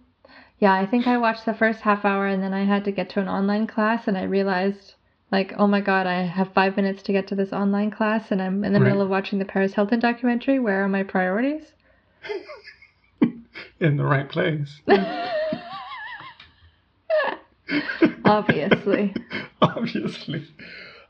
yeah, 0.60 0.74
I 0.74 0.86
think 0.86 1.08
I 1.08 1.18
watched 1.18 1.46
the 1.46 1.54
first 1.54 1.82
half 1.82 2.04
hour 2.04 2.28
and 2.28 2.42
then 2.44 2.54
I 2.54 2.66
had 2.66 2.84
to 2.86 2.92
get 2.92 3.10
to 3.12 3.22
an 3.22 3.30
online 3.30 3.68
class 3.68 4.08
and 4.08 4.18
I 4.18 4.24
realized, 4.24 4.96
like, 5.32 5.54
oh 5.58 5.68
my 5.68 5.80
god, 5.80 6.08
I 6.08 6.24
have 6.24 6.52
five 6.54 6.76
minutes 6.76 7.04
to 7.04 7.12
get 7.14 7.28
to 7.28 7.36
this 7.36 7.54
online 7.54 7.92
class 7.92 8.32
and 8.32 8.42
I'm 8.42 8.64
in 8.66 8.74
the 8.74 8.80
Right. 8.80 8.88
middle 8.88 9.02
of 9.04 9.10
watching 9.10 9.40
the 9.40 9.46
Paris 9.46 9.76
Hilton 9.76 10.00
documentary. 10.00 10.60
Where 10.60 10.84
are 10.84 10.90
my 10.90 11.04
priorities? 11.04 11.74
In 13.80 13.98
the 13.98 14.04
right 14.04 14.30
place. 14.30 14.82
Obviously. 18.26 19.14
Obviously. 19.62 20.48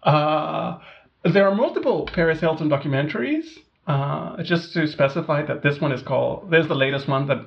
Uh, 0.04 0.80
there 1.24 1.48
are 1.48 1.56
multiple 1.56 2.08
Paris 2.14 2.40
Hilton 2.40 2.70
documentaries. 2.70 3.46
Uh, 3.88 4.44
just 4.44 4.74
to 4.74 4.86
specify 4.86 5.46
that 5.46 5.64
this 5.64 5.80
one 5.80 5.94
is 5.94 6.02
called. 6.02 6.52
There's 6.52 6.68
the 6.68 6.76
latest 6.76 7.08
one 7.08 7.28
that 7.28 7.38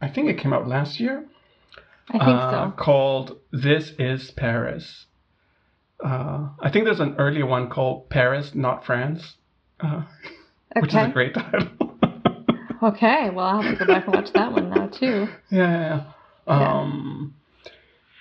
I 0.00 0.08
think 0.08 0.28
it 0.28 0.38
came 0.38 0.52
out 0.52 0.68
last 0.68 1.00
year. 1.00 1.24
I 2.08 2.12
think 2.12 2.22
uh, 2.22 2.70
so. 2.70 2.76
Called 2.76 3.38
"This 3.52 3.92
Is 3.98 4.30
Paris." 4.30 5.06
Uh, 6.02 6.50
I 6.60 6.70
think 6.72 6.84
there's 6.84 7.00
an 7.00 7.16
earlier 7.18 7.44
one 7.44 7.70
called 7.70 8.08
"Paris, 8.08 8.52
Not 8.54 8.84
France," 8.84 9.34
uh, 9.80 10.02
which 10.76 10.90
is 10.90 10.96
a 10.96 11.10
great 11.12 11.34
title. 11.34 11.98
Okay. 12.82 13.30
Well, 13.30 13.46
I'll 13.46 13.62
have 13.62 13.78
to 13.78 13.84
go 13.84 13.92
back 13.92 14.06
and 14.06 14.14
watch 14.14 14.32
that 14.32 14.52
one 14.52 14.70
now 14.70 14.86
too. 14.88 15.28
Yeah, 15.50 15.70
yeah, 15.70 16.04
yeah. 16.46 16.80
Um, 16.80 17.34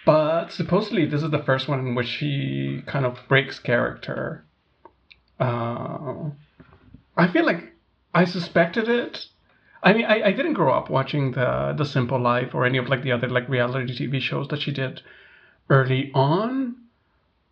but 0.05 0.51
supposedly 0.51 1.05
this 1.05 1.23
is 1.23 1.31
the 1.31 1.43
first 1.43 1.67
one 1.67 1.79
in 1.79 1.95
which 1.95 2.11
he 2.15 2.81
kind 2.85 3.05
of 3.05 3.17
breaks 3.27 3.59
character. 3.59 4.45
Uh, 5.39 6.31
I 7.15 7.27
feel 7.31 7.45
like 7.45 7.73
I 8.13 8.25
suspected 8.25 8.89
it. 8.89 9.25
I 9.81 9.93
mean, 9.93 10.05
I, 10.05 10.23
I 10.23 10.31
didn't 10.33 10.53
grow 10.53 10.73
up 10.73 10.89
watching 10.89 11.31
the 11.31 11.73
the 11.77 11.85
Simple 11.85 12.19
Life 12.19 12.53
or 12.53 12.65
any 12.65 12.77
of 12.77 12.89
like 12.89 13.03
the 13.03 13.11
other 13.13 13.29
like 13.29 13.47
reality 13.47 13.93
TV 13.93 14.19
shows 14.19 14.47
that 14.49 14.61
she 14.61 14.71
did 14.71 15.01
early 15.69 16.11
on. 16.13 16.75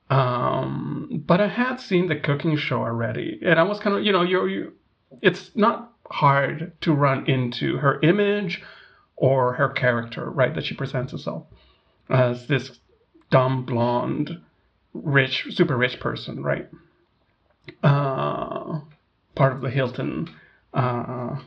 Um, 0.09 1.23
but 1.25 1.41
I 1.41 1.47
had 1.47 1.77
seen 1.77 2.07
the 2.07 2.15
cooking 2.15 2.57
show 2.57 2.81
already, 2.81 3.39
and 3.45 3.59
I 3.59 3.63
was 3.63 3.79
kind 3.79 3.95
of 3.95 4.03
you 4.03 4.11
know 4.11 4.23
you 4.23 4.45
you, 4.45 4.73
it's 5.21 5.51
not 5.55 5.93
hard 6.09 6.73
to 6.81 6.93
run 6.93 7.29
into 7.29 7.77
her 7.77 7.99
image 8.01 8.61
or 9.15 9.53
her 9.53 9.69
character, 9.69 10.29
right? 10.29 10.53
That 10.53 10.65
she 10.65 10.75
presents 10.75 11.11
herself 11.11 11.45
as 12.09 12.47
this 12.47 12.79
dumb 13.29 13.65
blonde, 13.65 14.41
rich, 14.93 15.47
super 15.49 15.75
rich 15.75 15.99
person, 15.99 16.43
right? 16.43 16.69
Uh, 17.83 18.79
part 19.35 19.53
of 19.53 19.61
the 19.61 19.69
Hilton 19.69 20.29
uh, 20.73 21.37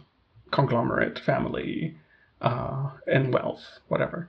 conglomerate 0.51 1.19
family 1.19 1.97
uh, 2.41 2.91
and 3.07 3.33
wealth, 3.33 3.63
whatever. 3.89 4.29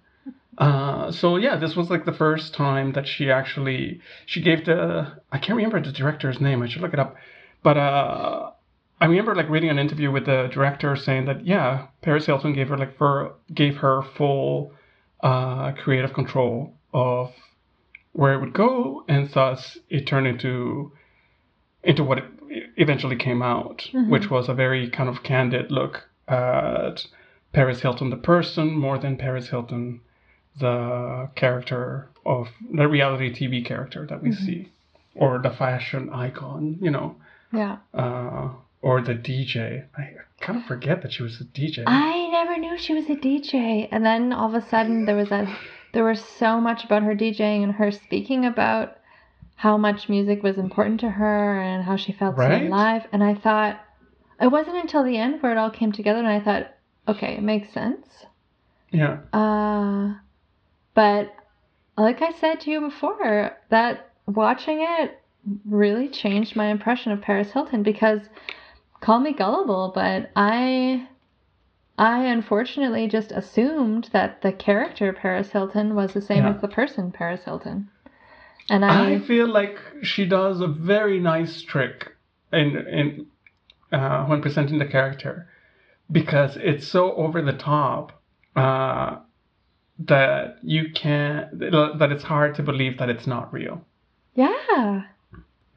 Uh, 0.57 1.11
so 1.11 1.37
yeah, 1.37 1.55
this 1.55 1.75
was 1.75 1.89
like 1.89 2.05
the 2.05 2.13
first 2.13 2.53
time 2.53 2.93
that 2.93 3.07
she 3.07 3.31
actually 3.31 4.01
she 4.25 4.41
gave 4.41 4.65
the 4.65 5.11
I 5.31 5.37
can't 5.37 5.55
remember 5.55 5.81
the 5.81 5.91
director's 5.91 6.39
name. 6.41 6.61
I 6.61 6.67
should 6.67 6.81
look 6.81 6.93
it 6.93 6.99
up, 6.99 7.15
but 7.63 7.77
uh, 7.77 8.50
I 9.01 9.05
remember 9.07 9.33
like 9.33 9.49
reading 9.49 9.71
an 9.71 9.79
interview 9.79 10.11
with 10.11 10.27
the 10.27 10.47
director 10.53 10.95
saying 10.95 11.25
that 11.25 11.45
yeah, 11.45 11.87
Paris 12.03 12.27
Hilton 12.27 12.53
gave 12.53 12.69
her 12.69 12.77
like 12.77 12.95
for 12.97 13.33
gave 13.51 13.77
her 13.77 14.03
full 14.03 14.73
uh, 15.21 15.71
creative 15.71 16.13
control 16.13 16.75
of 16.93 17.33
where 18.13 18.33
it 18.33 18.39
would 18.41 18.53
go, 18.53 19.03
and 19.07 19.27
thus 19.31 19.79
it 19.89 20.05
turned 20.05 20.27
into 20.27 20.91
into 21.83 22.03
what 22.03 22.19
it 22.19 22.25
eventually 22.77 23.15
came 23.15 23.41
out, 23.41 23.89
which 24.07 24.29
was 24.29 24.47
a 24.47 24.53
very 24.53 24.87
kind 24.89 25.09
of 25.09 25.23
candid 25.23 25.71
look 25.71 26.07
at 26.27 27.07
Paris 27.53 27.81
Hilton 27.81 28.11
the 28.11 28.17
person 28.17 28.71
more 28.77 28.99
than 28.99 29.17
Paris 29.17 29.49
Hilton 29.49 30.01
the 30.59 31.29
character 31.35 32.09
of 32.25 32.49
the 32.71 32.87
reality 32.87 33.33
TV 33.33 33.65
character 33.65 34.05
that 34.05 34.21
we 34.21 34.31
see, 34.31 34.69
or 35.15 35.39
the 35.39 35.49
fashion 35.49 36.09
icon, 36.11 36.77
you 36.81 36.91
know? 36.91 37.15
Yeah. 37.53 37.77
uh, 37.93 38.49
or 38.81 39.01
the 39.01 39.13
DJ. 39.13 39.85
I 39.97 40.11
kind 40.39 40.59
of 40.59 40.65
forget 40.65 41.01
that 41.03 41.13
she 41.13 41.23
was 41.23 41.39
a 41.41 41.43
DJ. 41.45 41.83
I 41.85 42.27
never 42.31 42.57
knew 42.57 42.77
she 42.77 42.93
was 42.93 43.05
a 43.09 43.15
DJ. 43.15 43.87
And 43.91 44.05
then 44.05 44.33
all 44.33 44.53
of 44.53 44.63
a 44.63 44.67
sudden 44.67 45.05
there 45.05 45.15
was 45.15 45.31
a 45.31 45.47
there 45.93 46.03
was 46.05 46.23
so 46.23 46.59
much 46.61 46.83
about 46.85 47.03
her 47.03 47.13
DJing 47.15 47.63
and 47.63 47.73
her 47.73 47.91
speaking 47.91 48.45
about 48.45 48.97
how 49.55 49.77
much 49.77 50.07
music 50.09 50.41
was 50.41 50.57
important 50.57 50.99
to 51.01 51.09
her 51.09 51.61
and 51.61 51.83
how 51.83 51.95
she 51.97 52.11
felt 52.13 52.37
Right? 52.37 52.61
so 52.61 52.67
alive. 52.67 53.05
And 53.11 53.23
I 53.23 53.35
thought 53.35 53.79
it 54.41 54.47
wasn't 54.47 54.77
until 54.77 55.03
the 55.03 55.17
end 55.17 55.41
where 55.43 55.51
it 55.51 55.57
all 55.57 55.69
came 55.69 55.91
together 55.91 56.19
and 56.19 56.27
I 56.27 56.39
thought, 56.39 56.71
okay, 57.07 57.35
it 57.35 57.43
makes 57.43 57.71
sense. 57.73 58.07
yeah, 58.91 59.19
Uh 59.33 60.15
but 60.93 61.33
like 61.97 62.21
I 62.21 62.31
said 62.31 62.61
to 62.61 62.71
you 62.71 62.81
before, 62.81 63.55
that 63.69 64.09
watching 64.25 64.79
it 64.81 65.19
really 65.65 66.07
changed 66.09 66.55
my 66.55 66.67
impression 66.67 67.11
of 67.11 67.21
Paris 67.21 67.51
Hilton 67.51 67.83
because 67.83 68.21
call 69.01 69.19
me 69.19 69.33
gullible, 69.33 69.91
but 69.93 70.31
I 70.35 71.07
I 71.97 72.25
unfortunately 72.25 73.07
just 73.07 73.31
assumed 73.31 74.09
that 74.13 74.41
the 74.41 74.53
character 74.53 75.11
Paris 75.11 75.51
Hilton 75.51 75.93
was 75.93 76.13
the 76.13 76.21
same 76.21 76.43
Yeah. 76.45 76.53
as 76.55 76.61
the 76.61 76.67
person 76.67 77.11
Paris 77.11 77.43
Hilton. 77.43 77.89
And 78.69 78.85
I 78.85 79.15
I, 79.15 79.19
feel 79.19 79.47
like 79.47 79.77
she 80.01 80.25
does 80.25 80.61
a 80.61 80.67
very 80.67 81.19
nice 81.19 81.61
trick 81.61 82.13
in 82.53 82.77
in 82.99 83.27
uh, 83.91 84.25
when 84.25 84.41
presenting 84.41 84.77
the 84.79 84.85
character 84.85 85.47
because 86.11 86.57
it's 86.57 86.87
so 86.87 87.13
over 87.15 87.41
the 87.41 87.53
top 87.53 88.21
uh, 88.55 89.17
that 89.99 90.57
you 90.61 90.91
can't 90.93 91.59
that 91.59 92.09
it's 92.11 92.23
hard 92.23 92.55
to 92.55 92.63
believe 92.63 92.97
that 92.99 93.09
it's 93.09 93.27
not 93.27 93.51
real. 93.53 93.81
yeah. 94.35 95.03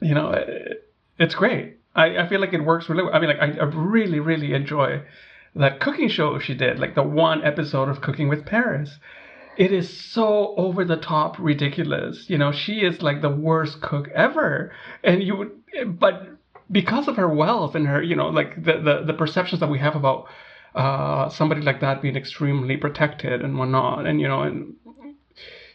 you 0.01 0.13
know, 0.13 0.31
it, 0.31 0.89
it's 1.19 1.35
great. 1.35 1.77
I, 1.95 2.17
I 2.17 2.27
feel 2.27 2.41
like 2.41 2.53
it 2.53 2.63
works 2.63 2.89
really. 2.89 3.03
well. 3.03 3.13
I 3.13 3.19
mean, 3.19 3.29
like 3.29 3.39
I, 3.39 3.59
I 3.59 3.63
really, 3.65 4.19
really 4.19 4.53
enjoy 4.53 5.01
that 5.55 5.79
cooking 5.79 6.09
show 6.09 6.37
she 6.39 6.53
did, 6.53 6.79
like 6.79 6.95
the 6.95 7.03
one 7.03 7.43
episode 7.43 7.89
of 7.89 8.01
Cooking 8.01 8.27
with 8.27 8.45
Paris. 8.45 8.99
It 9.57 9.71
is 9.71 9.97
so 9.97 10.53
over 10.57 10.83
the 10.83 10.97
top 10.97 11.37
ridiculous. 11.39 12.29
You 12.29 12.37
know, 12.37 12.51
she 12.51 12.81
is 12.81 13.01
like 13.01 13.21
the 13.21 13.29
worst 13.29 13.81
cook 13.81 14.09
ever, 14.09 14.73
and 15.01 15.23
you 15.23 15.37
would, 15.37 15.99
but 15.99 16.27
because 16.69 17.07
of 17.07 17.15
her 17.15 17.29
wealth 17.29 17.73
and 17.75 17.87
her, 17.87 18.03
you 18.03 18.17
know, 18.17 18.27
like 18.27 18.61
the 18.61 18.79
the, 18.79 19.03
the 19.05 19.13
perceptions 19.13 19.61
that 19.61 19.69
we 19.69 19.79
have 19.79 19.95
about 19.95 20.27
uh, 20.75 21.29
somebody 21.29 21.61
like 21.61 21.79
that 21.79 22.01
being 22.01 22.17
extremely 22.17 22.75
protected 22.75 23.41
and 23.41 23.57
whatnot, 23.57 24.05
and 24.05 24.19
you 24.19 24.27
know, 24.27 24.41
and 24.41 24.75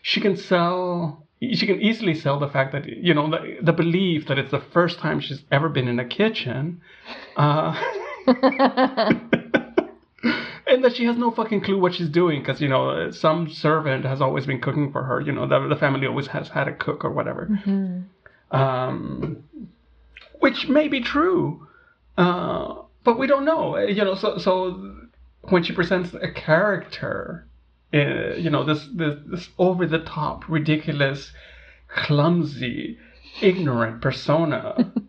she 0.03 0.21
can 0.21 0.37
sell 0.37 1.27
she 1.41 1.67
can 1.67 1.81
easily 1.81 2.15
sell 2.15 2.39
the 2.39 2.49
fact 2.49 2.73
that 2.73 2.87
you 2.87 3.15
know 3.15 3.31
the, 3.31 3.59
the 3.63 3.73
belief 3.73 4.27
that 4.29 4.39
it's 4.39 4.51
the 4.51 4.61
first 4.73 4.99
time 4.99 5.21
she's 5.21 5.43
ever 5.51 5.69
been 5.69 5.89
in 5.89 5.99
a 5.99 6.05
kitchen 6.05 6.81
uh, 7.37 7.73
and 10.67 10.85
that 10.85 10.95
she 10.95 11.05
has 11.07 11.17
no 11.17 11.31
fucking 11.31 11.63
clue 11.63 11.79
what 11.81 11.95
she's 11.95 12.09
doing 12.09 12.41
because 12.41 12.61
you 12.61 12.69
know 12.69 13.11
some 13.11 13.49
servant 13.49 14.05
has 14.05 14.21
always 14.21 14.47
been 14.47 14.61
cooking 14.61 14.93
for 14.93 15.05
her 15.05 15.21
you 15.21 15.33
know 15.33 15.47
the, 15.47 15.67
the 15.69 15.77
family 15.77 16.07
always 16.07 16.29
has 16.29 16.49
had 16.49 16.69
a 16.69 16.75
cook 16.75 17.05
or 17.05 17.11
whatever 17.11 17.49
Mhm. 17.67 18.05
um, 18.51 19.45
which 20.41 20.69
may 20.69 20.89
be 20.89 21.01
true, 21.03 21.67
uh, 22.17 22.75
but 23.05 23.19
we 23.19 23.27
don't 23.27 23.45
know. 23.45 23.77
You 23.79 24.05
know, 24.05 24.15
so 24.15 24.39
so 24.39 24.97
when 25.43 25.63
she 25.63 25.75
presents 25.75 26.15
a 26.15 26.33
character, 26.33 27.47
uh, 27.95 28.35
you 28.37 28.51
know, 28.51 28.65
this 28.65 28.89
this, 28.95 29.17
this 29.27 29.49
over 29.59 29.87
the 29.87 29.99
top, 30.01 30.49
ridiculous, 30.49 31.33
clumsy, 31.89 32.99
ignorant 33.41 34.01
persona. 34.03 34.93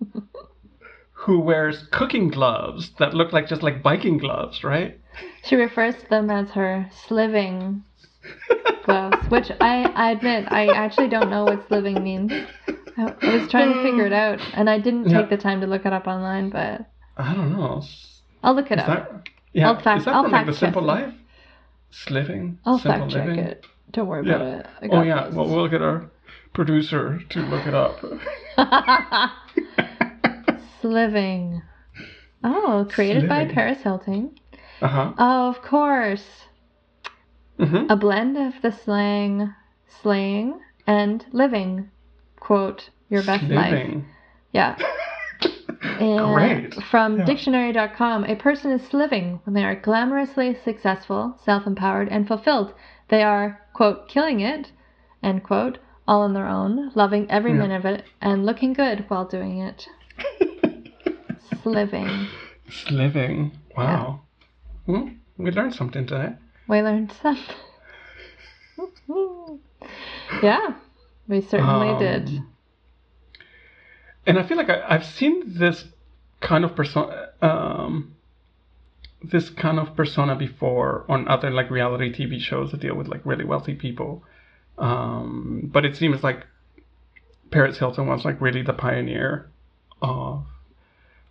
Who 1.26 1.40
wears 1.40 1.86
cooking 1.92 2.30
gloves 2.30 2.92
that 2.98 3.14
look 3.14 3.32
like 3.32 3.48
just 3.48 3.62
like 3.62 3.84
biking 3.84 4.18
gloves, 4.18 4.64
right? 4.64 5.00
She 5.44 5.56
refers 5.56 5.94
to 5.96 6.10
them 6.10 6.32
as 6.32 6.50
her 6.52 6.90
sliving 7.06 7.84
gloves, 8.86 9.28
which 9.30 9.52
I, 9.62 9.84
I 9.94 10.12
admit 10.14 10.52
I 10.52 10.68
actually 10.70 11.10
don't 11.10 11.30
know 11.30 11.44
what 11.44 11.68
sliving 11.68 12.02
means. 12.04 12.32
I, 12.98 13.14
I 13.22 13.36
was 13.36 13.48
trying 13.52 13.72
to 13.72 13.84
figure 13.84 14.08
it 14.08 14.14
out, 14.14 14.40
and 14.56 14.68
I 14.68 14.80
didn't 14.80 15.04
take 15.04 15.14
Yeah. 15.14 15.26
the 15.28 15.38
time 15.38 15.62
to 15.62 15.68
look 15.68 15.86
it 15.86 15.94
up 15.94 16.08
online, 16.08 16.50
but 16.50 16.88
I 17.18 17.36
don't 17.36 17.52
know. 17.54 17.84
I'll 18.44 18.56
look 18.56 18.72
it 18.72 18.80
up. 18.80 18.88
that 18.88 19.28
yeah? 19.54 19.68
I'll 19.70 19.80
fact- 19.80 20.00
is 20.00 20.06
that 20.06 20.16
I'll 20.16 20.24
from 20.24 20.32
like 20.32 20.48
the 20.48 20.54
Simple. 20.54 20.82
Life? 20.82 21.14
Sliving. 21.92 22.58
I'll 22.66 22.80
Simple 22.80 23.02
fact 23.02 23.12
check 23.14 23.28
living? 23.28 23.40
it. 23.46 23.66
Don't 23.92 24.08
worry 24.08 24.26
Yeah. 24.26 24.36
about 24.36 24.60
it. 24.60 24.66
I 24.82 24.88
Oh 24.92 25.02
yeah, 25.04 25.26
this. 25.28 25.36
well 25.36 25.48
we'll 25.48 25.68
get 25.68 25.82
our 25.82 26.10
producer 26.54 27.20
to 27.30 27.40
look 27.42 27.66
it 27.68 27.74
up. 27.74 28.00
Sliving. 30.82 31.62
Oh, 32.44 32.88
created 32.90 33.30
by 33.30 33.46
Paris 33.46 33.82
Hilton. 33.84 34.36
Uh 34.82 34.88
huh. 34.88 35.14
Oh, 35.18 35.50
of 35.50 35.62
course. 35.62 36.26
hmm 37.60 37.86
A 37.90 37.96
blend 37.96 38.38
of 38.38 38.54
the 38.64 38.72
slang, 38.72 39.54
slaying, 40.02 40.60
and 40.88 41.26
living. 41.32 41.90
Quote, 42.40 42.90
your 43.10 43.22
best 43.24 43.44
life. 43.44 43.72
Living. 43.72 44.06
Yeah. 44.54 44.76
And 45.82 46.34
Great. 46.36 46.74
From 46.84 47.18
Yeah. 47.20 47.26
dictionary.com, 47.26 48.26
a 48.26 48.36
person 48.36 48.72
is 48.72 48.82
sliving 48.88 49.40
when 49.46 49.54
they 49.56 49.64
are 49.64 49.76
glamorously 49.76 50.62
successful, 50.64 51.36
self 51.44 51.66
empowered, 51.66 52.08
and 52.10 52.28
fulfilled. 52.28 52.74
They 53.10 53.24
are, 53.24 53.60
quote, 53.74 54.08
killing 54.08 54.40
it, 54.42 54.72
end 55.24 55.44
quote, 55.44 55.80
all 56.08 56.22
on 56.22 56.34
their 56.34 56.48
own, 56.48 56.92
loving 56.96 57.30
every 57.32 57.52
Yeah. 57.52 57.58
minute 57.58 57.78
of 57.78 57.86
it, 57.86 58.06
and 58.22 58.46
looking 58.46 58.74
good 58.74 59.06
while 59.10 59.26
doing 59.26 59.60
it. 59.60 59.88
Sliving. 61.64 62.28
Living. 62.90 63.52
Wow. 63.76 64.22
Hmm, 64.86 65.10
we 65.38 65.52
learned 65.52 65.74
something 65.76 66.06
today. 66.06 66.34
We 66.68 66.82
learned 66.82 67.12
something. 67.22 67.56
yeah, 70.44 70.74
we 71.28 71.42
certainly 71.42 71.90
Um, 71.90 72.00
did. 72.00 72.44
And 74.26 74.38
I 74.38 74.44
feel 74.44 74.58
like 74.58 74.70
I, 74.70 74.84
I've 74.88 75.06
seen 75.06 75.44
this 75.46 75.86
kind 76.40 76.66
of 76.66 76.76
persona, 76.76 77.30
um, 77.42 78.16
this 79.24 79.50
kind 79.50 79.80
of 79.80 79.96
persona 79.96 80.36
before 80.36 81.06
on 81.08 81.28
other 81.28 81.52
like 81.52 81.70
reality 81.70 82.12
TV 82.14 82.40
shows 82.40 82.72
that 82.72 82.82
deal 82.82 82.96
with 82.96 83.08
like 83.08 83.22
really 83.26 83.46
wealthy 83.46 83.76
people. 83.76 84.24
Um, 84.78 85.70
but 85.72 85.86
it 85.86 85.96
seems 85.96 86.24
like 86.24 86.46
Paris 87.52 87.78
Hilton 87.78 88.08
was 88.08 88.26
like 88.26 88.42
really 88.42 88.64
the 88.64 88.74
pioneer 88.74 89.50
of 90.02 90.46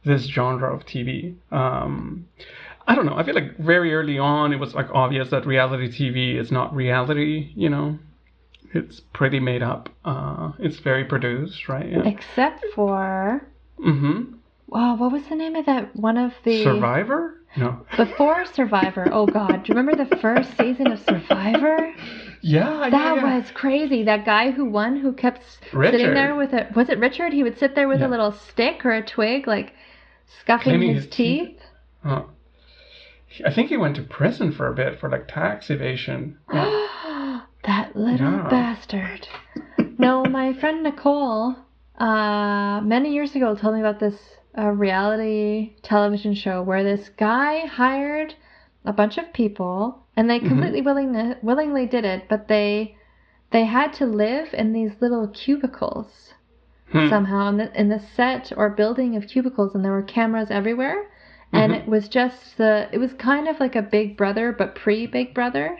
this 0.05 0.27
genre 0.27 0.73
of 0.73 0.87
TV. 0.87 1.35
Um, 1.51 2.29
I 2.87 2.95
don't 2.95 3.07
know. 3.07 3.17
I 3.17 3.23
feel 3.25 3.35
like 3.35 3.57
very 3.59 3.95
early 3.95 4.19
on 4.19 4.53
it 4.53 4.57
was 4.57 4.75
like 4.75 4.89
obvious 4.93 5.31
that 5.31 5.47
reality 5.47 5.89
TV 5.89 6.37
is 6.39 6.51
not 6.51 6.75
reality. 6.75 7.53
You 7.55 7.69
know, 7.69 7.99
it's 8.73 9.01
pretty 9.01 9.41
made 9.41 9.63
up. 9.63 9.89
Uh, 10.05 10.53
it's 10.59 10.79
very 10.79 11.05
produced, 11.05 11.69
right? 11.69 11.91
Yeah. 11.91 12.07
Except 12.07 12.65
for. 12.75 13.47
Mm-hmm. 13.79 14.35
Wow, 14.69 14.97
what 14.97 15.11
was 15.13 15.25
the 15.29 15.35
name 15.35 15.57
of 15.57 15.67
that 15.67 15.97
one 15.97 16.17
of 16.17 16.33
the 16.45 16.63
Survivor? 16.63 17.37
No. 17.57 17.85
before 17.97 18.45
Survivor? 18.47 19.09
Oh 19.11 19.27
God, 19.27 19.65
do 19.65 19.73
you 19.73 19.77
remember 19.79 20.05
the 20.05 20.17
first 20.19 20.57
season 20.57 20.93
of 20.93 21.01
Survivor? 21.01 21.93
Yeah, 22.43 22.85
yeah, 22.85 22.91
That 22.91 23.17
yeah. 23.17 23.39
was 23.39 23.51
crazy. 23.51 24.05
That 24.05 24.25
guy 24.25 24.53
who 24.53 24.67
won, 24.67 24.97
who 24.97 25.13
kept 25.13 25.41
s- 25.43 25.59
sitting 25.73 26.15
there 26.15 26.37
with 26.37 26.53
a 26.53 26.69
was 26.77 26.89
it 26.89 26.99
Richard? 27.01 27.33
He 27.33 27.43
would 27.43 27.59
sit 27.59 27.75
there 27.75 27.89
with 27.89 28.01
Yeah. 28.01 28.07
a 28.07 28.11
little 28.11 28.31
stick 28.33 28.87
or 28.87 28.93
a 28.93 29.03
twig, 29.05 29.49
like 29.49 29.73
scuffing 30.43 30.63
Cleaning 30.79 30.95
his, 30.95 31.05
his 31.07 31.13
teeth. 31.13 31.49
teeth. 31.49 31.61
Uh, 32.05 32.23
I 33.45 33.53
think 33.53 33.69
he 33.71 33.77
went 33.77 33.97
to 33.97 34.03
prison 34.03 34.53
for 34.53 34.69
a 34.69 34.75
bit 34.75 35.01
for 35.01 35.11
like 35.11 35.27
tax 35.27 35.71
evasion. 35.71 36.39
Yeah. 36.53 37.41
That 37.65 37.95
little 37.97 38.37
Yeah. 38.37 38.49
bastard. 38.49 39.29
no, 39.99 40.25
my 40.25 40.53
friend 40.55 40.83
Nicole, 40.83 41.57
uh, 41.99 42.81
many 42.83 43.13
years 43.13 43.35
ago, 43.37 43.55
told 43.55 43.75
me 43.75 43.81
about 43.81 44.01
this 44.01 44.37
uh, 44.57 44.71
reality 44.71 45.75
television 45.83 46.35
show 46.35 46.63
where 46.63 46.83
this 46.83 47.11
guy 47.11 47.67
hired 47.67 48.35
a 48.85 48.93
bunch 48.93 49.19
of 49.19 49.33
people, 49.33 50.03
and 50.17 50.29
they 50.29 50.41
Mhm. 50.41 50.49
completely 50.49 50.81
willing, 50.81 51.37
willingly 51.43 51.87
did 51.87 52.05
it, 52.05 52.29
but 52.29 52.49
they 52.49 52.97
they 53.51 53.65
had 53.65 53.93
to 53.93 54.07
live 54.07 54.55
in 54.55 54.73
these 54.73 55.01
little 55.03 55.27
cubicles 55.29 56.35
Hmm. 56.93 57.09
somehow 57.09 57.49
in 57.49 57.57
the, 57.57 57.81
in 57.81 57.89
the 57.89 57.99
set 57.99 58.53
or 58.57 58.71
building 58.71 59.17
of 59.17 59.27
cubicles, 59.27 59.75
and 59.75 59.85
there 59.85 59.93
were 59.93 60.03
cameras 60.03 60.51
everywhere. 60.51 61.11
And 61.53 61.73
Mhm. 61.73 61.77
it 61.79 61.87
was 61.89 62.09
just 62.09 62.57
the, 62.59 62.89
it 62.93 62.99
was 62.99 63.13
kind 63.15 63.49
of 63.49 63.59
like 63.61 63.75
a 63.77 63.83
Big 63.83 64.17
Brother, 64.17 64.53
but 64.53 64.75
pre 64.77 65.07
Big 65.07 65.35
Brother. 65.35 65.77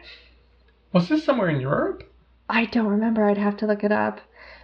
Was 0.93 1.09
this 1.09 1.25
somewhere 1.25 1.49
in 1.49 1.61
Europe? 1.61 2.05
I 2.49 2.65
don't 2.67 2.87
remember. 2.89 3.25
I'd 3.25 3.39
have 3.39 3.57
to 3.59 3.67
look 3.67 3.85
it 3.85 3.93
up. 3.93 4.21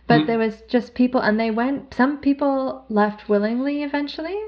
But 0.08 0.20
Hmm. 0.22 0.26
there 0.26 0.38
was 0.38 0.62
just 0.62 0.94
people, 0.94 1.20
and 1.20 1.38
they 1.38 1.50
went. 1.50 1.92
Some 1.94 2.18
people 2.18 2.84
left 2.88 3.28
willingly 3.28 3.82
eventually, 3.82 4.38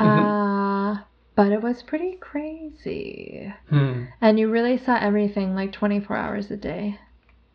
uh, 0.00 0.96
but 1.34 1.52
it 1.52 1.62
was 1.62 1.82
pretty 1.82 2.16
crazy. 2.20 3.52
Hmm. 3.68 4.04
And 4.20 4.38
you 4.38 4.50
really 4.50 4.78
saw 4.78 4.96
everything 4.98 5.54
like 5.54 5.72
24 5.72 6.16
hours 6.16 6.50
a 6.50 6.56
day. 6.56 6.98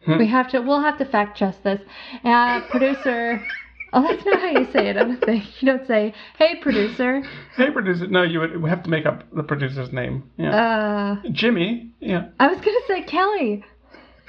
Hmm. 0.06 0.18
We 0.18 0.28
have 0.28 0.48
to. 0.50 0.60
We'll 0.62 0.82
have 0.82 0.98
to 1.00 1.06
fact 1.06 1.38
check 1.38 1.62
this. 1.64 1.82
Uh, 2.24 2.62
producer. 2.62 3.42
Oh, 3.94 4.04
that's 4.04 4.24
not 4.24 4.40
how 4.40 4.50
you 4.50 4.68
say 4.72 4.88
it. 4.90 4.98
I 4.98 5.04
don't 5.04 5.20
think 5.26 5.46
you 5.62 5.66
don't 5.66 5.88
say, 5.88 6.14
"Hey, 6.38 6.58
producer." 6.62 7.24
Hey, 7.56 7.72
producer. 7.72 8.06
No, 8.08 8.22
you 8.22 8.40
would 8.40 8.62
we 8.62 8.70
have 8.70 8.84
to 8.84 8.90
make 8.90 9.08
up 9.08 9.24
the 9.36 9.42
producer's 9.42 9.92
name. 9.92 10.30
Yeah. 10.38 10.56
Uh, 10.56 11.16
Jimmy. 11.32 11.90
Yeah. 12.00 12.28
I 12.40 12.50
was 12.50 12.62
gonna 12.62 12.80
say 12.88 13.02
Kelly. 13.04 13.64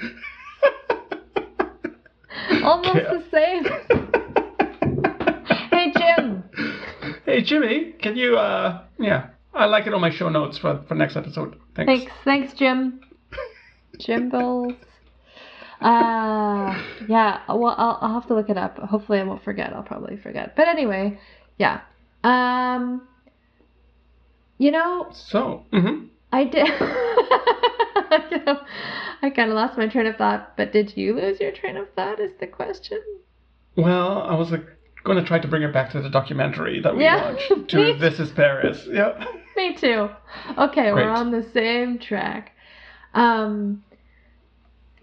Almost 2.63 2.95
Yeah. 2.95 3.13
the 3.13 3.23
same. 3.31 3.63
hey, 5.71 5.91
Jim. 5.97 6.43
Hey, 7.25 7.41
Jimmy. 7.43 7.91
Can 8.01 8.15
you? 8.17 8.37
Uh. 8.37 8.81
Yeah. 8.99 9.27
I 9.53 9.65
like 9.65 9.85
it 9.85 9.93
on 9.93 10.01
my 10.01 10.09
show 10.09 10.29
notes 10.29 10.57
for 10.57 10.81
for 10.87 10.95
next 10.95 11.15
episode. 11.15 11.55
Thanks. 11.75 11.91
Thanks, 11.91 12.11
thanks, 12.23 12.53
Jim. 12.53 13.01
Jimbles. 13.99 14.75
Uh, 15.81 16.81
yeah. 17.07 17.41
Well, 17.49 17.75
I'll, 17.77 17.97
I'll 18.01 18.13
have 18.13 18.27
to 18.27 18.35
look 18.35 18.49
it 18.49 18.57
up. 18.57 18.77
Hopefully, 18.77 19.19
I 19.19 19.23
won't 19.23 19.43
forget. 19.43 19.73
I'll 19.73 19.83
probably 19.83 20.17
forget. 20.17 20.55
But 20.55 20.67
anyway, 20.67 21.19
yeah. 21.57 21.81
Um, 22.23 23.07
you 24.57 24.71
know, 24.71 25.07
So. 25.11 25.65
Mm-hmm. 25.73 26.05
I 26.31 26.43
did. 26.45 26.67
I 29.23 29.29
kind 29.35 29.49
of 29.49 29.55
lost 29.55 29.77
my 29.77 29.87
train 29.87 30.05
of 30.07 30.15
thought. 30.17 30.55
But 30.57 30.71
did 30.71 30.95
you 30.95 31.15
lose 31.15 31.39
your 31.39 31.51
train 31.51 31.77
of 31.77 31.87
thought? 31.95 32.19
Is 32.19 32.31
the 32.39 32.47
question. 32.47 33.01
Well, 33.75 34.21
I 34.21 34.35
was 34.35 34.51
like 34.51 34.65
going 35.03 35.17
to 35.17 35.23
try 35.23 35.39
to 35.39 35.47
bring 35.47 35.63
it 35.63 35.73
back 35.73 35.91
to 35.91 36.01
the 36.01 36.09
documentary 36.09 36.79
that 36.81 36.95
we 36.95 37.03
Yeah, 37.03 37.31
watched. 37.31 37.51
To. 37.69 37.95
This 37.99 38.19
Is 38.19 38.31
Paris. 38.31 38.87
Yeah. 38.89 39.23
Me 39.57 39.75
too. 39.75 40.09
Okay, 40.57 40.91
Great. 40.91 40.93
we're 40.93 41.09
on 41.09 41.31
the 41.31 41.45
same 41.53 41.97
track. 41.99 42.51
Um 43.13 43.83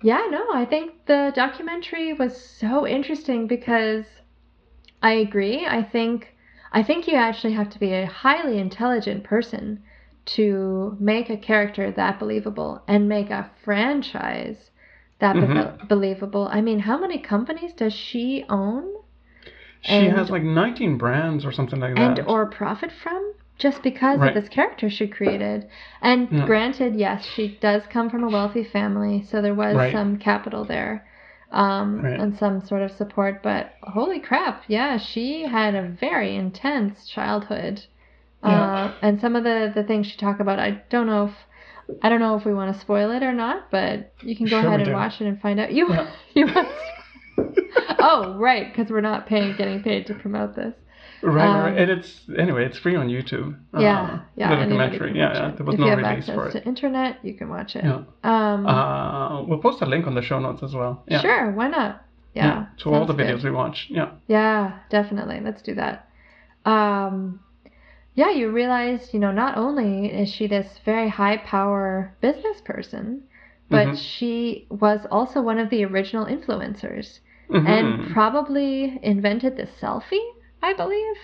Yeah, 0.03 0.27
no, 0.31 0.47
I 0.53 0.65
think 0.65 1.07
the 1.07 1.33
documentary 1.35 2.13
was 2.13 2.41
so 2.41 2.87
interesting 2.87 3.47
because 3.47 4.05
I 5.03 5.13
agree. 5.13 5.67
I 5.67 5.83
think 5.83 6.35
I 6.73 6.83
think 6.83 7.09
you 7.09 7.15
actually 7.15 7.55
have 7.55 7.71
to 7.71 7.79
be 7.79 7.93
a 7.95 8.07
highly 8.07 8.59
intelligent 8.59 9.25
person 9.25 9.83
to 10.27 10.97
make 11.01 11.31
a 11.31 11.37
character 11.37 11.91
that 11.91 12.19
believable 12.19 12.83
and 12.87 13.09
make 13.09 13.31
a 13.31 13.51
franchise 13.65 14.71
that 15.19 15.35
be- 15.35 15.41
Mhm. 15.41 15.89
believable. 15.89 16.47
I 16.53 16.61
mean, 16.61 16.81
how 16.81 16.99
many 16.99 17.19
companies 17.19 17.73
does 17.73 17.93
she 17.95 18.45
own 18.49 18.85
She 19.81 19.93
And- 19.93 20.17
has 20.19 20.29
like 20.29 20.43
19 20.43 20.99
brands 20.99 21.47
or 21.47 21.53
something 21.53 21.79
like 21.81 21.95
that. 21.95 22.01
and 22.01 22.17
that. 22.17 22.29
or 22.29 22.47
profit 22.47 22.91
from 22.91 23.33
just 23.59 23.83
because 23.83 24.21
Right. 24.21 24.29
of 24.29 24.35
this 24.42 24.49
character 24.49 24.88
she 24.88 25.07
created. 25.09 25.66
And 26.01 26.29
Yeah. 26.31 26.47
granted, 26.47 26.94
yes, 26.97 27.25
she 27.25 27.59
does 27.61 27.87
come 27.87 28.09
from 28.09 28.25
a 28.25 28.31
wealthy 28.31 28.64
family, 28.64 29.23
so 29.23 29.42
there 29.42 29.55
was 29.55 29.77
Right. 29.77 29.92
some 29.92 30.16
capital 30.18 30.64
there. 30.64 31.05
Um, 31.51 32.01
Right. 32.05 32.21
and 32.21 32.37
some 32.37 32.61
sort 32.61 32.83
of 32.83 32.90
support, 32.90 33.42
but 33.42 33.73
holy 33.83 34.21
crap, 34.21 34.64
yeah, 34.68 34.99
she 34.99 35.44
had 35.44 35.75
a 35.75 35.83
very 35.83 36.37
intense 36.37 37.09
childhood. 37.09 37.87
Uh, 38.42 38.92
and 39.03 39.18
some 39.21 39.35
of 39.35 39.44
the, 39.44 39.73
the 39.75 39.83
things 39.83 40.07
she 40.07 40.18
talked 40.18 40.40
about, 40.42 40.59
I 40.59 40.83
don't 40.90 41.07
know 41.07 41.25
if 41.27 41.35
I 42.03 42.09
don't 42.11 42.21
know 42.21 42.37
if 42.37 42.44
we 42.44 42.53
want 42.55 42.73
to 42.75 42.81
spoil 42.81 43.11
it 43.11 43.23
or 43.23 43.33
not, 43.33 43.71
but 43.71 44.12
you 44.23 44.37
can 44.37 44.47
go 44.47 44.61
Sure 44.61 44.68
ahead 44.68 44.81
and 44.81 44.92
watch 44.92 45.21
it 45.21 45.27
and 45.27 45.40
find 45.40 45.59
out. 45.59 45.73
You 45.73 45.88
Yeah. 45.88 46.11
you 46.35 46.47
want 46.47 46.68
oh 47.99 48.35
right, 48.38 48.71
because 48.71 48.90
we're 48.90 49.01
not 49.01 49.27
paying 49.27 49.57
getting 49.57 49.83
paid 49.83 50.07
to 50.07 50.14
promote 50.14 50.55
this. 50.55 50.75
Right, 51.22 51.46
Um, 51.48 51.61
right. 51.64 51.78
And 51.78 51.90
it's 51.90 52.22
anyway, 52.38 52.64
it's 52.64 52.78
free 52.78 52.94
on 52.96 53.09
YouTube. 53.09 53.57
Yeah, 53.78 53.78
Uh, 54.02 54.18
yeah. 54.37 54.48
The 54.50 54.57
documentary. 54.57 55.16
Yeah, 55.18 55.28
watch 55.28 55.37
yeah. 55.37 55.50
There 55.57 55.66
was 55.66 55.74
if 55.74 55.81
no 55.81 55.87
you 55.87 55.90
have 55.90 55.98
release 55.98 56.18
access 56.28 56.35
for 56.35 56.48
it. 56.48 56.52
to 56.52 56.64
internet, 56.64 57.18
you 57.24 57.35
can 57.35 57.48
watch 57.48 57.74
it. 57.76 57.85
Yeah. 57.85 58.02
Um, 58.24 58.66
Uh, 58.66 59.42
we'll 59.42 59.59
post 59.59 59.83
a 59.83 59.87
link 59.87 60.07
on 60.07 60.14
the 60.14 60.22
show 60.22 60.38
notes 60.38 60.62
as 60.62 60.74
well. 60.74 61.02
Yeah. 61.09 61.20
Sure, 61.20 61.50
why 61.52 61.68
not? 61.68 62.04
Yeah. 62.35 62.66
To 62.78 62.94
all 62.94 63.04
the 63.07 63.14
videos 63.14 63.42
good. 63.42 63.44
we 63.44 63.50
watched. 63.50 63.90
Yeah. 63.90 64.11
Yeah, 64.28 64.72
definitely. 64.90 65.40
Let's 65.40 65.61
do 65.62 65.74
that. 65.74 66.09
Um, 66.64 67.40
yeah, 68.14 68.31
you 68.31 68.50
realize, 68.50 69.12
you 69.12 69.20
know, 69.20 69.33
not 69.33 69.57
only 69.57 70.07
is 70.07 70.28
she 70.33 70.46
this 70.46 70.78
very 70.85 71.09
high 71.09 71.38
power 71.38 72.14
business 72.20 72.61
person, 72.61 73.22
but 73.70 73.88
Mhm. 73.88 73.96
she 73.98 74.66
was 74.70 75.07
also 75.11 75.40
one 75.42 75.59
of 75.59 75.70
the 75.70 75.85
original 75.85 76.26
influencers 76.26 77.20
Mhm. 77.50 77.66
and 77.68 78.11
probably 78.12 78.98
invented 79.02 79.57
the 79.57 79.66
selfie, 79.66 80.24
I 80.62 80.73
believe. 80.75 81.16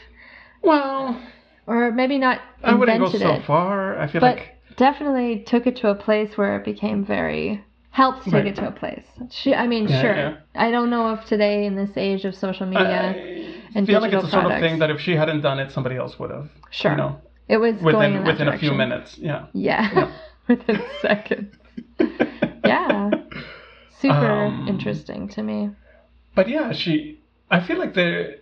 well, 0.63 1.21
Or 1.67 1.91
maybe 1.93 2.19
not 2.19 2.41
I 2.63 2.75
wouldn't 2.75 2.99
go 3.01 3.11
so 3.11 3.33
it. 3.35 3.45
far. 3.47 3.99
I 3.99 4.07
feel 4.07 4.21
but 4.21 4.37
like 4.37 4.57
definitely 4.77 5.45
took 5.47 5.67
it 5.67 5.77
to 5.77 5.89
a 5.89 5.95
place 5.95 6.37
where 6.37 6.57
it 6.57 6.65
became 6.65 7.05
very 7.05 7.65
helped 7.91 8.25
take 8.25 8.33
Right. 8.35 8.47
it 8.47 8.57
to 8.57 8.69
a 8.69 8.73
place. 8.73 9.05
She, 9.31 9.55
I 9.55 9.67
mean, 9.67 9.87
Yeah, 9.89 10.01
sure. 10.01 10.17
yeah. 10.17 10.37
I 10.55 10.71
don't 10.71 10.91
know 10.91 11.13
if 11.15 11.25
today 11.27 11.65
in 11.65 11.77
this 11.77 11.91
age 11.97 12.25
of 12.25 12.35
social 12.35 12.67
media, 12.67 13.15
I 13.17 13.69
and 13.77 13.87
feel 13.87 14.01
like 14.01 14.13
it's 14.13 14.23
digital 14.23 14.23
the 14.23 14.31
sort 14.31 14.53
of 14.53 14.61
thing 14.61 14.79
that 14.81 14.91
if 14.91 15.01
she 15.01 15.13
hadn't 15.17 15.43
done 15.43 15.59
it, 15.61 15.71
somebody 15.73 15.97
else 15.97 16.19
would 16.19 16.31
have. 16.31 16.49
sure, 16.71 16.91
You 16.93 16.97
know, 16.97 17.21
it 17.49 17.59
was 17.59 17.75
within 17.81 18.25
within 18.25 18.49
a 18.49 18.59
few 18.59 18.73
minutes. 18.73 19.17
Yeah. 19.19 19.47
Yeah, 19.53 19.91
Yeah. 19.95 20.13
within 20.49 20.83
seconds. 21.03 21.55
yeah, 22.65 23.11
super 24.01 24.31
Um, 24.31 24.67
interesting 24.69 25.29
to 25.29 25.43
me. 25.43 25.71
But 26.35 26.49
yeah, 26.49 26.73
she. 26.73 27.21
I 27.51 27.61
feel 27.67 27.79
like 27.79 27.95
the. 27.95 28.39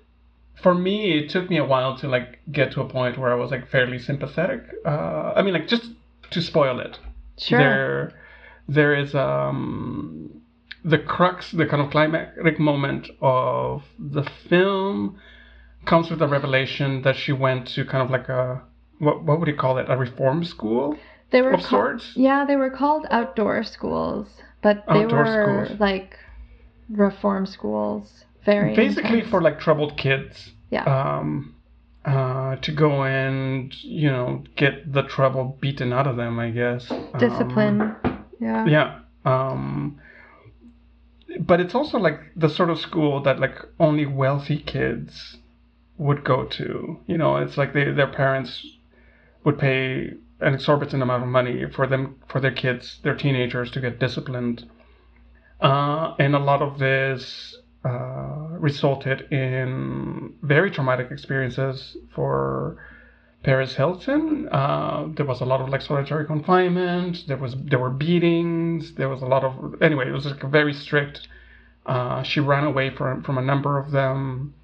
For 0.60 0.74
me, 0.74 1.18
it 1.18 1.30
took 1.30 1.50
me 1.50 1.56
a 1.58 1.64
while 1.64 1.96
to 1.98 2.08
like 2.08 2.40
get 2.50 2.72
to 2.72 2.80
a 2.82 2.88
point 2.88 3.18
where 3.18 3.32
I 3.32 3.34
was 3.36 3.50
like 3.50 3.68
fairly 3.68 3.98
sympathetic. 3.98 4.62
Uh, 4.86 5.32
I 5.34 5.42
mean, 5.42 5.54
like 5.54 5.66
just 5.68 5.90
to 6.30 6.40
spoil 6.42 6.78
it. 6.80 6.98
Sure. 7.38 7.58
There, 7.58 8.12
there 8.68 8.94
is 8.94 9.14
um, 9.14 10.40
the 10.84 10.98
crux, 10.98 11.50
the 11.50 11.66
kind 11.66 11.82
of 11.82 11.90
climactic 11.90 12.60
moment 12.60 13.08
of 13.20 13.82
the 13.98 14.22
film 14.48 15.18
comes 15.84 16.10
with 16.10 16.20
the 16.20 16.28
revelation 16.28 17.02
that 17.02 17.16
she 17.16 17.32
went 17.32 17.66
to 17.68 17.84
kind 17.84 18.02
of 18.04 18.10
like 18.10 18.28
a 18.28 18.62
what 18.98 19.24
what 19.24 19.40
would 19.40 19.48
you 19.48 19.56
call 19.56 19.78
it 19.78 19.86
a 19.88 19.96
reform 19.96 20.44
school 20.44 20.96
they 21.30 21.42
were 21.42 21.52
of 21.54 21.62
sorts. 21.62 22.12
yeah, 22.14 22.44
they 22.44 22.56
were 22.56 22.70
called 22.70 23.06
outdoor 23.10 23.64
schools, 23.64 24.28
but 24.62 24.84
they 24.86 25.02
Outdoor 25.04 25.24
were 25.24 25.64
schools. 25.66 25.80
like 25.80 26.16
reform 26.88 27.46
schools. 27.46 28.24
Very 28.44 28.74
Basically 28.74 29.18
intense. 29.18 29.30
for 29.30 29.40
like 29.40 29.60
troubled 29.60 29.96
kids 29.96 30.52
Yeah. 30.70 30.84
Um, 30.84 31.54
uh, 32.04 32.56
to 32.56 32.72
go 32.72 33.04
and 33.04 33.72
you 33.84 34.10
know 34.10 34.42
get 34.56 34.92
the 34.92 35.02
trouble 35.02 35.56
beaten 35.60 35.92
out 35.92 36.06
of 36.06 36.16
them, 36.16 36.38
I 36.38 36.50
guess. 36.50 36.90
Um, 36.90 37.12
Discipline. 37.18 37.94
yeah. 38.40 38.66
yeah. 38.66 38.98
Um, 39.24 40.00
but 41.40 41.60
it's 41.60 41.74
also 41.74 41.98
like 41.98 42.20
the 42.36 42.48
sort 42.48 42.70
of 42.70 42.78
school 42.78 43.22
that 43.22 43.38
like 43.38 43.56
only 43.78 44.06
wealthy 44.06 44.58
kids 44.58 45.38
would 45.96 46.24
go 46.24 46.44
to. 46.44 46.98
You 47.06 47.18
know, 47.18 47.36
it's 47.36 47.56
like 47.56 47.72
they, 47.72 47.90
their 47.92 48.08
parents 48.12 48.66
would 49.44 49.58
pay 49.58 50.10
an 50.40 50.54
exorbitant 50.54 51.02
amount 51.02 51.22
of 51.22 51.28
money 51.28 51.64
for 51.72 51.86
them 51.86 52.16
for 52.26 52.40
their 52.40 52.50
kids, 52.50 52.98
their 53.04 53.14
teenagers, 53.14 53.70
to 53.70 53.80
get 53.80 54.00
disciplined. 54.00 54.68
Uh, 55.60 56.14
and 56.18 56.34
a 56.34 56.40
lot 56.40 56.60
of 56.60 56.78
this 56.80 57.56
uh, 57.84 58.48
resulted 58.58 59.22
in 59.32 60.34
very 60.42 60.70
traumatic 60.70 61.10
experiences 61.10 61.96
for 62.14 62.76
Paris 63.42 63.74
Hilton. 63.74 64.48
Uh, 64.52 65.08
there 65.16 65.26
was 65.26 65.40
a 65.40 65.44
lot 65.44 65.60
of 65.60 65.68
like 65.68 65.82
solitary 65.82 66.24
confinement. 66.26 67.24
There 67.26 67.36
was 67.36 67.56
there 67.56 67.78
were 67.80 67.90
beatings. 67.90 68.94
There 68.94 69.08
was 69.08 69.22
a 69.22 69.26
lot 69.26 69.42
of 69.44 69.82
anyway. 69.82 70.08
It 70.08 70.12
was 70.12 70.26
like 70.26 70.42
very 70.42 70.72
strict. 70.72 71.26
Uh, 71.84 72.22
she 72.22 72.38
ran 72.40 72.64
away 72.64 72.90
from 72.94 73.22
from 73.24 73.38
a 73.38 73.42
number 73.42 73.78
of 73.78 73.90
them. 73.90 74.54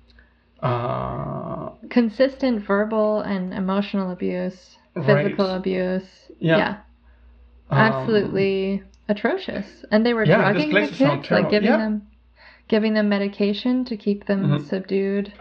Uh, 0.63 1.71
Consistent 1.91 2.65
verbal 2.65 3.21
and 3.21 3.53
emotional 3.55 4.11
abuse, 4.11 4.77
Right. 4.95 5.25
physical 5.25 5.51
abuse. 5.51 6.31
Yeah. 6.41 6.79
um, 7.71 7.79
absolutely 7.79 8.83
atrocious. 9.09 9.85
And 9.91 10.05
they 10.07 10.15
were 10.15 10.25
Yeah, 10.25 10.53
drugging 10.53 10.71
the 10.73 10.87
kids, 10.89 11.31
like 11.31 11.51
giving 11.51 11.69
Yeah. 11.69 11.77
them 11.79 12.03
giving 12.69 12.95
them 12.95 13.09
medication 13.09 13.85
to 13.87 13.97
keep 13.97 14.27
them 14.27 14.47
Mhm. 14.49 14.63
subdued. 14.63 15.33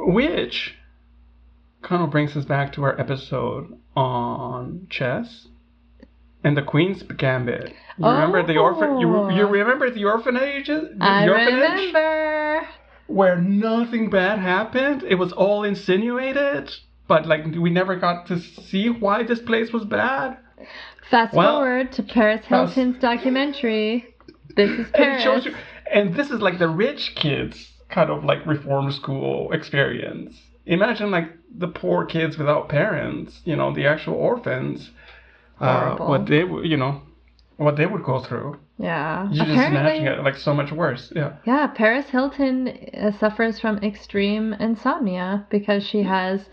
which 0.00 0.76
kind 1.82 2.02
of 2.04 2.10
brings 2.10 2.36
us 2.36 2.44
back 2.44 2.72
to 2.72 2.84
our 2.84 2.98
episode 3.00 3.76
on 3.96 4.86
chess 4.88 5.48
and 6.44 6.56
the 6.56 6.62
Queen's 6.62 7.02
Gambit. 7.02 7.72
You 7.98 8.06
remember 8.06 8.42
the 8.44 8.58
orphan? 8.58 9.00
You, 9.00 9.08
Oh. 9.16 9.28
you 9.28 9.44
remember 9.46 9.90
the 9.90 10.04
orphanage? 10.04 10.68
The 10.68 10.96
I 11.00 11.28
orphanage? 11.28 11.86
remember. 11.88 12.66
where 13.08 13.36
nothing 13.36 14.10
bad 14.10 14.38
happened. 14.38 15.02
It 15.02 15.14
was 15.16 15.32
all 15.32 15.64
insinuated, 15.64 16.70
but 17.08 17.26
like 17.26 17.44
we 17.46 17.70
never 17.70 17.96
got 17.96 18.26
to 18.26 18.38
see 18.38 18.90
why 18.90 19.22
this 19.22 19.40
place 19.40 19.72
was 19.72 19.84
bad. 19.86 20.36
Fast 21.10 21.32
Well, 21.34 21.56
forward 21.60 21.90
to 21.92 22.02
Paris 22.02 22.44
fast- 22.46 22.74
Hilton's 22.74 22.98
documentary. 23.00 24.14
This 24.56 24.70
is 24.70 24.76
And 24.78 24.86
it 24.88 24.92
Paris. 24.92 25.22
shows 25.22 25.44
you, 25.46 25.54
and 25.92 26.14
this 26.14 26.30
is 26.30 26.40
like 26.40 26.58
the 26.58 26.68
rich 26.68 27.14
kids 27.14 27.72
kind 27.88 28.10
of 28.10 28.24
like 28.24 28.44
reform 28.46 28.90
school 28.92 29.52
experience. 29.52 30.38
Imagine 30.66 31.10
like 31.10 31.30
the 31.56 31.68
poor 31.68 32.04
kids 32.04 32.36
without 32.36 32.68
parents, 32.68 33.40
you 33.44 33.56
know, 33.56 33.74
the 33.74 33.86
actual 33.86 34.14
orphans. 34.14 34.90
Uh, 35.60 35.96
what 35.96 36.26
they, 36.26 36.42
w- 36.42 36.64
you 36.68 36.76
know, 36.76 37.02
what 37.56 37.76
they 37.76 37.86
would 37.86 38.04
go 38.04 38.20
through. 38.20 38.56
Yeah. 38.78 39.28
You 39.30 39.38
just 39.38 39.48
imagine 39.50 40.06
it 40.06 40.22
like 40.22 40.36
so 40.36 40.54
much 40.54 40.70
worse. 40.70 41.12
Yeah. 41.16 41.36
Yeah, 41.44 41.66
Paris 41.68 42.10
Hilton 42.10 42.68
uh, 42.68 43.10
suffers 43.18 43.58
from 43.58 43.78
extreme 43.78 44.52
insomnia 44.54 45.46
because 45.50 45.82
she 45.84 46.04
has 46.04 46.48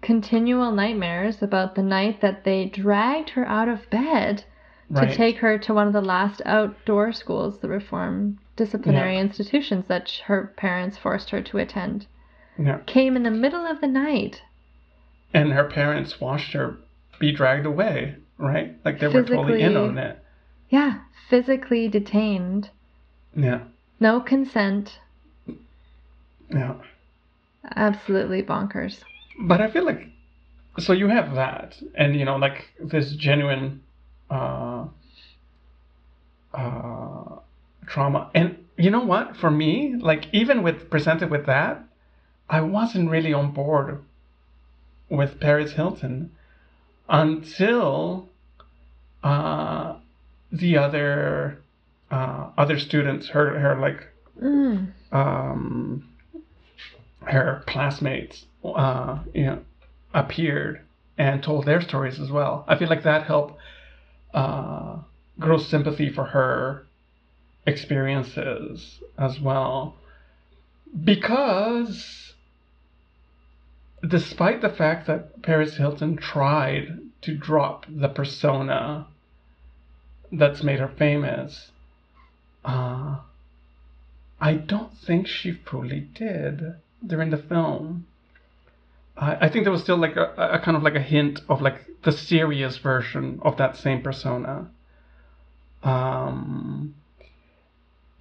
continual 0.00 0.72
nightmares 0.72 1.42
about 1.42 1.74
the 1.74 1.82
night 1.82 2.20
that 2.22 2.44
they 2.44 2.66
dragged 2.66 3.30
her 3.30 3.46
out 3.46 3.68
of 3.68 3.90
bed 3.90 4.44
Right. 4.88 5.10
to 5.10 5.16
take 5.16 5.38
her 5.38 5.58
to 5.58 5.74
one 5.74 5.88
of 5.88 5.92
the 5.92 6.00
last 6.00 6.40
outdoor 6.46 7.10
schools, 7.12 7.58
the 7.58 7.68
reform 7.68 8.38
disciplinary 8.56 9.14
Yeah. 9.14 9.20
institutions 9.20 9.84
that 9.88 10.10
her 10.26 10.52
parents 10.56 10.96
forced 10.96 11.30
her 11.30 11.42
to 11.42 11.58
attend. 11.58 12.06
Yeah. 12.58 12.78
Came 12.86 13.16
in 13.16 13.22
the 13.22 13.30
middle 13.30 13.66
of 13.66 13.80
the 13.80 13.86
night. 13.86 14.42
And 15.34 15.52
her 15.52 15.64
parents 15.64 16.20
watched 16.20 16.52
her 16.54 16.78
be 17.18 17.32
dragged 17.32 17.66
away, 17.66 18.16
right? 18.38 18.74
Like 18.84 18.98
they 18.98 19.08
were 19.08 19.22
totally 19.22 19.62
in 19.62 19.76
on 19.76 19.98
it. 19.98 20.18
Yeah, 20.70 21.00
physically 21.28 21.88
detained. 21.88 22.70
Yeah. 23.34 23.60
No 24.00 24.20
consent. 24.20 24.98
Yeah. 26.50 26.74
Absolutely 27.74 28.42
bonkers. 28.42 29.02
But 29.38 29.60
I 29.60 29.70
feel 29.70 29.84
like 29.84 30.08
so 30.78 30.92
you 30.92 31.08
have 31.08 31.34
that 31.34 31.76
and 31.94 32.14
you 32.16 32.24
know 32.24 32.36
like 32.36 32.70
this 32.78 33.12
genuine 33.12 33.82
uh 34.30 34.84
uh 36.52 37.05
trauma 37.86 38.30
and 38.34 38.56
you 38.76 38.90
know 38.90 39.04
what 39.04 39.36
for 39.36 39.50
me 39.50 39.94
like 40.00 40.26
even 40.32 40.62
with 40.62 40.90
presented 40.90 41.30
with 41.30 41.46
that 41.46 41.82
I 42.48 42.60
wasn't 42.60 43.10
really 43.10 43.32
on 43.32 43.52
board 43.52 44.02
with 45.08 45.40
Paris 45.40 45.72
Hilton 45.72 46.32
until 47.08 48.28
uh 49.22 49.96
the 50.52 50.76
other 50.78 51.58
uh 52.10 52.50
other 52.56 52.78
students 52.78 53.28
her 53.28 53.58
her 53.58 53.78
like 53.80 54.06
Mm. 54.42 54.92
um, 55.12 56.08
her 57.22 57.62
classmates, 57.66 58.44
uh, 58.64 59.20
you 59.34 59.46
know, 59.46 59.62
appeared 60.14 60.82
and 61.18 61.42
told 61.42 61.64
their 61.64 61.80
stories 61.80 62.20
as 62.20 62.30
well. 62.30 62.64
I 62.68 62.76
feel 62.76 62.88
like 62.88 63.04
that 63.04 63.26
helped 63.26 63.58
uh, 64.34 64.98
grow 65.38 65.58
sympathy 65.58 66.10
for 66.10 66.24
her 66.24 66.85
experiences 67.66 69.00
as 69.18 69.40
well, 69.40 69.96
because 71.04 72.34
despite 74.06 74.60
the 74.60 74.68
fact 74.68 75.06
that 75.06 75.42
Paris 75.42 75.76
Hilton 75.76 76.16
tried 76.16 76.98
to 77.22 77.34
drop 77.34 77.86
the 77.88 78.08
persona 78.08 79.06
that's 80.30 80.62
made 80.62 80.78
her 80.78 80.88
famous, 80.88 81.70
uh, 82.64 83.18
I 84.40 84.54
don't 84.54 84.92
think 84.98 85.26
she 85.26 85.52
fully 85.52 86.00
did 86.00 86.74
during 87.04 87.30
the 87.30 87.38
film. 87.38 88.06
I, 89.18 89.48
think 89.48 89.64
there 89.64 89.72
was 89.72 89.82
still 89.82 89.96
like 89.96 90.16
a, 90.16 90.34
a 90.36 90.58
kind 90.58 90.76
of 90.76 90.82
like 90.82 90.94
a 90.94 91.00
hint 91.00 91.40
of 91.48 91.62
like 91.62 91.86
the 92.02 92.12
serious 92.12 92.76
version 92.76 93.40
of 93.42 93.56
that 93.56 93.76
same 93.76 94.02
persona. 94.02 94.68
Um, 95.82 96.94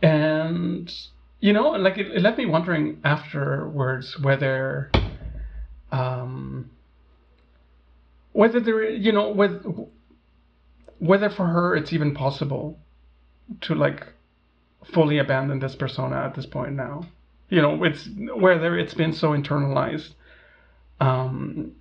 and 0.01 0.91
you 1.39 1.53
know, 1.53 1.69
like 1.71 1.97
it, 1.97 2.07
it 2.07 2.21
left 2.21 2.37
me 2.37 2.45
wondering 2.45 2.99
afterwards 3.03 4.19
whether, 4.19 4.89
um, 5.91 6.71
whether 8.31 8.59
there, 8.59 8.89
you 8.89 9.11
know, 9.11 9.29
whether 9.29 9.61
whether 10.97 11.29
for 11.29 11.45
her 11.45 11.75
it's 11.75 11.93
even 11.93 12.15
possible 12.15 12.79
to 13.61 13.75
like 13.75 14.07
fully 14.91 15.17
abandon 15.17 15.59
this 15.59 15.75
persona 15.75 16.15
at 16.15 16.35
this 16.35 16.45
point 16.45 16.73
now. 16.73 17.05
You 17.49 17.61
know, 17.61 17.83
it's 17.83 18.09
whether 18.35 18.77
it's 18.77 18.93
been 18.95 19.13
so 19.13 19.29
internalized. 19.29 20.13
Um, 20.99 21.73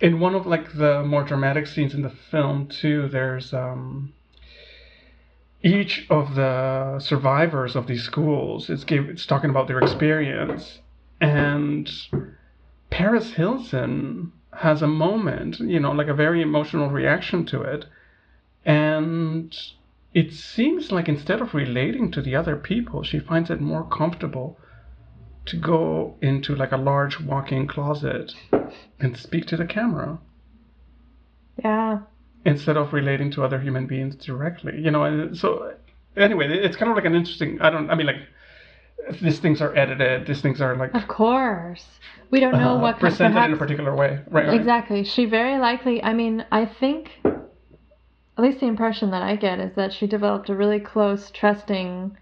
in 0.00 0.20
one 0.20 0.34
of 0.34 0.46
like 0.46 0.74
the 0.74 1.02
more 1.04 1.22
dramatic 1.22 1.66
scenes 1.66 1.94
in 1.94 2.02
the 2.02 2.12
film 2.30 2.66
too, 2.66 3.08
there's 3.08 3.54
um, 3.54 4.12
each 5.62 6.06
of 6.10 6.34
the 6.34 6.98
survivors 7.00 7.76
of 7.76 7.86
these 7.86 8.04
schools 8.04 8.70
is 8.70 8.84
give, 8.84 9.08
it's 9.08 9.26
talking 9.26 9.50
about 9.50 9.68
their 9.68 9.80
experience, 9.80 10.80
and 11.20 11.90
Paris 12.90 13.32
Hilton 13.32 14.32
has 14.52 14.82
a 14.82 14.86
moment, 14.86 15.58
you 15.60 15.80
know, 15.80 15.92
like 15.92 16.08
a 16.08 16.14
very 16.14 16.40
emotional 16.42 16.88
reaction 16.88 17.44
to 17.46 17.62
it, 17.62 17.86
and 18.64 19.56
it 20.14 20.32
seems 20.32 20.90
like 20.90 21.08
instead 21.08 21.40
of 21.40 21.54
relating 21.54 22.10
to 22.12 22.22
the 22.22 22.34
other 22.34 22.56
people, 22.56 23.02
she 23.02 23.18
finds 23.18 23.50
it 23.50 23.60
more 23.60 23.84
comfortable 23.84 24.58
to 25.46 25.56
go 25.56 26.16
into 26.20 26.54
like 26.54 26.72
a 26.72 26.76
large 26.76 27.20
walk-in 27.20 27.66
closet 27.66 28.34
and 28.98 29.16
speak 29.16 29.46
to 29.46 29.56
the 29.56 29.66
camera. 29.66 30.18
Yeah. 31.62 32.00
Instead 32.46 32.76
of 32.76 32.92
relating 32.92 33.30
to 33.32 33.44
other 33.44 33.60
human 33.60 33.86
beings 33.86 34.14
directly. 34.16 34.80
You 34.80 34.90
know, 34.90 35.04
and 35.04 35.36
so 35.36 35.74
anyway, 36.16 36.46
it's 36.48 36.76
kind 36.76 36.90
of 36.90 36.96
like 36.96 37.04
an 37.04 37.14
interesting. 37.14 37.60
I 37.60 37.68
don't. 37.70 37.90
I 37.90 37.94
mean, 37.94 38.06
like 38.06 38.22
these 39.20 39.38
things 39.38 39.60
are 39.60 39.76
edited. 39.76 40.26
These 40.26 40.40
things 40.40 40.60
are 40.60 40.76
like 40.76 40.94
Of 40.94 41.08
course. 41.08 41.86
We 42.30 42.40
don't 42.40 42.58
know 42.58 42.76
uh, 42.76 42.80
what 42.80 42.98
presented 42.98 43.44
in 43.44 43.52
a 43.52 43.56
particular 43.56 43.94
way. 43.94 44.20
Right. 44.30 44.46
right. 44.46 44.54
Exactly. 44.54 45.04
She 45.04 45.26
very 45.26 45.58
likely, 45.58 46.02
I 46.02 46.12
mean, 46.12 46.44
I 46.50 46.66
think, 46.66 47.10
at 47.24 48.42
least 48.44 48.60
the 48.60 48.66
impression 48.66 49.10
that 49.12 49.22
I 49.22 49.36
get 49.36 49.60
is 49.60 49.74
that 49.76 49.92
she 49.92 50.06
developed 50.08 50.48
a 50.48 50.56
really 50.56 50.80
close, 50.80 51.30
trusting 51.30 52.16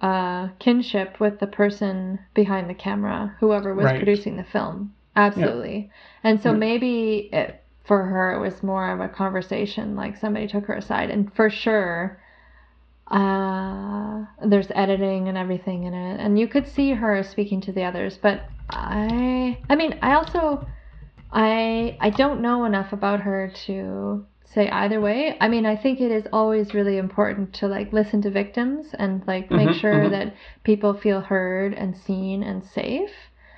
uh, 0.00 0.48
kinship 0.58 1.20
with 1.20 1.38
the 1.38 1.46
person 1.46 2.18
behind 2.34 2.70
the 2.70 2.74
camera, 2.74 3.36
whoever 3.40 3.74
was 3.74 3.84
Right. 3.84 3.98
producing 3.98 4.36
the 4.36 4.44
film. 4.44 4.94
Absolutely. 5.14 5.90
And 6.24 6.40
so 6.40 6.52
Yeah. 6.52 6.58
maybe 6.58 7.28
it, 7.32 7.61
for 7.84 8.04
her, 8.04 8.32
it 8.32 8.40
was 8.40 8.62
more 8.62 8.92
of 8.92 9.00
a 9.00 9.08
conversation, 9.08 9.96
like 9.96 10.16
somebody 10.16 10.46
took 10.46 10.66
her 10.66 10.74
aside. 10.74 11.10
And 11.10 11.32
for 11.34 11.50
sure, 11.50 12.20
uh, 13.08 14.24
there's 14.44 14.70
editing 14.74 15.28
and 15.28 15.36
everything 15.36 15.84
in 15.84 15.94
it, 15.94 16.20
and 16.20 16.38
you 16.38 16.48
could 16.48 16.66
see 16.68 16.92
her 16.92 17.22
speaking 17.22 17.60
to 17.62 17.72
the 17.72 17.84
others. 17.84 18.18
But 18.18 18.50
I, 18.70 19.58
I 19.68 19.76
mean, 19.76 19.98
I 20.02 20.14
also, 20.14 20.66
I, 21.32 21.96
I 22.00 22.10
don't 22.10 22.40
know 22.42 22.64
enough 22.64 22.92
about 22.92 23.20
her 23.20 23.50
to 23.66 24.26
say 24.44 24.68
either 24.70 25.00
way. 25.00 25.36
I 25.40 25.48
mean, 25.48 25.66
I 25.66 25.76
think 25.76 26.00
it 26.00 26.10
is 26.12 26.26
always 26.32 26.74
really 26.74 26.98
important 26.98 27.52
to 27.54 27.68
like 27.68 27.92
listen 27.92 28.22
to 28.22 28.30
victims 28.30 28.94
and 28.98 29.26
like 29.26 29.50
make 29.50 29.70
Mhm, 29.70 29.80
sure 29.80 30.08
mhm. 30.08 30.10
that 30.10 30.34
people 30.64 30.94
feel 30.94 31.20
heard 31.20 31.74
and 31.74 31.96
seen 31.96 32.42
and 32.42 32.64
safe. 32.64 33.10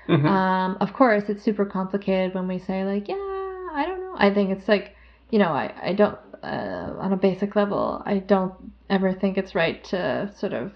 Mhm. 0.09 0.27
Um, 0.29 0.77
of 0.81 0.93
course, 0.93 1.25
it's 1.29 1.43
super 1.43 1.65
complicated 1.67 2.35
when 2.35 2.49
we 2.49 2.59
say 2.59 2.85
like, 2.85 3.09
yeah, 3.09 3.44
I 3.75 3.87
don't 3.87 4.01
know. 4.01 4.15
I 4.17 4.33
think 4.33 4.51
it's 4.51 4.69
like, 4.69 4.95
you 5.31 5.39
know, 5.39 5.53
I 5.53 5.75
I 5.83 5.93
don't 5.93 6.19
uh, 6.43 6.95
on 6.99 7.13
a 7.13 7.17
basic 7.17 7.57
level, 7.57 8.03
I 8.05 8.19
don't 8.19 8.55
ever 8.91 9.13
think 9.13 9.39
it's 9.39 9.55
right 9.55 9.83
to 9.85 10.31
sort 10.39 10.53
of 10.53 10.73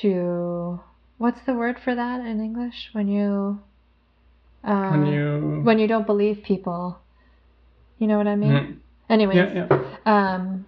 to 0.00 0.80
what's 1.18 1.40
the 1.46 1.54
word 1.54 1.78
for 1.84 1.94
that 1.94 2.20
in 2.20 2.40
English 2.40 2.90
when 2.92 3.08
you 3.08 3.60
uh, 4.64 4.88
when 4.90 5.06
you 5.06 5.60
when 5.62 5.78
you 5.78 5.86
don't 5.86 6.06
believe 6.06 6.42
people. 6.42 6.98
You 7.98 8.08
know 8.08 8.18
what 8.18 8.26
I 8.26 8.36
mean? 8.36 8.80
Anyways, 9.08 9.36
yeah 9.36 9.66
yeah 9.68 9.94
um, 10.06 10.66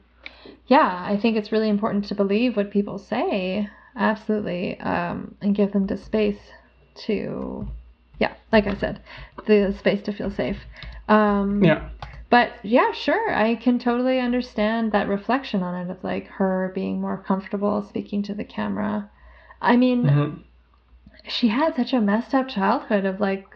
yeah, 0.67 1.05
I 1.07 1.19
think 1.21 1.37
it's 1.37 1.53
really 1.53 1.69
important 1.69 2.07
to 2.07 2.15
believe 2.15 2.57
what 2.57 2.71
people 2.71 2.99
say, 2.99 3.69
absolutely, 3.95 4.79
um, 4.81 5.35
and 5.41 5.55
give 5.55 5.73
them 5.73 5.87
the 5.87 5.97
space 5.97 6.41
to, 7.07 7.69
yeah, 8.19 8.35
like 8.53 8.67
I 8.67 8.75
said, 8.75 9.01
the 9.47 9.75
space 9.79 10.03
to 10.03 10.13
feel 10.13 10.31
safe. 10.31 10.59
Um, 11.09 11.63
yeah 11.63 11.89
But 12.29 12.53
yeah, 12.65 12.93
sure, 12.93 13.33
I 13.33 13.55
can 13.55 13.79
totally 13.79 14.19
understand 14.19 14.93
that 14.93 15.09
reflection 15.09 15.63
on 15.63 15.75
it 15.87 15.91
of 15.91 16.03
like 16.03 16.27
her 16.27 16.73
being 16.75 17.01
more 17.01 17.19
comfortable 17.19 17.83
speaking 17.83 18.23
to 18.25 18.35
the 18.35 18.45
camera. 18.45 19.09
I 19.63 19.77
mean, 19.77 20.05
Mhm. 20.05 20.43
she 21.29 21.49
had 21.49 21.77
such 21.77 21.93
a 21.93 22.01
messed 22.01 22.35
up 22.35 22.49
childhood 22.49 23.05
of 23.05 23.21
like 23.21 23.47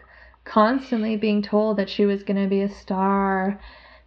constantly 0.45 1.17
being 1.17 1.41
told 1.41 1.77
that 1.77 1.89
she 1.89 2.05
was 2.05 2.23
going 2.23 2.41
to 2.41 2.49
be 2.49 2.61
a 2.61 2.69
star 2.69 3.59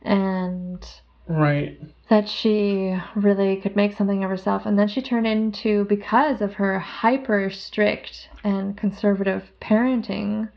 and 0.03 0.85
right 1.29 1.81
that 2.09 2.29
she 2.29 2.95
really 3.15 3.57
could 3.57 3.75
make 3.77 3.93
something 3.95 4.23
of 4.25 4.31
herself. 4.31 4.67
And 4.67 4.79
then 4.79 4.89
she 4.89 5.01
turned 5.01 5.27
into, 5.27 5.85
because 5.87 6.43
of 6.43 6.55
her 6.55 6.79
hyper 6.79 7.49
strict 7.51 8.29
and 8.43 8.77
conservative 8.77 9.51
parenting 9.61 10.49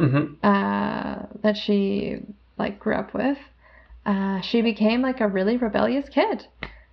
hmm 0.00 0.34
uh, 0.42 1.26
that 1.42 1.56
she 1.56 2.18
like 2.58 2.78
grew 2.78 2.94
up 2.94 3.12
with, 3.14 3.38
uh, 4.06 4.40
she 4.40 4.62
became 4.62 5.02
like 5.02 5.20
a 5.20 5.28
really 5.28 5.56
rebellious 5.56 6.08
kid. 6.08 6.46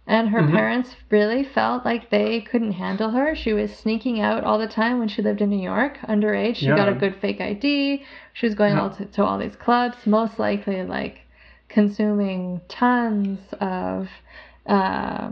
And 0.09 0.29
her 0.29 0.41
Mhm. 0.41 0.51
parents 0.51 0.95
really 1.09 1.43
felt 1.43 1.83
like 1.83 2.09
they 2.09 2.39
couldn't 2.41 2.71
handle 2.73 3.09
her. 3.11 3.35
She 3.35 3.51
was 3.53 3.75
sneaking 3.75 4.21
out 4.21 4.43
all 4.45 4.57
the 4.57 4.67
time 4.67 4.99
when 4.99 5.09
she 5.09 5.21
lived 5.21 5.41
in 5.41 5.49
New 5.49 5.61
York, 5.61 5.97
underage. 6.07 6.55
She 6.55 6.67
got 6.67 6.87
a 6.87 6.93
good 6.93 7.15
fake 7.17 7.41
ID. 7.41 8.03
She 8.33 8.45
was 8.45 8.55
going 8.55 8.73
Yeah. 8.73 8.83
all 8.83 8.89
to, 8.91 9.05
to 9.05 9.23
all 9.25 9.37
these 9.37 9.55
clubs, 9.57 9.97
most 10.05 10.39
likely 10.39 10.83
like 10.83 11.19
consuming 11.67 12.61
tons 12.69 13.39
of, 13.59 14.09
uh, 14.65 15.31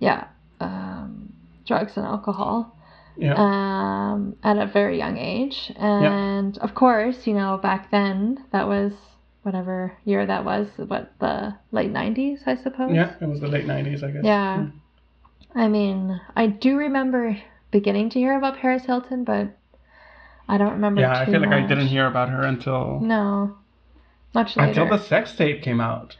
yeah, 0.00 0.28
um, 0.60 1.32
drugs 1.66 1.96
and 1.96 2.06
alcohol 2.06 2.75
yeah 3.16 3.34
um, 3.36 4.36
at 4.42 4.58
a 4.58 4.66
very 4.66 4.98
young 4.98 5.16
age. 5.18 5.72
And 5.76 6.56
of 6.58 6.74
course, 6.74 7.26
you 7.26 7.34
know, 7.34 7.58
back 7.62 7.90
then, 7.90 8.44
that 8.52 8.66
was 8.68 8.92
whatever 9.42 9.96
year 10.04 10.26
that 10.26 10.44
was, 10.44 10.66
what, 10.76 11.12
the 11.20 11.54
late 11.70 11.92
90s, 11.92 12.40
I 12.46 12.56
suppose? 12.56 12.92
yeah 12.94 13.14
it 13.20 13.26
was 13.26 13.40
the 13.40 13.46
late 13.48 13.64
90s 13.66 14.02
i 14.02 14.10
guess 14.10 14.24
Yeah. 14.24 14.56
Mm. 14.58 14.72
I 15.54 15.68
mean, 15.68 16.20
I 16.34 16.48
do 16.48 16.76
remember 16.76 17.38
beginning 17.70 18.10
to 18.10 18.18
hear 18.18 18.36
about 18.36 18.58
Paris 18.58 18.84
Hilton, 18.84 19.24
but 19.24 19.56
I 20.48 20.58
don't 20.58 20.72
remember. 20.72 21.00
yeah 21.00 21.18
i 21.20 21.24
feel 21.26 21.40
like 21.40 21.50
i 21.50 21.66
didn't 21.66 21.86
hear 21.88 22.06
about 22.06 22.28
her 22.28 22.42
until 22.42 23.00
No. 23.00 23.56
Much 24.34 24.56
later. 24.56 24.68
until 24.82 24.88
the 24.98 25.02
sex 25.04 25.34
tape 25.36 25.62
came 25.62 25.80
out 25.80 26.16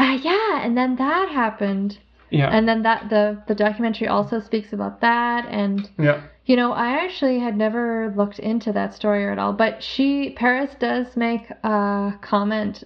Ah, 0.00 0.14
yeah, 0.14 0.64
and 0.64 0.76
then 0.78 0.94
that 0.96 1.28
happened. 1.30 1.98
Yeah 2.30 2.50
And 2.50 2.68
then 2.68 2.82
that 2.82 3.08
the 3.10 3.42
the 3.46 3.54
documentary 3.54 4.08
also 4.08 4.40
speaks 4.40 4.72
about 4.72 5.00
that 5.00 5.46
and 5.46 5.88
yeah 5.98 6.20
You 6.46 6.56
know, 6.56 6.72
I 6.72 7.04
actually 7.04 7.38
had 7.40 7.56
never 7.58 8.10
looked 8.16 8.38
into 8.38 8.72
that 8.72 8.94
story 8.94 9.28
at 9.28 9.38
all, 9.38 9.52
but 9.52 9.82
she 9.82 10.30
Paris 10.30 10.74
does 10.80 11.16
make 11.16 11.50
a 11.62 12.14
comment 12.22 12.84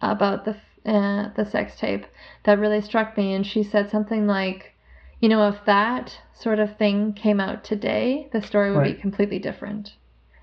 about 0.00 0.44
the 0.46 0.56
uh, 0.86 1.28
the 1.36 1.44
sex 1.44 1.76
tape 1.78 2.06
that 2.44 2.58
really 2.58 2.80
struck 2.80 3.16
me, 3.16 3.34
and 3.34 3.46
she 3.46 3.62
said 3.62 3.90
something 3.90 4.26
like, 4.26 4.74
"You 5.20 5.28
know, 5.28 5.48
if 5.48 5.64
that 5.66 6.18
sort 6.32 6.58
of 6.58 6.76
thing 6.76 7.12
came 7.12 7.40
out 7.40 7.62
today, 7.64 8.28
the 8.32 8.40
story 8.40 8.70
would 8.72 8.84
be 8.84 8.94
completely 8.94 9.38
different." 9.38 9.96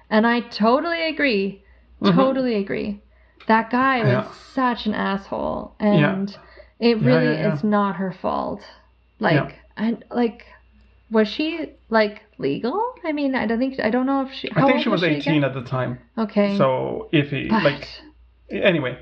And 0.10 0.28
I 0.28 0.42
totally 0.42 1.04
agree. 1.14 1.64
Mhm. 2.02 2.16
Totally 2.16 2.56
agree. 2.56 3.02
That 3.48 3.70
guy 3.70 4.04
was 4.04 4.28
such 4.54 4.86
an 4.86 4.94
asshole, 4.94 5.76
Yeah. 5.80 6.26
It 6.82 6.98
really 7.00 7.36
yeah, 7.36 7.48
yeah. 7.48 7.54
is 7.56 7.64
not 7.64 7.96
her 7.98 8.12
fault. 8.22 8.62
Like, 9.20 9.56
and 9.78 10.04
like, 10.10 10.46
was 11.12 11.28
she 11.28 11.74
like 11.90 12.22
legal? 12.40 12.96
I 13.06 13.12
mean, 13.12 13.36
I 13.36 13.46
don't 13.46 13.60
think 13.60 13.80
I 13.80 13.90
don't 13.92 14.06
know 14.08 14.24
if 14.26 14.34
she. 14.34 14.50
i 14.56 14.66
think 14.66 14.82
she 14.82 14.90
was 14.90 15.04
again? 15.04 15.18
18 15.18 15.44
at 15.44 15.54
the 15.54 15.62
time 15.64 16.00
Okay. 16.18 16.58
so 16.58 17.08
iffy 17.14 17.50
but, 17.50 17.64
like 17.64 17.88
anyway 18.50 18.98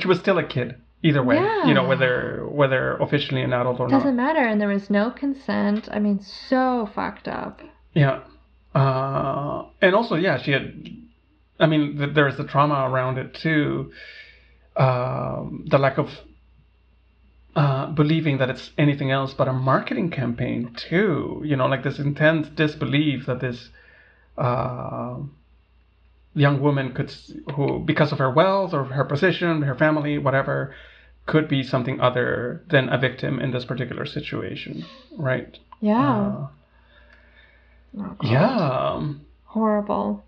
she 0.00 0.08
was 0.08 0.18
still 0.18 0.38
a 0.38 0.44
kid 0.44 0.74
either 1.02 1.22
way 1.22 1.36
you 1.66 1.74
know 1.74 1.86
whether 1.86 2.46
whether 2.48 2.96
officially 2.96 3.42
an 3.42 3.52
adult 3.52 3.78
or 3.78 3.88
not. 3.88 3.98
doesn't 3.98 4.16
not 4.16 4.26
matter, 4.34 4.44
and 4.46 4.60
there 4.60 4.68
was 4.68 4.90
no 4.90 5.10
consent. 5.10 5.88
I 5.92 5.98
mean, 5.98 6.20
so 6.20 6.88
fucked 6.94 7.28
up. 7.28 7.60
yeah 7.94 8.20
uh 8.74 9.64
and 9.80 9.94
also 9.94 10.14
yeah 10.16 10.36
she 10.42 10.50
had 10.52 10.88
i 11.60 11.66
mean 11.66 11.96
th- 11.98 12.14
there's 12.14 12.36
the 12.36 12.44
trauma 12.44 12.88
around 12.90 13.16
it 13.18 13.34
too 13.34 13.90
um 14.76 15.64
the 15.70 15.78
lack 15.78 15.98
of 15.98 16.08
uh, 17.58 17.86
believing 17.86 18.38
that 18.38 18.50
it's 18.50 18.70
anything 18.78 19.10
else 19.10 19.34
but 19.34 19.48
a 19.48 19.52
marketing 19.52 20.10
campaign 20.10 20.72
too. 20.76 21.42
You 21.44 21.56
know, 21.56 21.66
like 21.66 21.82
this 21.82 21.98
intense 21.98 22.48
disbelief 22.48 23.26
that 23.26 23.40
this 23.40 23.70
uh, 24.36 25.16
young 26.34 26.60
woman 26.60 26.92
could, 26.92 27.12
who 27.54 27.80
because 27.80 28.12
of 28.12 28.18
her 28.18 28.30
wealth 28.30 28.72
or 28.74 28.84
her 28.84 29.04
position, 29.04 29.62
her 29.62 29.74
family, 29.74 30.18
whatever, 30.18 30.74
could 31.26 31.48
be 31.48 31.62
something 31.62 32.00
other 32.00 32.62
than 32.68 32.88
a 32.88 32.98
victim 32.98 33.40
in 33.40 33.50
this 33.50 33.64
particular 33.64 34.06
situation, 34.06 34.84
right? 35.16 35.58
Yeah. 35.80 36.10
Uh, 36.10 36.48
Oh, 37.98 38.16
yeah. 38.22 39.02
Horrible. 39.44 40.22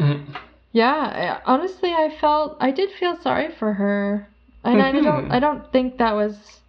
Mm. 0.00 0.34
Yeah. 0.72 1.40
Honestly, 1.44 1.92
I 1.92 2.16
felt 2.20 2.56
I 2.60 2.70
did 2.70 2.90
feel 2.98 3.16
sorry 3.20 3.50
for 3.58 3.74
her, 3.74 4.26
and 4.64 4.82
I 4.82 4.90
don't. 4.90 5.30
I 5.30 5.38
don't 5.38 5.70
think 5.70 5.98
that 5.98 6.14
was. 6.14 6.60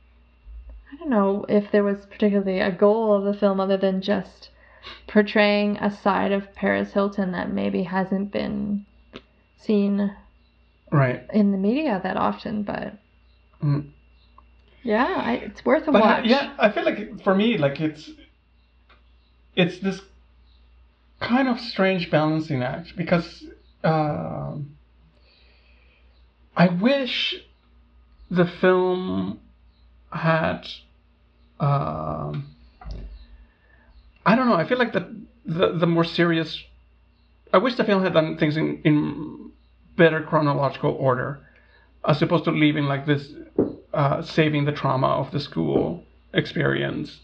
I 0.95 0.97
don't 0.97 1.09
know 1.09 1.45
if 1.49 1.71
there 1.71 1.83
was 1.83 2.05
particularly 2.05 2.61
a 2.61 2.71
goal 2.71 3.13
of 3.13 3.25
the 3.25 3.37
film 3.37 3.59
other 3.59 3.75
than 3.75 4.01
just 4.01 4.49
portraying 5.07 5.77
a 5.77 5.91
side 5.91 6.31
of 6.31 6.55
Paris 6.55 6.93
Hilton 6.93 7.33
that 7.33 7.51
maybe 7.51 7.83
hasn't 7.83 8.31
been 8.31 8.85
seen 9.57 10.15
Right. 10.91 11.25
in 11.33 11.51
the 11.51 11.57
media 11.57 11.99
that 12.01 12.15
often. 12.15 12.63
But 12.63 12.93
Mm. 13.61 13.89
yeah, 14.83 15.05
I, 15.17 15.33
it's 15.33 15.65
worth 15.65 15.85
a 15.87 15.91
but 15.91 16.01
I- 16.01 16.19
watch. 16.21 16.25
yeah, 16.27 16.53
I 16.57 16.69
feel 16.69 16.85
like 16.85 17.21
for 17.23 17.35
me, 17.35 17.57
like 17.57 17.81
it's 17.81 18.09
it's 19.55 19.79
this 19.79 20.01
kind 21.19 21.47
of 21.49 21.59
strange 21.59 22.09
balancing 22.09 22.61
act 22.63 22.95
because 22.95 23.43
um, 23.83 24.75
I 26.55 26.67
wish 26.67 27.35
the 28.31 28.45
film 28.45 29.41
had. 30.11 30.67
Um, 31.59 32.55
I 34.25 34.35
don't 34.35 34.47
know. 34.47 34.55
I 34.55 34.67
feel 34.67 34.77
like 34.77 34.93
the 34.93 35.15
the, 35.45 35.73
the 35.73 35.87
more 35.87 36.03
serious. 36.03 36.61
I 37.53 37.57
wish 37.57 37.75
the 37.75 37.83
film 37.83 38.03
had 38.03 38.13
done 38.13 38.37
things 38.37 38.57
in, 38.57 38.81
in 38.83 39.51
better 39.95 40.21
chronological 40.21 40.91
order, 40.91 41.39
as 42.07 42.21
opposed 42.21 42.43
to 42.45 42.51
leaving 42.51 42.85
like 42.85 43.05
this 43.05 43.31
uh, 43.93 44.21
saving 44.21 44.65
the 44.65 44.71
trauma 44.71 45.07
of 45.07 45.31
the 45.31 45.39
school 45.39 46.03
experience, 46.33 47.19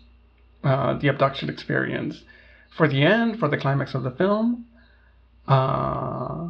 uh, 0.63 0.97
the 0.99 1.09
abduction 1.09 1.49
experience, 1.49 2.23
for 2.77 2.87
the 2.87 3.03
end, 3.03 3.39
for 3.39 3.49
the 3.49 3.57
climax 3.57 3.93
of 3.93 4.03
the 4.03 4.11
film. 4.11 4.65
Uh, 5.47 6.49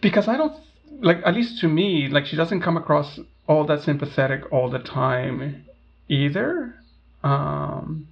because 0.00 0.26
I 0.26 0.36
don't 0.36 0.56
like, 1.00 1.18
at 1.24 1.34
least 1.34 1.60
to 1.60 1.68
me, 1.68 2.08
like 2.08 2.26
she 2.26 2.36
doesn't 2.36 2.60
come 2.60 2.76
across 2.76 3.20
all 3.46 3.64
that 3.66 3.82
sympathetic 3.82 4.52
all 4.52 4.70
the 4.70 4.78
time, 4.78 5.64
either. 6.08 6.74
Um, 7.22 8.08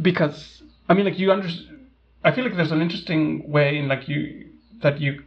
because 0.00 0.62
I 0.88 0.94
mean, 0.94 1.04
like 1.04 1.18
you 1.18 1.32
understand. 1.32 1.86
I 2.22 2.32
feel 2.32 2.44
like 2.44 2.54
there's 2.56 2.72
an 2.72 2.82
interesting 2.82 3.50
way 3.50 3.78
in 3.78 3.88
like 3.88 4.08
you 4.08 4.50
that 4.82 5.00
you 5.00 5.24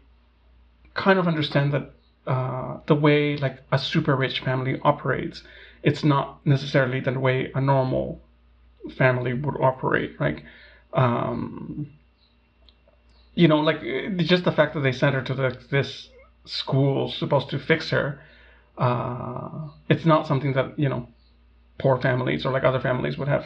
kind 0.93 1.17
of 1.17 1.27
understand 1.27 1.73
that 1.73 1.91
uh, 2.27 2.77
the 2.85 2.95
way 2.95 3.35
like 3.37 3.59
a 3.71 3.79
super 3.79 4.15
rich 4.15 4.39
family 4.41 4.79
operates, 4.83 5.43
it's 5.81 6.03
not 6.03 6.45
necessarily 6.45 6.99
the 6.99 7.19
way 7.19 7.51
a 7.55 7.61
normal 7.61 8.21
family 8.97 9.33
would 9.33 9.55
operate. 9.59 10.19
Like, 10.19 10.43
um, 10.93 11.89
you 13.35 13.47
know, 13.47 13.59
like 13.59 13.81
just 14.17 14.43
the 14.43 14.51
fact 14.51 14.73
that 14.75 14.81
they 14.81 14.91
sent 14.91 15.15
her 15.15 15.21
to 15.23 15.33
the, 15.33 15.57
this 15.71 16.09
school 16.45 17.09
supposed 17.09 17.49
to 17.49 17.59
fix 17.59 17.89
her. 17.89 18.21
Uh, 18.77 19.69
it's 19.89 20.05
not 20.05 20.27
something 20.27 20.53
that 20.53 20.77
you 20.79 20.89
know 20.89 21.07
poor 21.77 21.99
families 22.01 22.45
or 22.45 22.51
like 22.51 22.63
other 22.63 22.79
families 22.79 23.17
would 23.17 23.27
have 23.27 23.45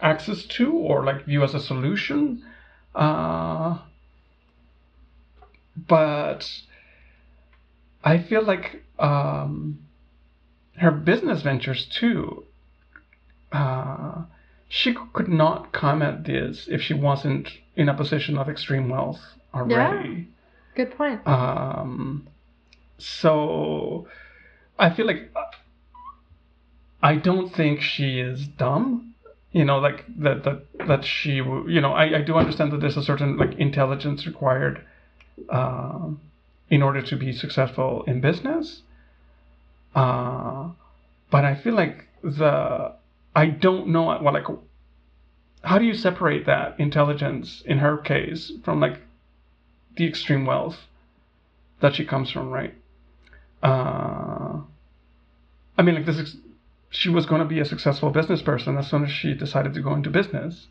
access 0.00 0.44
to 0.44 0.72
or 0.72 1.04
like 1.04 1.24
view 1.24 1.42
as 1.42 1.54
a 1.54 1.60
solution. 1.60 2.44
Uh, 2.94 3.78
but 5.76 6.50
I 8.02 8.18
feel 8.18 8.42
like 8.42 8.82
um, 8.98 9.78
her 10.76 10.90
business 10.90 11.42
ventures 11.42 11.86
too. 11.86 12.44
Uh, 13.52 14.22
she 14.68 14.94
could 15.12 15.28
not 15.28 15.72
come 15.72 16.02
at 16.02 16.24
this 16.24 16.66
if 16.68 16.82
she 16.82 16.94
wasn't 16.94 17.48
in 17.76 17.88
a 17.88 17.94
position 17.94 18.36
of 18.36 18.48
extreme 18.48 18.88
wealth 18.88 19.20
already. 19.54 20.08
Yeah. 20.08 20.24
Good 20.74 20.96
point. 20.96 21.26
Um, 21.26 22.28
so 22.98 24.08
I 24.78 24.90
feel 24.90 25.06
like 25.06 25.32
I 27.06 27.14
don't 27.14 27.54
think 27.54 27.82
she 27.82 28.18
is 28.18 28.48
dumb. 28.48 29.14
You 29.52 29.64
know, 29.64 29.78
like 29.78 30.04
that 30.24 30.42
that 30.42 30.58
that 30.88 31.04
she 31.04 31.34
you 31.34 31.80
know 31.80 31.92
I, 31.92 32.18
I 32.18 32.22
do 32.22 32.34
understand 32.34 32.72
that 32.72 32.80
there's 32.80 32.96
a 32.96 33.02
certain 33.10 33.36
like 33.36 33.54
intelligence 33.66 34.26
required 34.26 34.84
uh, 35.48 36.08
in 36.68 36.82
order 36.82 37.02
to 37.02 37.14
be 37.16 37.32
successful 37.32 38.02
in 38.08 38.20
business. 38.20 38.82
Uh, 39.94 40.70
but 41.30 41.44
I 41.44 41.54
feel 41.54 41.74
like 41.74 42.08
the 42.24 42.92
I 43.36 43.46
don't 43.46 43.86
know 43.94 44.02
what 44.02 44.34
like 44.34 44.48
how 45.62 45.78
do 45.78 45.84
you 45.84 45.94
separate 45.94 46.44
that 46.46 46.80
intelligence 46.80 47.62
in 47.64 47.78
her 47.78 47.96
case 47.98 48.50
from 48.64 48.80
like 48.80 48.98
the 49.96 50.08
extreme 50.08 50.44
wealth 50.44 50.78
that 51.80 51.94
she 51.94 52.04
comes 52.04 52.32
from, 52.32 52.50
right? 52.50 52.74
Uh, 53.62 54.62
I 55.78 55.82
mean, 55.82 55.94
like 55.94 56.06
this, 56.06 56.18
is, 56.18 56.36
she 56.90 57.08
was 57.08 57.26
going 57.26 57.40
to 57.40 57.46
be 57.46 57.60
a 57.60 57.64
successful 57.64 58.10
business 58.10 58.42
person 58.42 58.76
as 58.76 58.88
soon 58.88 59.04
as 59.04 59.10
she 59.10 59.34
decided 59.34 59.74
to 59.74 59.80
go 59.80 59.94
into 59.94 60.10
business. 60.10 60.66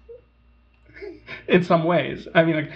in 1.48 1.64
some 1.64 1.84
ways, 1.84 2.28
I 2.34 2.44
mean, 2.44 2.56
like 2.56 2.72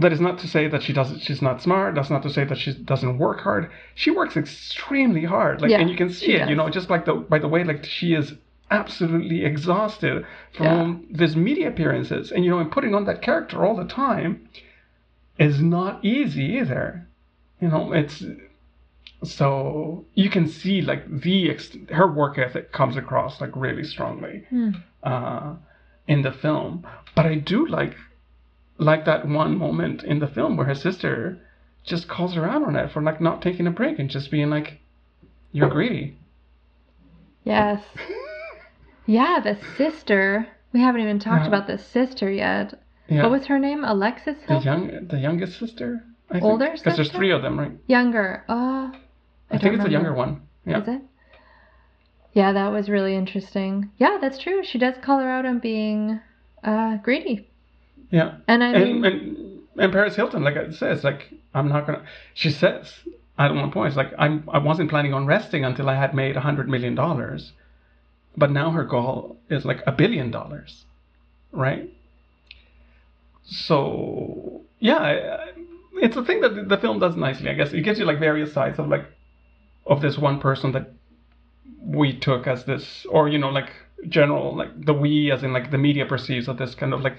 that 0.00 0.12
is 0.12 0.20
not 0.20 0.38
to 0.38 0.48
say 0.48 0.68
that 0.68 0.82
she 0.82 0.92
doesn't. 0.92 1.20
She's 1.20 1.42
not 1.42 1.60
smart. 1.60 1.94
That's 1.94 2.10
not 2.10 2.22
to 2.22 2.30
say 2.30 2.44
that 2.44 2.58
she 2.58 2.72
doesn't 2.72 3.18
work 3.18 3.40
hard. 3.40 3.70
She 3.94 4.10
works 4.10 4.36
extremely 4.36 5.24
hard, 5.24 5.60
like, 5.60 5.70
Yeah, 5.70 5.80
and 5.80 5.90
you 5.90 5.96
can 5.96 6.10
see 6.10 6.32
it. 6.32 6.48
You 6.48 6.54
know, 6.54 6.68
just 6.68 6.90
like 6.90 7.04
the 7.04 7.14
by 7.14 7.38
the 7.38 7.48
way, 7.48 7.64
like 7.64 7.84
she 7.84 8.14
is 8.14 8.34
absolutely 8.70 9.44
exhausted 9.44 10.24
from 10.52 11.06
these 11.10 11.34
media 11.34 11.68
appearances, 11.68 12.30
and 12.30 12.44
you 12.44 12.50
know, 12.50 12.58
and 12.58 12.70
putting 12.70 12.94
on 12.94 13.04
that 13.06 13.20
character 13.20 13.64
all 13.64 13.74
the 13.74 13.84
time 13.84 14.48
is 15.38 15.60
not 15.60 16.04
easy 16.04 16.44
either. 16.44 17.06
You 17.60 17.68
know, 17.68 17.92
it's 17.92 18.22
so 19.22 20.04
you 20.14 20.30
can 20.30 20.46
see 20.48 20.80
like 20.82 21.04
the 21.20 21.50
ex- 21.50 21.76
her 21.90 22.06
work 22.10 22.38
ethic 22.38 22.72
comes 22.72 22.96
across 22.96 23.40
like 23.40 23.54
really 23.54 23.84
strongly 23.84 24.44
Hmm. 24.50 24.70
uh, 25.02 25.54
in 26.08 26.22
the 26.22 26.32
film. 26.32 26.86
But 27.14 27.26
I 27.26 27.34
do 27.36 27.66
like 27.66 27.96
like 28.78 29.04
that 29.04 29.28
one 29.28 29.58
moment 29.58 30.02
in 30.02 30.20
the 30.20 30.26
film 30.26 30.56
where 30.56 30.66
her 30.66 30.74
sister 30.74 31.38
just 31.84 32.08
calls 32.08 32.34
her 32.34 32.48
out 32.48 32.62
on 32.62 32.76
it 32.76 32.90
for 32.90 33.02
like 33.02 33.20
not 33.20 33.42
taking 33.42 33.66
a 33.66 33.70
break 33.70 33.98
and 33.98 34.08
just 34.08 34.30
being 34.30 34.48
like, 34.50 34.80
"You're 35.52 35.68
greedy." 35.70 36.16
Yes. 37.44 37.82
Yeah, 39.06 39.40
the 39.42 39.58
sister. 39.76 40.46
We 40.72 40.80
haven't 40.80 41.00
even 41.00 41.18
talked 41.18 41.42
Yeah. 41.42 41.48
about 41.48 41.66
the 41.66 41.78
sister 41.78 42.30
yet. 42.30 42.74
Yeah, 43.08 43.22
What 43.22 43.32
was 43.32 43.46
her 43.46 43.58
name? 43.58 43.82
Alexis 43.84 44.36
the 44.46 44.58
young 44.58 45.08
the 45.08 45.18
youngest 45.18 45.58
sister. 45.58 46.04
I 46.30 46.34
think. 46.34 46.44
Older 46.44 46.70
because 46.72 46.94
there's 46.94 47.10
three 47.10 47.32
of 47.32 47.42
them, 47.42 47.58
right? 47.58 47.72
Younger. 47.88 48.44
Uh, 48.48 48.92
I, 49.50 49.54
don't 49.54 49.60
think 49.62 49.74
it's 49.74 49.84
remember. 49.84 49.90
younger 49.90 50.14
one. 50.14 50.42
Yeah. 50.66 50.82
Is 50.82 50.88
it? 50.88 51.02
Yeah, 52.32 52.52
that 52.52 52.68
was 52.68 52.88
really 52.88 53.16
interesting. 53.16 53.90
Yeah, 53.98 54.18
that's 54.20 54.38
true. 54.38 54.62
She 54.62 54.78
does 54.78 54.94
call 55.02 55.18
her 55.18 55.28
out 55.28 55.44
on 55.46 55.58
being 55.58 56.20
uh, 56.62 56.96
greedy. 56.98 57.48
Yeah. 58.10 58.36
And 58.46 58.62
I 58.62 58.72
mean, 58.72 59.04
and 59.04 59.60
and 59.76 59.92
Paris 59.92 60.14
Hilton, 60.16 60.44
like 60.44 60.56
it 60.56 60.74
says, 60.74 61.02
like 61.02 61.32
I'm 61.54 61.68
not 61.68 61.86
gonna. 61.86 62.04
She 62.34 62.50
says 62.50 62.92
at 63.38 63.54
one 63.54 63.70
point, 63.72 63.88
it's 63.88 63.96
like 63.96 64.12
I'm. 64.18 64.48
I 64.52 64.58
wasn't 64.58 64.90
planning 64.90 65.12
on 65.14 65.26
resting 65.26 65.64
until 65.64 65.88
I 65.88 65.96
had 65.96 66.14
made 66.14 66.36
a 66.36 66.40
hundred 66.40 66.68
million 66.68 66.94
dollars, 66.94 67.52
but 68.36 68.50
now 68.50 68.70
her 68.70 68.84
goal 68.84 69.36
is 69.48 69.64
like 69.64 69.82
a 69.86 69.92
billion 69.92 70.30
dollars, 70.30 70.84
right? 71.50 71.90
So 73.44 74.62
yeah, 74.78 74.98
I- 74.98 75.34
I- 75.34 75.52
it's 76.02 76.16
a 76.16 76.24
thing 76.24 76.40
that 76.40 76.68
the 76.68 76.78
film 76.78 76.98
does 76.98 77.16
nicely. 77.16 77.50
I 77.50 77.54
guess 77.54 77.72
it 77.72 77.82
gives 77.82 77.98
you 77.98 78.04
like 78.04 78.18
various 78.20 78.52
sides 78.52 78.78
of 78.78 78.88
like 78.88 79.04
of 79.86 80.02
this 80.02 80.18
one 80.18 80.40
person 80.40 80.72
that 80.72 80.92
we 81.82 82.18
took 82.18 82.46
as 82.46 82.64
this, 82.64 83.06
or 83.10 83.28
you 83.28 83.38
know, 83.38 83.50
like 83.50 83.70
general, 84.08 84.56
like 84.56 84.84
the 84.84 84.94
we 84.94 85.30
as 85.30 85.42
in 85.42 85.52
like 85.52 85.70
the 85.70 85.78
media 85.78 86.06
perceives 86.06 86.48
of 86.48 86.58
this 86.58 86.74
kind 86.74 86.94
of 86.94 87.00
like 87.00 87.18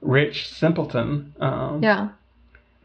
rich 0.00 0.48
simpleton 0.48 1.34
um, 1.40 1.82
yeah. 1.82 2.08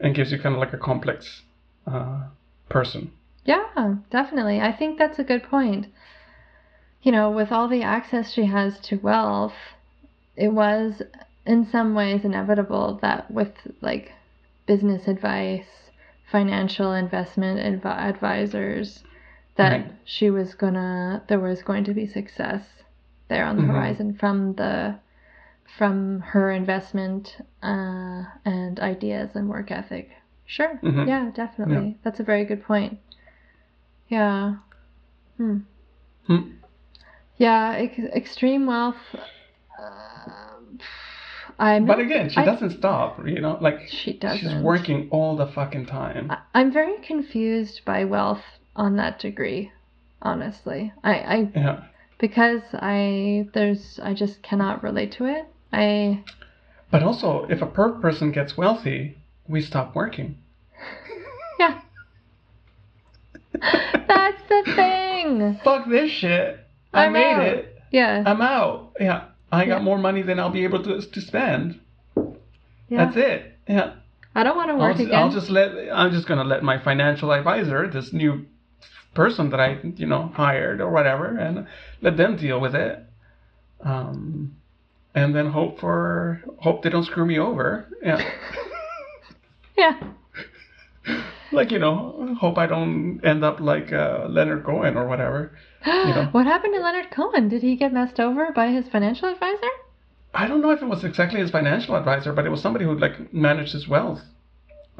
and 0.00 0.14
gives 0.14 0.32
you 0.32 0.38
kind 0.38 0.54
of 0.54 0.60
like 0.60 0.72
a 0.72 0.78
complex 0.78 1.42
uh, 1.86 2.22
person. 2.68 3.12
Yeah, 3.44 3.96
definitely. 4.10 4.60
I 4.60 4.72
think 4.72 4.98
that's 4.98 5.18
a 5.18 5.24
good 5.24 5.42
point. 5.42 5.86
You 7.02 7.12
know, 7.12 7.30
with 7.30 7.50
all 7.50 7.68
the 7.68 7.82
access 7.82 8.32
she 8.32 8.44
has 8.46 8.78
to 8.80 8.96
wealth, 8.96 9.54
it 10.36 10.48
was 10.48 11.02
in 11.46 11.66
some 11.66 11.94
ways 11.94 12.24
inevitable 12.24 12.98
that 13.02 13.30
with 13.30 13.52
like 13.80 14.12
business 14.66 15.08
advice, 15.08 15.66
financial 16.30 16.92
investment 16.92 17.58
adv- 17.58 17.86
advisors, 17.86 19.02
that 19.56 19.70
Right. 19.72 19.92
she 20.04 20.30
was 20.30 20.54
gonna 20.54 21.22
there 21.28 21.40
was 21.40 21.62
going 21.62 21.84
to 21.84 21.94
be 21.94 22.06
success 22.06 22.62
there 23.28 23.44
on 23.44 23.56
the 23.56 23.62
Mhm. 23.62 23.68
horizon 23.72 24.14
from 24.14 24.54
the 24.54 24.96
from 25.78 26.20
her 26.20 26.50
investment 26.50 27.38
uh, 27.62 28.24
and 28.44 28.80
ideas 28.80 29.30
and 29.36 29.48
work 29.48 29.70
ethic. 29.70 30.10
Sure. 30.46 30.78
Mhm. 30.82 31.06
Yeah, 31.06 31.30
definitely. 31.32 31.96
That's 32.02 32.18
a 32.18 32.24
very 32.24 32.44
good 32.44 32.64
point. 32.64 32.98
Yeah. 34.08 34.56
Hmm. 35.36 35.58
Hmm. 36.26 36.50
Yeah, 37.36 37.74
ex- 37.76 37.98
extreme 38.14 38.66
wealth. 38.66 38.96
Uh, 39.78 40.72
I'm. 41.58 41.86
But 41.86 42.00
again, 42.00 42.28
she 42.30 42.38
I- 42.38 42.44
doesn't 42.44 42.70
stop, 42.70 43.24
you 43.26 43.40
know, 43.40 43.58
like 43.60 43.86
She 43.88 44.14
doesn't. 44.14 44.62
working 44.62 45.08
all 45.10 45.36
the 45.36 45.46
fucking 45.46 45.86
time. 45.86 46.30
I- 46.30 46.38
I'm 46.54 46.72
very 46.72 46.98
confused 47.02 47.84
by 47.84 48.04
wealth 48.04 48.44
on 48.76 48.96
that 48.96 49.18
degree. 49.18 49.72
Honestly, 50.22 50.92
I, 51.02 51.14
I 51.14 51.36
Yeah. 51.54 51.80
because 52.18 52.60
I 52.74 53.48
there's 53.54 53.98
I 54.02 54.12
just 54.14 54.42
cannot 54.42 54.82
relate 54.82 55.12
to 55.12 55.24
it. 55.24 55.46
I 55.72 56.22
But 56.90 57.02
also, 57.02 57.46
if 57.48 57.62
a 57.62 57.66
per 57.66 57.90
person 57.92 58.30
gets 58.32 58.56
wealthy, 58.56 59.16
we 59.48 59.62
stop 59.62 59.94
working. 59.94 60.36
yeah. 61.58 61.80
That's 63.52 64.42
the 64.48 64.62
thing. 64.74 65.58
Fuck 65.64 65.88
this 65.88 66.10
shit. 66.10 66.58
I 66.92 67.06
I'm 67.06 67.12
made 67.12 67.32
out. 67.32 67.42
it. 67.46 67.78
Yeah. 67.90 68.22
I'm 68.26 68.40
out. 68.40 68.92
Yeah. 69.00 69.24
I 69.52 69.64
got 69.66 69.78
Yeah. 69.78 69.82
more 69.84 69.98
money 69.98 70.22
than 70.22 70.38
I'll 70.38 70.50
be 70.50 70.64
able 70.64 70.82
to, 70.84 71.00
to 71.00 71.20
spend. 71.20 71.80
yeah. 72.88 73.04
That's 73.06 73.16
it. 73.16 73.58
Yeah. 73.68 73.94
I 74.34 74.44
don't 74.44 74.56
want 74.56 74.68
to 74.68 74.74
I'll 74.74 74.78
work 74.80 74.96
just, 74.96 75.06
again. 75.08 75.18
I'll 75.18 75.30
just 75.32 75.50
let 75.50 75.70
I'm 75.92 76.12
just 76.12 76.26
gonna 76.28 76.44
let 76.44 76.62
my 76.62 76.78
financial 76.78 77.32
advisor, 77.32 77.88
this 77.88 78.12
new 78.12 78.46
person 79.14 79.50
that 79.50 79.60
I 79.60 79.78
you 79.96 80.06
know 80.06 80.30
hired 80.34 80.80
or 80.80 80.90
whatever, 80.90 81.36
and 81.36 81.66
let 82.00 82.16
them 82.16 82.36
deal 82.36 82.60
with 82.60 82.74
it. 82.74 83.04
Um, 83.82 84.56
and 85.14 85.34
then 85.34 85.46
hope 85.46 85.80
for 85.80 86.42
hope 86.58 86.82
they 86.82 86.90
don't 86.90 87.04
screw 87.04 87.26
me 87.26 87.38
over. 87.38 87.88
Yeah, 88.02 88.22
yeah. 89.76 90.00
like 91.52 91.70
you 91.70 91.78
know, 91.78 92.36
hope 92.40 92.58
I 92.58 92.66
don't 92.66 93.20
end 93.24 93.44
up 93.44 93.60
like 93.60 93.92
uh, 93.92 94.26
Leonard 94.28 94.64
Cohen 94.64 94.96
or 94.96 95.06
whatever. 95.06 95.52
know. 95.84 96.28
What 96.32 96.46
happened 96.46 96.74
to 96.74 96.80
Leonard 96.80 97.10
Cohen? 97.10 97.48
Did 97.48 97.62
he 97.62 97.76
get 97.76 97.92
messed 97.92 98.20
over 98.20 98.52
by 98.52 98.68
his 98.68 98.88
financial 98.88 99.28
advisor? 99.28 99.70
I 100.32 100.46
don't 100.46 100.60
know 100.60 100.70
if 100.70 100.80
it 100.80 100.86
was 100.86 101.02
exactly 101.02 101.40
his 101.40 101.50
financial 101.50 101.96
advisor, 101.96 102.32
but 102.32 102.46
it 102.46 102.50
was 102.50 102.62
somebody 102.62 102.84
who 102.84 102.96
like 102.96 103.32
managed 103.34 103.72
his 103.72 103.88
wealth. 103.88 104.20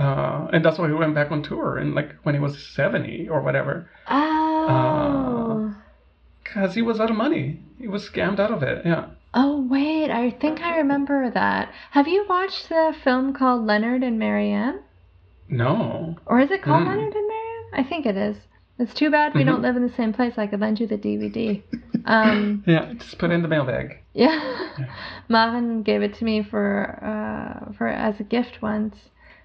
Uh, 0.01 0.49
and 0.53 0.65
that's 0.65 0.79
why 0.79 0.89
he 0.89 0.95
went 0.95 1.15
back 1.15 1.31
on 1.31 1.43
tour 1.43 1.77
and 1.77 1.95
like 1.95 2.15
when 2.23 2.35
he 2.35 2.41
was 2.41 2.59
70 2.75 3.29
or 3.29 3.43
whatever. 3.43 3.89
Oh. 4.09 5.75
Because 6.43 6.75
he 6.75 6.83
was 6.83 6.99
out 7.01 7.11
of 7.11 7.17
money. 7.17 7.61
He 7.79 7.87
was 7.87 8.09
scammed 8.09 8.41
out 8.41 8.51
of 8.51 8.63
it. 8.63 8.85
Yeah. 8.87 9.07
oh, 9.35 9.61
wait. 9.69 10.11
I 10.11 10.31
think 10.31 10.61
I 10.63 10.79
remember 10.79 11.31
that. 11.31 11.73
Have 11.93 12.09
you 12.09 12.25
watched 12.29 12.69
the 12.71 12.95
film 13.05 13.33
called 13.35 13.67
Leonard 13.67 14.03
and 14.03 14.19
Marianne? 14.19 14.81
No. 15.49 16.17
Or 16.27 16.41
is 16.41 16.51
it 16.51 16.63
called 16.63 16.83
Mm. 16.85 16.87
Leonard 16.89 17.15
and 17.15 17.29
Marianne? 17.29 17.71
I 17.75 17.85
think 17.89 18.07
it 18.07 18.17
is. 18.17 18.37
It's 18.79 18.95
too 18.95 19.11
bad 19.11 19.35
we 19.35 19.43
Mhm. 19.43 19.47
don't 19.47 19.63
live 19.63 19.77
in 19.77 19.87
the 19.87 19.93
same 19.93 20.13
place. 20.15 20.39
I 20.39 20.47
could 20.47 20.61
lend 20.61 20.81
you 20.81 20.87
the 20.87 20.97
DVD. 20.97 21.63
Um, 22.07 22.65
Yeah, 22.67 22.93
just 22.95 23.19
put 23.19 23.31
it 23.31 23.35
in 23.35 23.43
the 23.43 23.49
mailbag. 23.49 23.99
Yeah. 24.15 24.41
Marvin 25.29 25.83
gave 25.83 26.01
it 26.03 26.15
to 26.15 26.25
me 26.25 26.43
for 26.43 26.99
uh, 27.05 27.73
for 27.75 27.87
as 27.87 28.19
a 28.19 28.25
gift 28.25 28.63
once, 28.63 28.97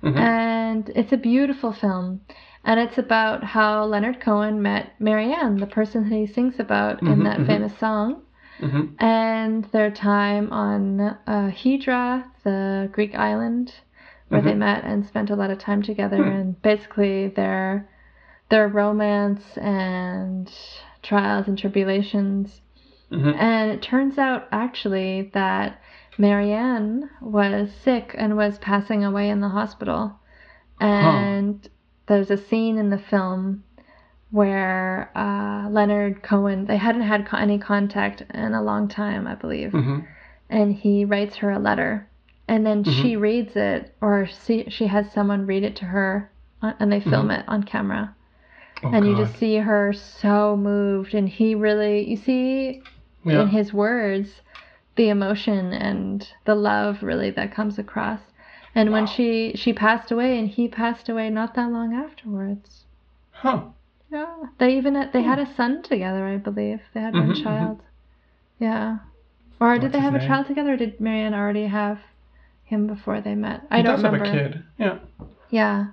Mhm. 0.06 0.18
and 0.18 0.90
it's 0.96 1.12
a 1.12 1.18
beautiful 1.18 1.72
film. 1.74 2.22
And 2.64 2.80
it's 2.80 2.98
about 2.98 3.44
how 3.44 3.86
Leonard 3.86 4.20
Cohen 4.20 4.62
met 4.62 4.92
Marianne, 5.00 5.58
the 5.58 5.68
person 5.68 6.04
that 6.10 6.16
he 6.16 6.26
sings 6.28 6.60
about 6.60 7.02
in 7.02 7.20
Mhm, 7.20 7.24
that 7.24 7.40
mhm. 7.40 7.48
famous 7.48 7.78
song, 7.78 8.22
hmm 8.60 8.84
and 9.00 9.66
their 9.66 9.92
time 9.92 10.52
on 10.52 11.02
uh, 11.02 11.50
Hydra, 11.52 12.26
the 12.44 12.90
Greek 12.94 13.14
island, 13.16 13.74
where 14.30 14.42
they 14.42 14.54
Mhm. 14.54 14.58
met 14.60 14.84
and 14.84 15.06
spent 15.06 15.30
a 15.30 15.36
lot 15.36 15.50
of 15.52 15.58
time 15.58 15.82
together, 15.82 16.18
Hmm. 16.18 16.30
and 16.36 16.62
basically 16.62 17.28
their 17.30 17.88
their 18.50 18.68
romance 18.68 19.58
and 19.58 20.52
trials 21.02 21.48
and 21.48 21.58
tribulations. 21.58 22.62
hmm 23.10 23.30
And 23.30 23.72
it 23.72 23.82
turns 23.82 24.18
out 24.20 24.48
actually 24.52 25.32
that 25.34 25.82
Marianne 26.18 27.10
was 27.22 27.70
sick 27.84 28.16
and 28.18 28.38
was 28.38 28.58
passing 28.60 29.04
away 29.04 29.30
in 29.30 29.42
the 29.42 29.50
hospital. 29.50 30.20
And 30.80 31.68
there's 32.08 32.32
a 32.32 32.38
scene 32.38 32.78
in 32.78 32.90
the 32.90 32.98
film 32.98 33.64
where 34.32 35.12
uh, 35.16 35.70
Leonard 35.70 36.24
Cohen, 36.24 36.66
they 36.66 36.78
hadn't 36.78 37.04
had 37.04 37.28
any 37.34 37.58
contact 37.58 38.24
in 38.34 38.54
a 38.54 38.62
long 38.62 38.88
time, 38.88 39.28
I 39.28 39.36
believe. 39.36 39.72
hmm 39.72 40.00
And 40.50 40.74
he 40.74 41.06
writes 41.06 41.38
her 41.38 41.52
a 41.52 41.60
letter. 41.60 42.08
And 42.48 42.66
then 42.66 42.84
she 42.84 43.16
reads 43.16 43.56
it, 43.56 43.96
or 44.02 44.28
she, 44.46 44.70
she 44.70 44.86
has 44.88 45.12
someone 45.12 45.48
read 45.48 45.64
it 45.64 45.76
to 45.78 45.86
her, 45.86 46.30
uh, 46.62 46.74
and 46.80 46.92
they 46.92 47.00
film 47.00 47.32
it 47.32 47.44
on 47.48 47.64
camera 47.64 48.16
Oh, 48.84 48.92
and 48.92 49.08
you 49.08 49.16
just 49.16 49.38
see 49.38 49.56
her 49.56 49.94
so 49.94 50.58
moved 50.58 51.14
and 51.14 51.30
he 51.30 51.56
really 51.56 52.10
you 52.10 52.18
see 52.18 52.84
yeah. 53.24 53.42
in 53.42 53.48
his 53.48 53.74
words 53.74 54.42
the 54.96 55.10
emotion 55.10 55.74
and 55.74 56.28
the 56.46 56.56
love 56.56 57.04
really 57.04 57.30
that 57.32 57.54
comes 57.54 57.78
across 57.78 58.20
and 58.74 58.92
when 58.92 59.06
she 59.08 59.52
she 59.56 59.74
passed 59.74 60.12
away 60.12 60.38
and 60.40 60.50
he 60.50 60.68
passed 60.68 61.10
away 61.10 61.30
not 61.30 61.54
that 61.56 61.70
long 61.72 61.94
afterwards 61.94 62.84
Huh. 63.32 63.64
yeah 64.12 64.36
they 64.60 64.78
even 64.78 65.10
they 65.14 65.22
had 65.22 65.40
a 65.40 65.54
son 65.56 65.84
together 65.84 66.26
i 66.26 66.38
believe 66.38 66.80
they 66.94 67.02
had 67.02 67.14
one 67.14 67.30
Mhm, 67.30 67.36
mhm. 67.36 67.44
child 67.44 67.82
yeah 68.60 68.98
or 69.60 69.78
did 69.78 69.92
they 69.92 70.00
have 70.00 70.16
a 70.16 70.20
child 70.26 70.48
together 70.48 70.74
or 70.74 70.78
did 70.78 71.00
marianne 71.02 71.34
already 71.34 71.68
have 71.68 72.00
him 72.64 72.88
before 72.88 73.20
they 73.22 73.36
met 73.36 73.62
i 73.70 73.78
he 73.78 73.84
don't 73.84 73.96
does 73.96 74.04
remember 74.04 74.26
have 74.26 74.36
a 74.36 74.50
kid. 74.50 74.64
Yeah. 74.78 75.00
yeah 75.50 75.88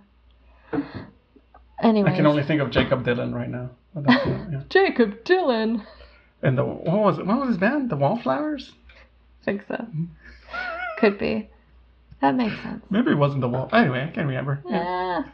anyway 1.82 2.12
I 2.12 2.16
can 2.16 2.26
only 2.26 2.42
think 2.44 2.61
of 2.61 2.70
Jakob 2.70 3.05
Dylan 3.05 3.34
right 3.34 3.50
now. 3.50 3.70
Yeah. 3.94 4.62
jakob 4.70 5.22
dylan 5.24 5.84
And 6.42 6.57
the 6.57 6.64
what 6.64 6.98
was 6.98 7.18
it? 7.18 7.26
What 7.26 7.38
was 7.40 7.48
his 7.50 7.59
band? 7.59 7.90
The 7.90 7.96
Wallflowers? 7.96 8.72
Think 9.45 9.62
so. 9.68 9.74
Mm-hmm. 9.74 10.05
Could 10.99 11.18
be. 11.18 11.49
That 12.20 12.34
makes 12.36 12.61
sense. 12.62 12.84
Maybe 12.90 13.11
it 13.11 13.18
wasn't 13.18 13.40
the 13.40 13.49
Wall. 13.49 13.68
Anyway, 13.72 14.01
I 14.03 14.07
can't 14.14 14.28
remember. 14.28 14.62
Yeah. 14.68 15.24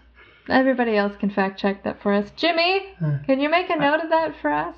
Everybody 0.49 0.97
else 0.97 1.15
can 1.21 1.29
fact 1.29 1.61
check 1.61 1.85
that 1.85 2.01
for 2.03 2.13
us. 2.13 2.31
Jimmy, 2.37 2.95
can 3.27 3.39
you 3.41 3.51
make 3.51 3.69
a 3.69 3.77
note 3.77 4.01
of 4.01 4.09
that 4.09 4.35
for 4.41 4.51
us? 4.51 4.75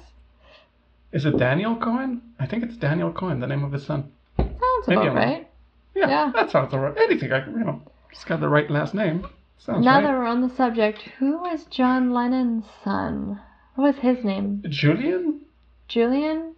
Is 1.13 1.25
it 1.25 1.39
Daniel 1.39 1.77
Cohen? 1.77 2.23
I 2.41 2.47
think 2.47 2.65
it's 2.65 2.77
Daniel 2.77 3.13
Cohen, 3.13 3.39
the 3.41 3.47
name 3.47 3.63
of 3.65 3.71
his 3.73 3.87
son. 3.87 4.11
Sounds 4.37 4.89
Maybe 4.89 5.01
about 5.03 5.09
I'm 5.11 5.15
right. 5.17 5.49
Yeah, 5.95 6.09
Yeah. 6.09 6.33
that 6.35 6.51
sounds 6.51 6.73
alright. 6.75 6.97
Anything, 6.99 7.33
I, 7.33 7.41
can, 7.41 7.53
you 7.53 7.65
know, 7.65 7.83
just 8.13 8.27
got 8.27 8.41
the 8.41 8.49
right 8.49 8.69
last 8.71 8.95
name. 8.95 9.27
Sounds 9.59 9.85
now 9.85 9.97
right. 9.97 10.03
that 10.03 10.11
we're 10.13 10.25
on 10.27 10.41
the 10.41 10.55
subject, 10.57 11.03
who 11.19 11.39
was 11.39 11.67
John 11.67 12.13
Lennon's 12.13 12.65
son? 12.83 13.41
What 13.77 13.95
was 13.95 14.03
his 14.03 14.25
name? 14.25 14.65
Julian? 14.69 15.43
Julian? 15.87 16.55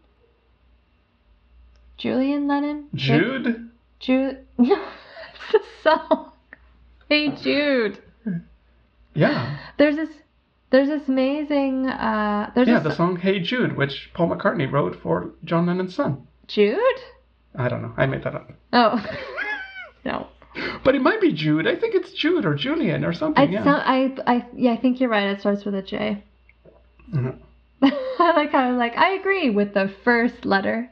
Julian 2.02 2.48
Lennon? 2.48 2.88
Jude? 2.96 3.70
Jude? 4.00 4.38
No, 4.58 4.76
it's 5.54 5.54
a 5.54 5.82
song. 5.82 6.32
Hey 7.08 7.30
Jude. 7.30 8.02
Yeah. 9.14 9.56
There's 9.78 9.94
this. 9.96 10.08
There's 10.70 10.88
this 10.88 11.08
amazing. 11.08 11.86
Uh, 11.86 12.50
there's 12.56 12.66
Yeah, 12.66 12.80
this 12.80 12.92
the 12.92 12.96
song 12.96 13.16
Hey 13.16 13.38
Jude, 13.38 13.76
which 13.76 14.10
Paul 14.14 14.30
McCartney 14.30 14.70
wrote 14.70 15.00
for 15.00 15.30
John 15.44 15.66
Lennon's 15.66 15.94
son. 15.94 16.26
Jude. 16.48 16.78
I 17.56 17.68
don't 17.68 17.82
know. 17.82 17.92
I 17.96 18.06
made 18.06 18.24
that 18.24 18.34
up. 18.34 18.50
Oh, 18.72 19.04
no. 20.04 20.26
But 20.84 20.96
it 20.96 21.02
might 21.02 21.20
be 21.20 21.32
Jude. 21.32 21.68
I 21.68 21.76
think 21.76 21.94
it's 21.94 22.12
Jude 22.12 22.44
or 22.44 22.54
Julian 22.54 23.04
or 23.04 23.12
something. 23.12 23.48
I, 23.48 23.50
yeah. 23.50 23.64
sound, 23.64 23.82
I, 24.26 24.32
I, 24.32 24.46
yeah, 24.56 24.72
I 24.72 24.76
think 24.76 25.00
you're 25.00 25.08
right. 25.10 25.28
It 25.28 25.40
starts 25.40 25.64
with 25.64 25.74
a 25.76 25.82
J. 25.82 26.24
Mhm. 27.14 27.38
I 27.82 28.32
like 28.36 28.50
how 28.50 28.60
I'm 28.60 28.76
like, 28.78 28.96
I 28.96 29.10
agree 29.10 29.50
with 29.50 29.74
the 29.74 29.92
first 30.04 30.44
letter. 30.44 30.91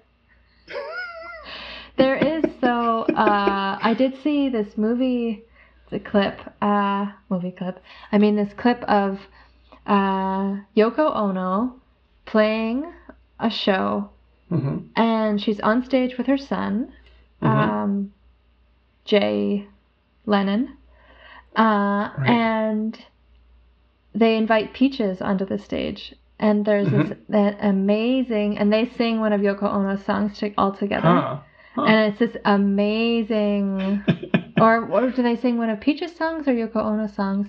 There 2.00 2.16
is 2.16 2.44
so, 2.62 3.02
uh, 3.14 3.78
I 3.82 3.92
did 3.92 4.14
see 4.22 4.48
this 4.48 4.78
movie, 4.78 5.44
the 5.90 6.00
clip, 6.00 6.40
uh, 6.62 7.12
movie 7.28 7.50
clip. 7.50 7.78
I 8.10 8.16
mean, 8.16 8.36
this 8.36 8.54
clip 8.54 8.82
of 8.84 9.18
uh, 9.86 10.56
Yoko 10.74 11.14
Ono 11.14 11.74
playing 12.24 12.90
a 13.38 13.50
show, 13.50 14.08
hmm 14.48 14.78
and 14.96 15.38
she's 15.42 15.60
on 15.60 15.84
stage 15.84 16.16
with 16.16 16.26
her 16.26 16.38
son, 16.38 16.90
Mhm. 17.42 17.46
um, 17.52 18.12
Jay 19.04 19.66
Lennon, 20.24 20.78
uh, 21.54 22.08
Right. 22.16 22.30
and 22.30 22.98
they 24.14 24.38
invite 24.38 24.72
Peaches 24.72 25.20
onto 25.20 25.44
the 25.44 25.58
stage. 25.58 26.14
And 26.38 26.64
there's 26.64 26.88
Mm-hmm. 26.88 27.08
this 27.10 27.18
that 27.28 27.58
amazing, 27.60 28.56
and 28.56 28.72
they 28.72 28.86
sing 28.86 29.20
one 29.20 29.34
of 29.34 29.42
Yoko 29.42 29.64
Ono's 29.64 30.02
songs 30.02 30.38
to, 30.38 30.54
all 30.56 30.72
together, 30.72 31.02
Huh. 31.02 31.36
And 31.86 32.10
it's 32.12 32.18
this 32.18 32.36
amazing. 32.44 34.02
or, 34.60 34.84
or 34.86 35.10
do 35.10 35.22
they 35.22 35.36
sing 35.36 35.58
one 35.58 35.70
of 35.70 35.80
Peaches' 35.80 36.14
songs 36.16 36.46
or 36.48 36.52
Yoko 36.52 36.76
Ono 36.76 37.06
songs? 37.06 37.48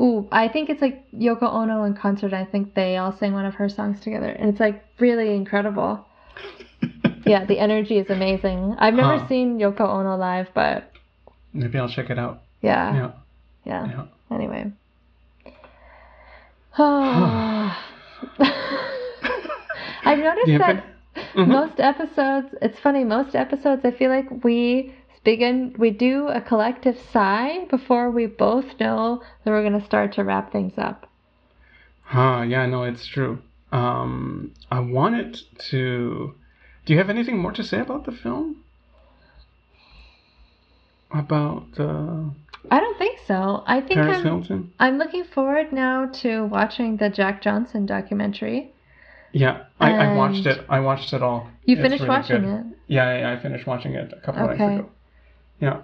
Ooh, 0.00 0.28
I 0.30 0.48
think 0.48 0.68
it's 0.70 0.82
like 0.82 1.10
Yoko 1.12 1.44
Ono 1.52 1.84
in 1.84 1.94
concert. 1.94 2.32
I 2.34 2.44
think 2.44 2.74
they 2.74 2.96
all 2.96 3.12
sing 3.16 3.32
one 3.32 3.46
of 3.46 3.54
her 3.54 3.68
songs 3.68 4.00
together, 4.00 4.28
and 4.28 4.50
it's 4.50 4.60
like 4.60 4.84
really 4.98 5.34
incredible. 5.34 6.04
Yeah, 7.26 7.44
the 7.44 7.58
energy 7.58 7.98
is 7.98 8.08
amazing. 8.08 8.76
I've 8.78 8.94
never 8.94 9.18
Huh. 9.18 9.26
seen 9.26 9.58
Yoko 9.58 9.80
Ono 9.80 10.16
live, 10.16 10.48
but 10.54 10.92
Maybe 11.52 11.76
I'll 11.76 11.88
check 11.88 12.08
it 12.08 12.20
out. 12.20 12.42
yeah, 12.62 12.94
Yeah. 12.94 13.10
yeah. 13.64 13.86
Yeah. 13.88 14.04
Anyway. 14.36 14.70
I've 20.04 20.18
noticed 20.18 20.46
Do 20.46 20.52
you 20.52 20.58
have 20.60 20.76
that 20.76 20.84
Mhm. 21.36 21.48
most 21.48 21.80
episodes, 21.80 22.54
it's 22.62 22.78
funny, 22.78 23.04
most 23.04 23.36
episodes, 23.36 23.84
I 23.84 23.90
feel 23.90 24.10
like 24.10 24.42
we 24.42 24.94
begin, 25.22 25.74
we 25.76 25.90
do 25.90 26.28
a 26.28 26.40
collective 26.40 26.98
sigh 27.12 27.66
before 27.68 28.10
we 28.10 28.24
both 28.26 28.80
know 28.80 29.22
that 29.44 29.50
we're 29.50 29.62
going 29.68 29.78
to 29.78 29.84
start 29.84 30.12
to 30.12 30.24
wrap 30.24 30.50
things 30.50 30.72
up. 30.78 31.06
Huh, 32.02 32.44
yeah, 32.48 32.64
no, 32.66 32.84
it's 32.84 33.06
true. 33.06 33.42
Um, 33.72 34.52
I 34.70 34.80
wanted 34.80 35.38
to. 35.70 36.34
Do 36.84 36.92
you 36.92 36.98
have 36.98 37.10
anything 37.10 37.38
more 37.38 37.52
to 37.52 37.64
say 37.64 37.80
about 37.80 38.06
the 38.06 38.12
film? 38.12 38.62
About 41.10 41.66
uh, 41.78 42.30
I 42.70 42.80
don't 42.80 42.96
think 42.96 43.18
so. 43.26 43.64
I 43.66 43.80
think 43.80 44.00
Paris 44.00 44.18
I'm, 44.18 44.22
Hilton? 44.22 44.72
I'm 44.78 44.98
looking 44.98 45.24
forward 45.24 45.72
now 45.72 46.06
to 46.22 46.44
watching 46.46 46.96
the 46.96 47.10
Jack 47.10 47.42
Johnson 47.42 47.86
documentary. 47.86 48.72
Yeah, 49.32 49.64
I, 49.80 49.92
I 49.92 50.16
watched 50.16 50.46
it. 50.46 50.64
I 50.68 50.80
watched 50.80 51.12
it 51.12 51.22
all. 51.22 51.48
You 51.64 51.76
finished 51.76 52.02
really 52.02 52.08
watching 52.08 52.42
good. 52.42 52.60
it? 52.60 52.66
Yeah, 52.86 53.04
I, 53.06 53.32
I 53.34 53.40
finished 53.40 53.66
watching 53.66 53.94
it 53.94 54.12
a 54.16 54.20
couple 54.20 54.42
Okay. 54.48 54.58
nights 54.58 54.80
ago. 54.80 54.90
Yeah, 55.60 55.82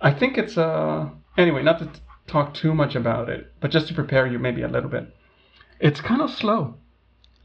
I 0.00 0.12
think 0.12 0.36
it's 0.38 0.56
uh. 0.58 1.08
Anyway, 1.38 1.62
not 1.62 1.78
to 1.78 1.86
t- 1.86 2.00
talk 2.26 2.54
too 2.54 2.74
much 2.74 2.94
about 2.94 3.28
it, 3.28 3.52
but 3.60 3.70
just 3.70 3.88
to 3.88 3.94
prepare 3.94 4.26
you 4.26 4.38
maybe 4.38 4.62
a 4.62 4.68
little 4.68 4.88
bit. 4.90 5.14
It's 5.80 6.00
kind 6.00 6.20
of 6.22 6.30
slow. 6.30 6.74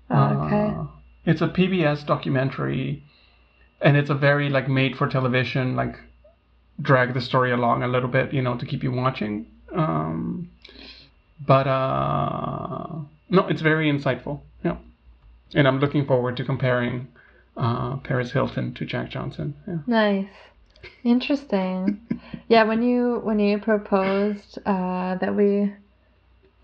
Oh, 0.09 0.45
okay. 0.45 0.75
Uh, 0.77 0.85
it's 1.25 1.41
a 1.41 1.47
PBS 1.47 2.05
documentary, 2.05 3.03
and 3.81 3.95
it's 3.97 4.09
a 4.09 4.15
very 4.15 4.49
like 4.49 4.67
made 4.67 4.97
for 4.97 5.07
television, 5.07 5.75
like 5.75 5.95
drag 6.81 7.13
the 7.13 7.21
story 7.21 7.51
along 7.51 7.83
a 7.83 7.87
little 7.87 8.09
bit, 8.09 8.33
you 8.33 8.41
know, 8.41 8.57
to 8.57 8.65
keep 8.65 8.81
you 8.83 8.91
watching. 8.91 9.45
Um, 9.73 10.49
but 11.45 11.67
uh, 11.67 12.87
no, 13.29 13.47
it's 13.47 13.61
very 13.61 13.91
insightful. 13.91 14.41
And 15.53 15.67
I'm 15.67 15.79
looking 15.79 16.05
forward 16.05 16.37
to 16.37 16.45
comparing 16.45 17.07
uh, 17.57 17.97
Paris 17.97 18.31
Hilton 18.31 18.73
to 18.75 18.85
Jack 18.85 19.09
Johnson. 19.09 19.55
Yeah. 19.67 19.77
Nice. 19.87 20.29
Interesting. 21.03 22.01
yeah, 22.47 22.63
when 22.63 22.81
you 22.81 23.19
when 23.23 23.39
you 23.39 23.57
proposed 23.59 24.59
uh, 24.65 25.15
that 25.15 25.35
we 25.35 25.73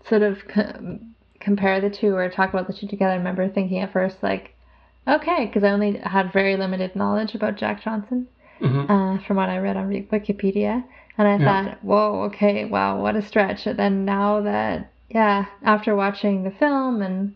sort 0.08 0.22
of 0.22 0.46
co- 0.48 0.98
compare 1.40 1.80
the 1.80 1.90
two 1.90 2.14
or 2.14 2.28
talk 2.28 2.50
about 2.50 2.66
the 2.66 2.72
two 2.72 2.86
together, 2.86 3.12
I 3.12 3.16
remember 3.16 3.48
thinking 3.48 3.78
at 3.80 3.92
first 3.92 4.22
like, 4.22 4.54
okay, 5.06 5.46
because 5.46 5.64
I 5.64 5.70
only 5.70 5.98
had 5.98 6.32
very 6.32 6.56
limited 6.56 6.96
knowledge 6.96 7.34
about 7.34 7.56
Jack 7.56 7.82
Johnson 7.82 8.26
hmm 8.60 8.86
uh, 8.88 9.18
from 9.18 9.36
what 9.36 9.48
I 9.48 9.58
read 9.58 9.76
on 9.76 9.88
Wikipedia, 9.90 10.82
and 11.16 11.28
I 11.28 11.38
Yeah. 11.38 11.64
thought, 11.64 11.84
whoa, 11.84 12.22
okay, 12.24 12.64
wow, 12.64 13.00
what 13.00 13.16
a 13.16 13.22
stretch. 13.22 13.66
And 13.66 13.78
then 13.78 14.04
now 14.04 14.40
that 14.40 14.90
yeah, 15.10 15.46
after 15.62 15.94
watching 15.94 16.42
the 16.42 16.50
film 16.50 17.02
and 17.02 17.34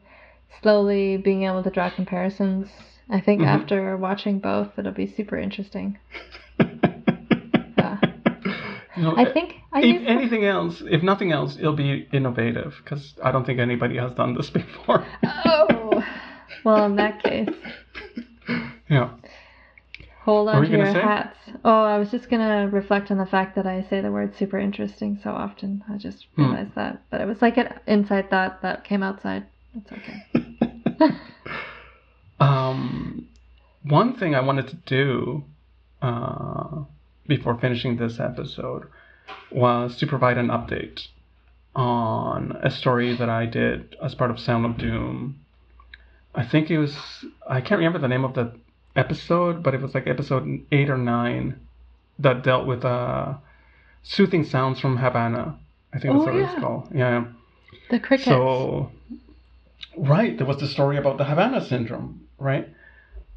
slowly 0.60 1.16
being 1.16 1.44
able 1.44 1.62
to 1.62 1.70
draw 1.70 1.90
comparisons 1.90 2.68
I 3.10 3.20
think 3.20 3.42
Mhm. 3.42 3.46
after 3.46 3.96
watching 3.96 4.38
both, 4.38 4.78
it'll 4.78 4.92
be 4.92 5.06
super 5.06 5.36
interesting. 5.36 5.98
Yeah. 7.78 7.98
You 8.96 9.02
know, 9.04 9.14
I 9.16 9.24
think 9.24 9.54
I 9.72 9.80
if 9.80 10.02
anything 10.06 10.44
else, 10.44 10.82
if 10.86 11.02
nothing 11.02 11.32
else, 11.32 11.56
it'll 11.58 11.72
be 11.72 12.06
innovative 12.12 12.74
because 12.84 13.14
I 13.24 13.32
don't 13.32 13.44
think 13.46 13.58
anybody 13.58 13.96
has 13.96 14.12
done 14.12 14.34
this 14.34 14.50
before. 14.60 15.02
Oh, 15.24 16.04
well, 16.62 16.84
in 16.84 16.96
that 16.96 17.22
case, 17.22 17.48
yeah. 18.90 19.12
hold 20.24 20.50
on 20.50 20.62
to 20.62 20.70
you 20.70 20.76
your 20.76 20.92
say? 20.92 21.00
hats. 21.00 21.38
Oh, 21.64 21.82
I 21.84 21.96
was 21.98 22.10
just 22.10 22.28
gonna 22.28 22.68
reflect 22.70 23.10
on 23.10 23.16
the 23.16 23.24
fact 23.26 23.56
that 23.56 23.66
I 23.66 23.80
say 23.88 24.02
the 24.02 24.12
word 24.12 24.34
super 24.36 24.58
interesting 24.58 25.18
so 25.22 25.30
often. 25.30 25.82
I 25.88 25.96
just 25.96 26.26
Hmm. 26.36 26.42
realized 26.42 26.74
that, 26.74 27.00
but 27.10 27.22
it 27.22 27.26
was 27.26 27.40
like 27.40 27.56
an 27.56 27.72
inside 27.86 28.28
thought 28.28 28.60
that 28.60 28.84
came 28.84 29.02
outside. 29.02 29.44
It's 29.74 29.90
okay. 29.90 30.22
um, 32.40 33.28
one 33.82 34.16
thing 34.16 34.34
I 34.34 34.40
wanted 34.40 34.68
to 34.68 34.76
do 34.86 35.44
uh, 36.00 36.82
before 37.26 37.58
finishing 37.58 37.96
this 37.96 38.18
episode 38.20 38.88
was 39.50 39.96
to 39.98 40.06
provide 40.06 40.38
an 40.38 40.48
update 40.48 41.06
on 41.74 42.52
a 42.62 42.70
story 42.70 43.16
that 43.16 43.28
I 43.28 43.46
did 43.46 43.96
as 44.02 44.14
part 44.14 44.30
of 44.30 44.38
Sound 44.38 44.66
of 44.66 44.76
Doom. 44.78 45.38
I 46.34 46.44
think 46.44 46.70
it 46.70 46.78
was, 46.78 46.96
I 47.48 47.60
can't 47.60 47.78
remember 47.78 47.98
the 47.98 48.08
name 48.08 48.24
of 48.24 48.34
the 48.34 48.52
episode, 48.96 49.62
but 49.62 49.74
it 49.74 49.80
was 49.80 49.94
like 49.94 50.06
episode 50.06 50.64
eight 50.70 50.90
or 50.90 50.98
nine 50.98 51.60
that 52.18 52.42
dealt 52.42 52.66
with 52.66 52.84
uh, 52.84 53.34
soothing 54.02 54.44
sounds 54.44 54.80
from 54.80 54.96
Havana. 54.98 55.58
I 55.94 55.98
think 55.98 56.14
that's 56.14 56.28
Oh, 56.28 56.32
what 56.32 56.36
it's 56.36 56.52
yeah. 56.54 56.60
called. 56.60 56.88
Yeah. 56.94 57.24
The 57.90 58.00
crickets. 58.00 58.24
So, 58.26 58.90
right, 59.96 60.36
there 60.36 60.46
was 60.46 60.58
the 60.58 60.68
story 60.68 60.96
about 60.96 61.18
the 61.18 61.24
Havana 61.24 61.64
syndrome, 61.64 62.28
right? 62.38 62.68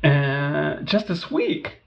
And 0.03 0.87
just 0.87 1.07
this 1.07 1.31
week, 1.31 1.77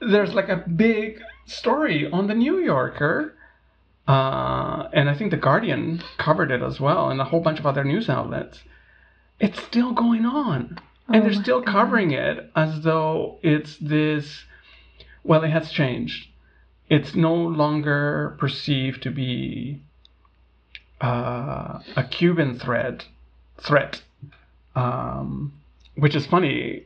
there's 0.00 0.34
like 0.34 0.48
a 0.48 0.56
big 0.56 1.20
story 1.46 2.10
on 2.10 2.26
the 2.26 2.34
New 2.34 2.58
Yorker, 2.58 3.34
uh, 4.06 4.88
and 4.92 5.08
I 5.08 5.14
think 5.14 5.30
the 5.30 5.36
Guardian 5.36 6.02
covered 6.18 6.50
it 6.50 6.62
as 6.62 6.78
well, 6.80 7.08
and 7.10 7.20
a 7.20 7.24
whole 7.24 7.40
bunch 7.40 7.58
of 7.58 7.66
other 7.66 7.84
news 7.84 8.08
outlets. 8.08 8.62
It's 9.40 9.60
still 9.62 9.92
going 9.92 10.24
on, 10.26 10.78
and 11.08 11.16
Oh 11.16 11.20
they're 11.22 11.32
still 11.42 11.60
God. 11.60 11.72
covering 11.72 12.10
it 12.12 12.50
as 12.54 12.82
though 12.82 13.38
it's 13.42 13.76
this. 13.78 14.44
Well, 15.22 15.42
it 15.42 15.50
has 15.50 15.70
changed. 15.70 16.28
It's 16.90 17.14
no 17.14 17.34
longer 17.34 18.36
perceived 18.38 19.02
to 19.04 19.10
be 19.10 19.80
uh, 21.00 21.80
a 21.96 22.04
Cuban 22.10 22.58
threat, 22.58 23.06
threat, 23.58 24.02
um, 24.74 25.52
which 25.96 26.14
is 26.14 26.26
funny. 26.26 26.84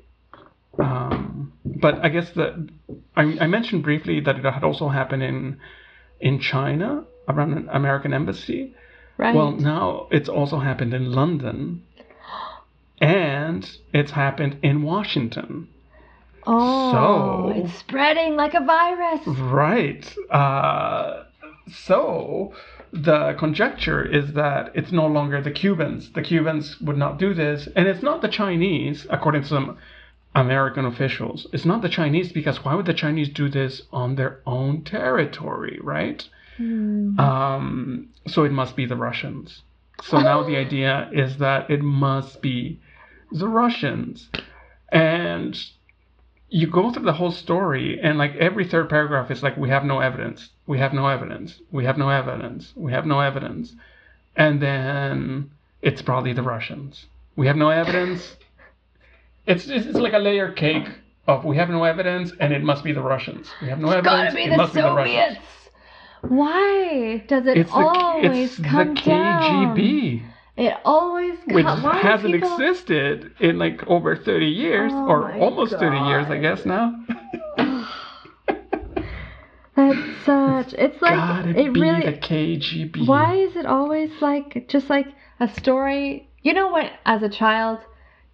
Um, 0.79 1.53
but 1.65 2.05
I 2.05 2.09
guess 2.09 2.31
that 2.31 2.69
I, 3.17 3.23
I 3.41 3.47
mentioned 3.47 3.83
briefly 3.83 4.21
that 4.21 4.37
it 4.39 4.45
had 4.45 4.63
also 4.65 4.89
happened 4.89 5.23
in 5.23 5.59
in 6.21 6.41
China 6.41 7.05
around 7.29 7.53
an 7.53 7.69
American 7.71 8.13
embassy. 8.13 8.75
right. 9.17 9.35
Well, 9.35 9.53
now 9.53 10.07
it's 10.11 10.29
also 10.29 10.59
happened 10.59 10.95
in 10.95 11.13
London, 11.13 11.83
and 13.01 13.69
it's 13.93 14.13
happened 14.13 14.59
in 14.63 14.83
Washington. 14.83 15.69
oh, 16.47 16.93
so- 16.93 17.53
it's 17.57 17.75
spreading 17.79 18.37
like 18.37 18.55
a 18.55 18.65
virus. 18.65 19.27
Right. 19.27 20.15
Uh, 20.31 21.25
so 21.71 22.53
the 22.93 23.35
conjecture 23.39 24.05
is 24.05 24.33
that 24.35 24.73
it's 24.75 24.93
no 24.93 25.07
longer 25.07 25.41
the 25.43 25.51
Cubans. 25.51 26.13
The 26.13 26.23
Cubans 26.23 26.81
would 26.81 26.97
not 26.97 27.19
do 27.19 27.35
this, 27.35 27.69
and 27.77 27.87
it's 27.87 28.03
not 28.03 28.23
the 28.23 28.29
Chinese, 28.29 29.07
according 29.11 29.43
to 29.43 29.49
some 29.49 29.79
American 30.35 30.85
officials. 30.85 31.47
It's 31.53 31.65
not 31.65 31.83
the 31.83 31.89
Chinese 31.89 32.33
because 32.33 32.65
why 32.65 32.75
would 32.75 32.87
the 32.87 32.95
Chinese 32.95 33.29
do 33.29 33.49
this 33.49 33.83
on 33.93 34.15
their 34.15 34.41
own 34.47 34.83
territory, 34.83 35.79
right? 35.83 36.27
Hmm. 36.57 37.19
Um, 37.19 38.09
so 38.27 38.45
it 38.45 38.53
must 38.53 38.77
be 38.77 38.87
the 38.87 38.97
Russians. 38.97 39.63
So 40.03 40.21
now 40.21 40.43
the 40.45 40.57
idea 40.57 41.11
is 41.13 41.39
that 41.39 41.71
it 41.71 41.83
must 41.83 42.41
be 42.41 42.81
the 43.33 43.49
Russians. 43.49 44.29
And 44.91 45.59
you 46.51 46.67
go 46.67 46.91
through 46.91 47.05
the 47.05 47.13
whole 47.13 47.31
story, 47.31 48.01
and 48.01 48.19
like 48.19 48.35
every 48.37 48.65
third 48.67 48.89
paragraph 48.89 49.31
is 49.31 49.43
like, 49.43 49.57
we 49.57 49.69
have 49.69 49.85
no 49.85 50.01
evidence, 50.01 50.51
we 50.67 50.79
have 50.79 50.93
no 50.93 51.07
evidence, 51.09 51.61
we 51.71 51.85
have 51.85 51.99
no 51.99 52.09
evidence, 52.11 52.73
we 52.77 52.93
have 52.93 53.07
no 53.07 53.21
evidence. 53.21 53.75
And 54.37 54.61
then 54.63 55.51
it's 55.83 56.01
probably 56.03 56.33
the 56.33 56.43
Russians. 56.43 57.07
We 57.37 57.47
have 57.47 57.57
no 57.57 57.71
evidence. 57.71 58.37
It's, 59.47 59.67
it's, 59.67 59.87
it's 59.87 59.99
like 59.99 60.13
a 60.13 60.19
layer 60.19 60.53
cake 60.53 60.87
of 61.27 61.43
we 61.47 61.57
have 61.57 61.71
no 61.71 61.85
evidence, 61.85 62.33
and 62.39 62.53
it 62.53 62.63
must 62.63 62.85
be 62.85 62.93
the 62.93 63.01
Russians. 63.01 63.49
We 63.63 63.69
have 63.69 63.79
no 63.79 63.89
It's 63.89 64.07
evidence. 64.07 64.35
gotta 64.35 64.37
be 64.37 64.43
it 64.43 64.51
the 64.51 64.57
must 64.59 64.75
be 64.75 64.83
the 64.83 64.93
Russians. 64.93 65.37
Soviets. 65.37 65.47
Why 66.21 67.25
does 67.29 67.47
it 67.47 67.57
It's 67.57 67.71
the, 67.71 67.77
always 67.77 68.59
it's 68.59 68.59
the 68.59 68.63
come 68.65 68.95
down? 68.95 69.75
It 70.59 70.77
always 70.85 71.39
which 71.47 71.65
comes. 71.65 71.85
Why 71.85 71.99
hasn't 72.01 72.35
people... 72.35 72.53
existed 72.53 73.33
in 73.39 73.59
like 73.61 73.87
over 73.87 74.17
30 74.17 74.47
years, 74.47 74.93
Oh 74.93 75.07
or 75.07 75.33
almost 75.35 75.73
30 75.79 75.97
years, 76.09 76.27
I 76.29 76.39
guess 76.39 76.67
now. 76.67 77.05
That's 79.77 80.25
such. 80.25 80.75
It's 80.75 81.01
like 81.01 81.15
Gotta 81.15 81.51
it 81.51 81.73
be 81.73 81.81
really. 81.81 82.05
the 82.05 82.13
KGB. 82.19 83.07
Why 83.07 83.35
is 83.37 83.55
it 83.55 83.67
always 83.67 84.11
like 84.21 84.67
just 84.69 84.91
like 84.91 85.07
a 85.39 85.47
story? 85.47 86.29
You 86.43 86.53
know 86.55 86.69
what? 86.69 86.91
As 87.07 87.23
a 87.23 87.29
child, 87.29 87.79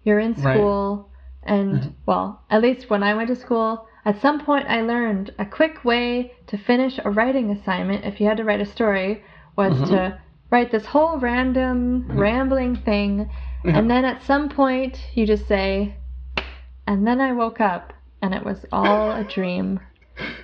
you're 0.03 0.19
in 0.19 0.33
Right. 0.33 0.55
school, 0.57 1.09
and 1.43 1.73
Mhm. 1.79 1.93
well, 2.07 2.41
at 2.49 2.63
least 2.63 2.89
when 2.89 3.03
I 3.03 3.13
went 3.13 3.27
to 3.27 3.35
school, 3.35 3.87
at 4.03 4.19
some 4.19 4.39
point 4.39 4.65
I 4.67 4.81
learned 4.81 5.31
a 5.37 5.45
quick 5.45 5.85
way 5.85 6.33
to 6.47 6.57
finish 6.57 6.99
a 7.05 7.11
writing 7.11 7.51
assignment. 7.51 8.03
If 8.03 8.19
you 8.19 8.25
had 8.27 8.37
to 8.37 8.43
write 8.43 8.61
a 8.61 8.65
story, 8.65 9.23
was 9.55 9.79
Mhm. 9.79 9.87
to 9.89 10.17
write 10.55 10.71
this 10.71 10.85
whole 10.85 11.17
random 11.19 12.05
rambling 12.09 12.77
thing, 12.77 13.29
Yeah. 13.65 13.77
and 13.77 13.89
then 13.91 14.05
at 14.05 14.23
some 14.23 14.47
point 14.47 14.93
you 15.13 15.25
just 15.27 15.47
say, 15.49 15.95
and 16.87 17.05
then 17.05 17.19
I 17.19 17.33
woke 17.33 17.59
up, 17.59 17.91
and 18.21 18.33
it 18.33 18.43
was 18.45 18.65
all 18.71 19.11
a 19.11 19.23
dream. 19.23 19.79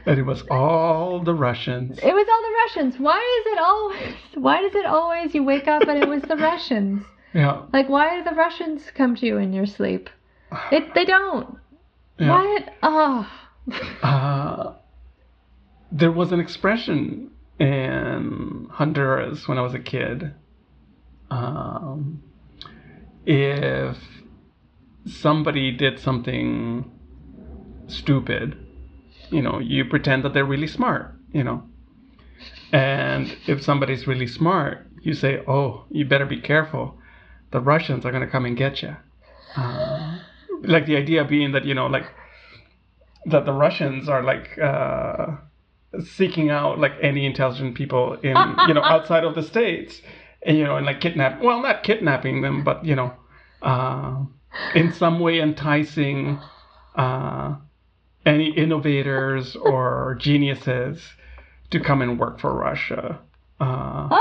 And 0.05 0.19
it 0.19 0.25
was 0.25 0.43
all 0.51 1.21
the 1.23 1.33
Russians. 1.33 1.97
It 1.99 2.13
was 2.19 2.27
all 2.33 2.43
the 2.49 2.55
Russians. 2.63 2.99
Why 2.99 3.19
is 3.39 3.45
it 3.53 3.59
always? 3.69 4.15
Why 4.45 4.61
does 4.63 4.75
it 4.75 4.85
always 4.85 5.33
you 5.33 5.43
wake 5.43 5.67
up 5.75 5.83
and 5.87 5.97
it 6.03 6.09
was 6.09 6.23
the 6.23 6.35
Russians? 6.51 7.05
Yeah. 7.33 7.61
Like 7.71 7.87
why 7.87 8.17
do 8.17 8.23
the 8.29 8.35
Russians 8.35 8.81
come 8.93 9.15
to 9.15 9.25
you 9.25 9.37
in 9.37 9.53
your 9.53 9.65
sleep? 9.77 10.09
It 10.77 10.93
they 10.93 11.05
don't. 11.05 11.47
yeah. 12.19 12.31
What? 12.31 12.63
Oh. 12.83 13.19
Uh, 14.03 14.73
there 15.99 16.11
was 16.11 16.31
an 16.33 16.39
expression 16.41 17.31
in 17.61 18.67
Honduras 18.71 19.47
when 19.47 19.59
I 19.59 19.61
was 19.61 19.75
a 19.75 19.79
kid. 19.79 20.33
Um, 21.29 22.23
if 23.25 23.97
somebody 25.05 25.71
did 25.71 25.99
something 25.99 26.91
stupid, 27.87 28.57
you 29.29 29.43
know, 29.43 29.59
you 29.59 29.85
pretend 29.85 30.25
that 30.25 30.33
they're 30.33 30.43
really 30.43 30.67
smart, 30.67 31.13
you 31.31 31.43
know. 31.43 31.63
And 32.73 33.37
if 33.45 33.61
somebody's 33.61 34.07
really 34.07 34.27
smart, 34.27 34.87
you 35.03 35.13
say, 35.13 35.43
"Oh, 35.47 35.85
you 35.91 36.03
better 36.05 36.25
be 36.25 36.41
careful. 36.41 36.97
The 37.51 37.59
Russians 37.59 38.05
are 38.05 38.11
gonna 38.11 38.27
come 38.35 38.45
and 38.45 38.57
get 38.57 38.81
you." 38.81 38.95
Uh, 39.55 40.17
like 40.63 40.87
the 40.87 40.97
idea 40.97 41.23
being 41.25 41.51
that 41.51 41.65
you 41.65 41.75
know, 41.75 41.85
like 41.85 42.07
that 43.25 43.45
the 43.45 43.53
Russians 43.53 44.09
are 44.09 44.23
like 44.23 44.57
uh, 44.57 45.35
seeking 46.03 46.49
out 46.49 46.79
like 46.79 46.93
any 47.01 47.25
intelligent 47.25 47.75
people 47.75 48.13
in 48.15 48.35
you 48.67 48.73
know 48.73 48.83
outside 48.83 49.23
of 49.23 49.35
the 49.35 49.43
states, 49.43 50.01
and 50.43 50.57
you 50.57 50.63
know, 50.63 50.77
and 50.77 50.85
like 50.85 51.01
kidnap. 51.01 51.41
Well, 51.41 51.61
not 51.61 51.83
kidnapping 51.83 52.41
them, 52.41 52.63
but 52.63 52.85
you 52.85 52.95
know, 52.95 53.13
uh, 53.61 54.23
in 54.75 54.93
some 54.93 55.19
way 55.19 55.39
enticing 55.39 56.39
uh, 56.95 57.55
any 58.25 58.49
innovators 58.55 59.55
or 59.55 60.17
geniuses 60.19 61.01
to 61.71 61.79
come 61.79 62.01
and 62.01 62.19
work 62.19 62.39
for 62.39 62.53
Russia. 62.53 63.19
Uh, 63.59 64.19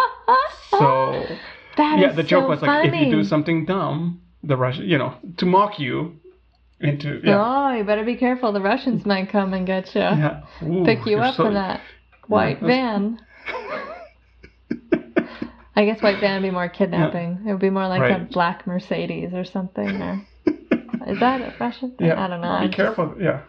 so 0.71 1.25
That 1.77 1.99
yeah, 1.99 2.11
is 2.11 2.17
the 2.17 2.23
joke 2.23 2.45
so 2.45 2.49
was 2.49 2.63
like 2.63 2.89
if 2.89 2.95
you 2.95 3.11
do 3.11 3.25
something 3.25 3.65
dumb, 3.65 4.21
the 4.43 4.57
Russian, 4.57 4.89
you 4.89 4.99
know, 4.99 5.15
to 5.39 5.47
mock 5.47 5.79
you 5.79 6.20
into 6.81 7.21
yeah. 7.23 7.37
Oh, 7.39 7.77
you 7.77 7.85
better 7.85 8.05
be 8.05 8.17
careful. 8.17 8.53
The 8.53 8.61
Russians 8.61 9.05
might 9.05 9.29
come 9.31 9.53
and 9.55 9.67
get 9.67 9.95
you. 9.95 10.01
Yeah. 10.01 10.43
Ooh, 10.63 10.85
Pick 10.85 11.05
you 11.07 11.19
up 11.19 11.35
so- 11.37 11.47
in 11.47 11.55
that 11.55 11.81
white 12.27 12.61
that's- 12.61 12.77
van. 12.77 13.21
I 15.77 15.85
guess 15.85 16.03
white 16.03 16.21
van 16.21 16.41
would 16.43 16.47
be 16.47 16.51
more 16.53 16.69
kidnapping. 16.69 17.41
It 17.47 17.53
would 17.53 17.61
be 17.61 17.71
more 17.71 17.87
like 17.89 18.11
a 18.11 18.25
black 18.25 18.67
Mercedes 18.67 19.33
or 19.33 19.45
something. 19.45 19.89
Or 20.03 20.27
is 21.07 21.21
that 21.21 21.41
a 21.41 21.55
Russian 21.59 21.93
thing? 21.93 22.09
Yeah. 22.09 22.23
I 22.23 22.29
don't 22.29 22.41
know. 22.41 22.49
Be 22.49 22.65
I'm 22.65 22.67
just- 22.71 22.77
careful. 22.77 23.15
Yeah. 23.21 23.43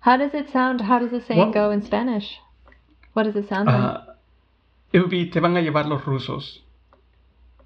How 0.00 0.16
does 0.16 0.34
it 0.34 0.50
sound? 0.50 0.80
How 0.80 0.98
does 0.98 1.10
the 1.12 1.20
saying 1.20 1.38
Well- 1.38 1.52
go 1.52 1.70
in 1.70 1.82
Spanish? 1.82 2.38
What 3.12 3.24
does 3.24 3.36
it 3.36 3.48
sound 3.48 3.66
like? 3.66 3.76
Uh, 3.76 4.00
it 4.92 4.98
would 5.00 5.10
be 5.10 5.30
te 5.30 5.38
van 5.38 5.56
a 5.56 5.60
llevar 5.60 5.84
los 5.86 6.02
rusos. 6.02 6.58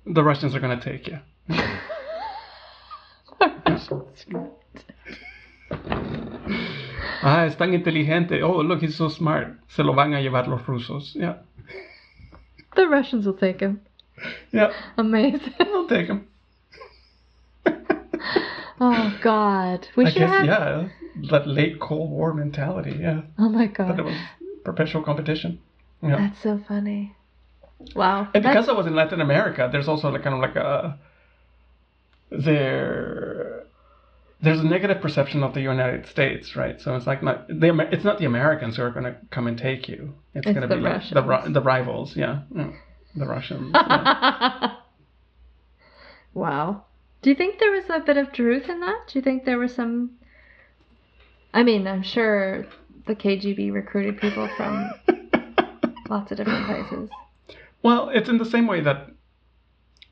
The 0.05 0.23
Russians 0.23 0.55
are 0.55 0.61
gonna 0.61 0.81
take 0.81 1.07
you. 1.09 1.19
Ah, 7.23 7.45
es 7.47 7.57
tan 7.57 7.75
inteligente. 7.75 8.43
Oh, 8.43 8.61
look, 8.63 8.81
he's 8.83 8.97
so 8.97 9.09
smart. 9.09 9.49
Se 9.69 9.83
lo 9.83 9.93
van 9.95 10.15
a 10.15 10.21
llevar 10.21 10.47
los 10.49 10.63
rusos. 10.67 11.15
Yeah. 11.15 11.37
The 12.77 12.87
Russians 12.89 13.27
will 13.27 13.35
take 13.35 13.61
him. 13.61 13.81
Yeah. 14.53 14.73
Amazing. 14.97 15.55
They'll 15.59 15.89
take 15.89 16.07
him. 16.07 16.27
Oh 18.79 19.19
God. 19.23 19.89
We 19.97 20.05
I 20.05 20.11
should 20.11 20.19
guess, 20.19 20.29
have. 20.31 20.45
yeah. 20.45 20.89
That 21.31 21.47
late 21.49 21.81
Cold 21.81 22.11
War 22.11 22.35
mentality. 22.35 22.95
Yeah. 23.01 23.23
Oh 23.39 23.49
my 23.49 23.69
That 23.69 23.71
it 23.71 23.97
God. 23.97 24.01
was 24.05 24.15
perpetual 24.65 25.03
competition. 25.03 25.61
Yeah. 26.03 26.17
That's 26.19 26.43
so 26.43 26.61
funny. 26.69 27.15
Wow. 27.95 28.29
And 28.35 28.43
because 28.43 28.67
That's- 28.67 28.69
I 28.69 28.73
was 28.73 28.87
in 28.87 28.95
Latin 28.95 29.23
America, 29.23 29.71
there's 29.73 29.89
also 29.89 30.11
like 30.11 30.23
kind 30.25 30.35
of 30.35 30.43
like 30.43 30.57
a 30.57 30.99
there 32.31 33.65
there's 34.41 34.61
a 34.61 34.65
negative 34.65 35.01
perception 35.01 35.43
of 35.43 35.55
the 35.55 35.61
United 35.63 36.07
States, 36.07 36.55
right? 36.57 36.81
So 36.81 36.95
it's 36.97 37.07
like 37.07 37.23
not 37.23 37.49
the 37.49 37.89
it's 37.91 38.05
not 38.05 38.19
the 38.19 38.27
Americans 38.27 38.77
who 38.77 38.83
are 38.83 38.91
going 38.91 39.05
to 39.05 39.17
come 39.31 39.47
and 39.47 39.57
take 39.57 39.89
you. 39.89 40.15
It's, 40.35 40.47
It's 40.47 40.57
going 40.57 40.69
to 40.69 40.75
be 40.77 40.81
like 40.81 41.09
the 41.09 41.51
the 41.51 41.63
rivals, 41.63 42.17
yeah, 42.17 42.43
yeah. 42.55 42.71
the 43.15 43.27
Russians. 43.27 43.71
yeah. 43.75 44.75
wow. 46.35 46.85
Do 47.23 47.31
you 47.31 47.37
think 47.37 47.59
there 47.59 47.73
was 47.73 47.85
a 47.89 48.01
bit 48.01 48.19
of 48.19 48.33
truth 48.33 48.69
in 48.69 48.81
that? 48.81 49.05
Do 49.09 49.19
you 49.19 49.23
think 49.23 49.45
there 49.45 49.59
was 49.59 49.75
some? 49.75 50.11
I 51.55 51.63
mean, 51.63 51.87
I'm 51.87 52.03
sure 52.03 52.67
the 53.07 53.15
KGB 53.15 53.73
recruited 53.73 54.21
people 54.21 54.49
from 54.57 54.91
lots 56.11 56.31
of 56.31 56.37
different 56.37 56.67
places. 56.67 57.11
well, 57.83 58.11
it's 58.11 58.29
in 58.29 58.37
the 58.37 58.45
same 58.45 58.67
way 58.67 58.83
that 58.83 59.09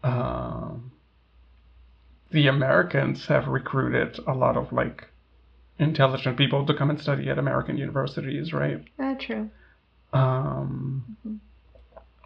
um, 0.02 0.92
the 2.34 2.46
Americans 2.48 3.26
have 3.26 3.46
recruited 3.46 4.18
a 4.26 4.34
lot 4.34 4.56
of 4.56 4.72
like 4.72 4.98
intelligent 5.78 6.36
people 6.36 6.66
to 6.66 6.74
come 6.74 6.90
and 6.90 7.00
study 7.00 7.30
at 7.30 7.38
American 7.38 7.76
universities, 7.78 8.52
right? 8.52 8.80
Ah, 8.98 9.14
true. 9.18 9.50
um, 10.12 11.40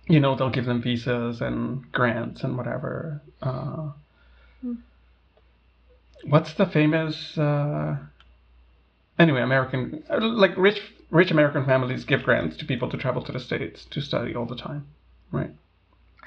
you 0.07 0.21
know 0.21 0.35
they'll 0.35 0.51
give 0.59 0.65
them 0.65 0.81
visas 0.83 1.41
and 1.43 1.59
grants 1.93 2.43
and 2.45 2.57
whatever 2.57 3.21
uh, 3.43 3.91
what's 6.25 6.55
the 6.55 6.67
famous 6.67 7.37
uh, 7.39 7.97
anyway 9.19 9.43
american 9.43 10.03
uh, 10.11 10.19
like 10.21 10.57
rich 10.57 10.81
rich 11.11 11.31
american 11.31 11.65
families 11.65 12.05
give 12.05 12.23
grants 12.23 12.57
to 12.57 12.65
people 12.65 12.89
to 12.91 12.97
travel 12.97 13.23
to 13.23 13.33
the 13.33 13.41
states 13.41 13.85
to 13.91 14.01
study 14.01 14.35
all 14.35 14.47
the 14.47 14.57
time 14.57 14.87
right 15.31 15.51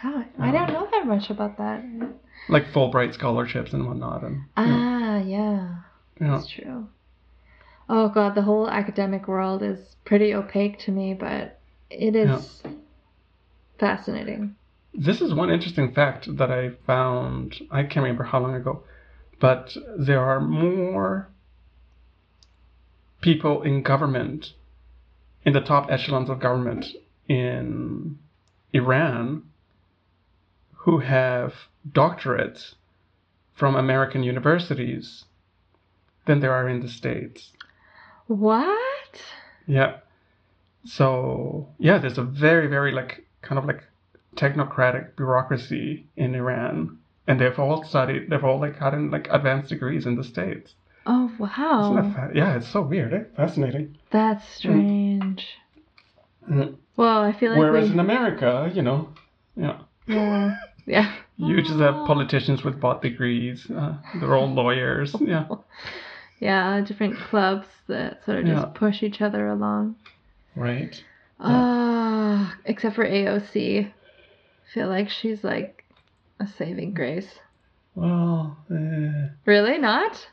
Oh, 0.04 0.26
I 0.40 0.50
don't 0.52 0.74
know 0.74 0.88
much 1.06 1.30
about 1.30 1.58
that. 1.58 1.84
like 2.50 2.66
fulbright 2.72 3.14
scholarships 3.14 3.74
and 3.74 3.86
whatnot 3.88 4.24
and 4.24 4.44
yeah, 4.58 4.64
Ah, 4.68 5.18
yeah, 5.20 5.76
yeah. 6.20 6.32
that's 6.32 6.50
true. 6.50 6.88
Oh 7.90 8.10
God, 8.10 8.36
the 8.36 8.42
whole 8.44 8.70
academic 8.70 9.28
world 9.28 9.62
is 9.62 9.96
pretty 10.06 10.34
opaque 10.34 10.80
to 10.80 10.92
me, 10.92 11.14
but 11.14 11.60
it 11.90 12.16
is 12.16 12.64
fascinating. 13.80 14.56
This 14.94 15.22
is 15.22 15.34
one 15.34 15.50
interesting 15.50 15.94
fact 15.94 16.38
that 16.38 16.52
I 16.52 16.72
found. 16.86 17.56
I 17.72 17.84
can't 17.84 17.98
remember 18.04 18.24
how 18.24 18.40
long 18.40 18.56
ago, 18.56 18.84
but 19.40 19.76
there 19.98 20.22
are 20.22 20.40
more 20.40 21.30
people 23.22 23.62
in 23.62 23.84
government, 23.84 24.54
in 25.46 25.54
the 25.54 25.62
top 25.62 25.90
echelons 25.92 26.30
of 26.30 26.40
government 26.40 26.86
in 27.28 28.18
Iran, 28.74 29.44
who 30.84 31.00
have 31.00 31.54
doctorates 31.90 32.74
from 33.54 33.76
American 33.76 34.24
universities 34.24 35.26
than 36.26 36.40
there 36.40 36.54
are 36.54 36.68
in 36.68 36.82
the 36.82 36.90
States. 36.90 37.52
What? 38.28 39.22
Yeah. 39.68 39.98
So 40.86 41.68
yeah, 41.78 41.98
there's 42.00 42.18
a 42.18 42.24
very, 42.24 42.68
very 42.68 42.92
like 42.92 43.26
kind 43.42 43.60
of 43.60 43.66
like 43.66 43.84
technocratic 44.36 45.16
bureaucracy 45.16 46.08
in 46.16 46.34
Iran, 46.34 46.98
and 47.28 47.40
they've 47.40 47.60
all 47.60 47.84
studied. 47.84 48.30
They've 48.30 48.44
all 48.44 48.60
like 48.60 48.80
gotten 48.80 49.12
like 49.12 49.28
advanced 49.30 49.70
degrees 49.70 50.06
in 50.06 50.16
the 50.16 50.24
states. 50.24 50.74
Oh 51.06 51.26
Isn't 51.26 51.40
wow, 51.40 51.94
that 51.96 52.14
fa- 52.16 52.32
yeah, 52.34 52.56
it's 52.58 52.68
so 52.68 52.82
weird. 52.82 53.14
Eh? 53.14 53.24
Fascinating. 53.36 53.98
that's 54.12 54.48
strange. 54.48 55.46
Mm. 56.50 56.76
Well, 56.96 57.22
I 57.22 57.34
feel 57.34 57.52
like 57.52 57.60
Whereas 57.60 57.88
we, 57.90 57.94
in 57.94 58.00
America, 58.00 58.72
you 58.74 58.82
know, 58.82 59.10
yeah, 59.56 59.80
yeah, 60.08 60.58
yeah. 60.86 61.16
you 61.38 61.62
just 61.62 61.80
have 61.80 61.96
politicians 62.08 62.64
with 62.64 62.80
bought 62.80 63.02
degrees. 63.02 63.70
Uh, 63.70 63.96
they're 64.20 64.36
all 64.36 64.48
lawyers. 64.54 65.16
Yeah. 65.20 65.48
Yeah, 66.40 66.82
different 66.82 67.18
clubs 67.20 67.68
that 67.88 68.26
sort 68.26 68.40
of 68.40 68.46
just 68.46 68.66
Yeah. 68.66 68.72
push 68.74 69.04
each 69.04 69.22
other 69.22 69.46
along. 69.48 69.96
Right. 70.56 71.00
Ah, 71.40 72.56
except 72.66 72.96
for 72.96 73.06
AOC. 73.06 73.86
I 73.86 74.74
feel 74.74 74.88
like 74.88 75.08
she's 75.10 75.44
like 75.44 75.84
a 76.40 76.48
saving 76.48 76.96
grace. 76.96 77.30
Well, 77.94 78.58
eh. 78.72 79.28
Really? 79.46 79.78
Not? 79.78 80.28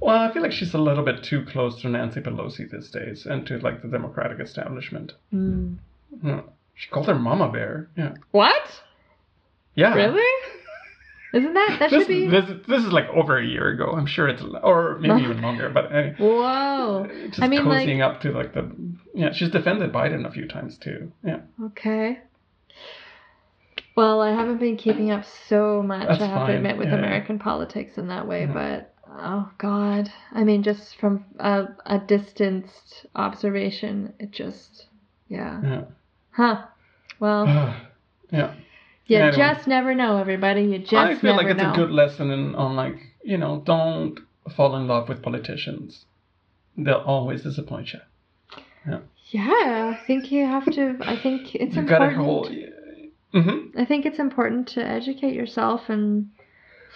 well, 0.00 0.16
I 0.18 0.32
feel 0.32 0.42
like 0.42 0.52
she's 0.52 0.72
a 0.72 0.78
little 0.78 1.04
bit 1.04 1.24
too 1.24 1.44
close 1.46 1.80
to 1.82 1.88
Nancy 1.88 2.20
Pelosi 2.20 2.70
these 2.70 2.90
days, 2.90 3.26
and 3.26 3.44
to 3.48 3.58
like 3.58 3.82
the 3.82 3.88
Democratic 3.88 4.38
establishment. 4.38 5.14
Hmm. 5.32 5.74
Yeah. 6.22 6.42
She 6.76 6.88
called 6.90 7.06
her 7.08 7.18
Mama 7.18 7.50
Bear. 7.50 7.88
Yeah. 7.96 8.14
What? 8.30 8.82
Yeah. 9.74 9.94
Really? 9.94 10.22
Isn't 11.32 11.54
that 11.54 11.76
that 11.78 11.90
This, 11.90 12.02
should 12.02 12.08
be? 12.08 12.26
this, 12.26 12.44
this 12.66 12.84
is 12.84 12.92
like 12.92 13.08
over 13.08 13.38
a 13.38 13.46
year 13.46 13.68
ago. 13.68 13.92
I'm 13.92 14.06
sure 14.06 14.26
it's, 14.28 14.42
or 14.62 14.98
maybe 14.98 15.22
even 15.22 15.40
longer, 15.40 15.70
but 15.70 15.92
uh, 15.94 16.10
Whoa. 16.18 17.08
just 17.28 17.40
I 17.40 17.46
mean, 17.46 17.64
like- 17.66 17.88
up 18.00 18.20
to 18.22 18.32
like 18.32 18.52
the, 18.52 18.70
yeah, 19.14 19.32
she's 19.32 19.50
defended 19.50 19.92
Biden 19.92 20.26
a 20.26 20.32
few 20.32 20.48
times 20.48 20.76
too. 20.76 21.12
Yeah. 21.24 21.40
Okay. 21.66 22.18
Well, 23.96 24.20
I 24.20 24.30
haven't 24.32 24.58
been 24.58 24.76
keeping 24.76 25.10
up 25.10 25.24
so 25.48 25.82
much, 25.82 26.08
That's 26.08 26.22
I 26.22 26.26
have 26.26 26.46
to 26.48 26.56
admit, 26.56 26.78
with 26.78 26.88
yeah. 26.88 26.94
American 26.96 27.38
politics 27.38 27.96
in 27.98 28.08
that 28.08 28.26
way, 28.26 28.46
but 28.46 28.94
oh 29.08 29.50
god. 29.58 30.10
I 30.32 30.42
mean, 30.42 30.62
just 30.62 30.96
from 30.98 31.24
a, 31.38 31.66
a 31.86 31.98
distanced 31.98 33.06
observation, 33.14 34.14
it 34.18 34.30
just, 34.32 34.86
yeah. 35.28 35.60
Yeah. 35.62 35.82
Huh. 36.30 36.62
Well, 37.20 37.46
yeah. 38.32 38.54
You 39.10 39.18
Anyway. 39.18 39.36
just 39.36 39.66
never 39.66 39.94
know, 39.94 40.16
everybody. 40.18 40.62
You 40.62 40.78
just 40.78 40.94
I 40.94 41.14
feel 41.16 41.36
like 41.36 41.48
it's 41.48 41.60
know. 41.60 41.72
a 41.72 41.76
good 41.76 41.90
lesson 41.90 42.30
in, 42.30 42.54
on 42.54 42.76
like, 42.76 42.96
you 43.22 43.36
know, 43.38 43.62
don't 43.64 44.18
fall 44.56 44.76
in 44.76 44.86
love 44.86 45.08
with 45.08 45.22
politicians. 45.22 46.04
They'll 46.76 46.94
always 47.04 47.42
disappoint 47.42 47.92
you. 47.92 48.00
Yeah, 48.86 49.00
Yeah, 49.30 49.94
I 50.00 50.06
think 50.06 50.30
you 50.32 50.46
have 50.46 50.64
to. 50.72 50.96
I 51.02 51.16
think 51.20 51.54
it's 51.54 51.74
you 51.74 51.82
important. 51.82 52.16
hold. 52.16 52.50
Mm-hmm. 53.34 53.78
I 53.78 53.84
think 53.84 54.06
it's 54.06 54.18
important 54.18 54.68
to 54.68 54.84
educate 54.84 55.34
yourself 55.34 55.82
and 55.88 56.30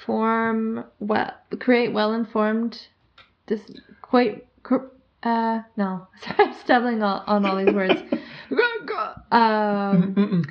form 0.06 0.84
well, 0.98 1.32
create 1.60 1.92
well-informed, 1.92 2.88
dis, 3.46 3.60
quite, 4.02 4.46
uh, 5.22 5.60
no, 5.76 6.06
sorry, 6.22 6.36
I'm 6.38 6.54
stumbling 6.64 7.02
on, 7.02 7.22
on 7.26 7.46
all 7.46 7.56
these 7.64 7.74
words. 7.74 8.00
um, 9.30 10.14
Mm-mm. 10.14 10.44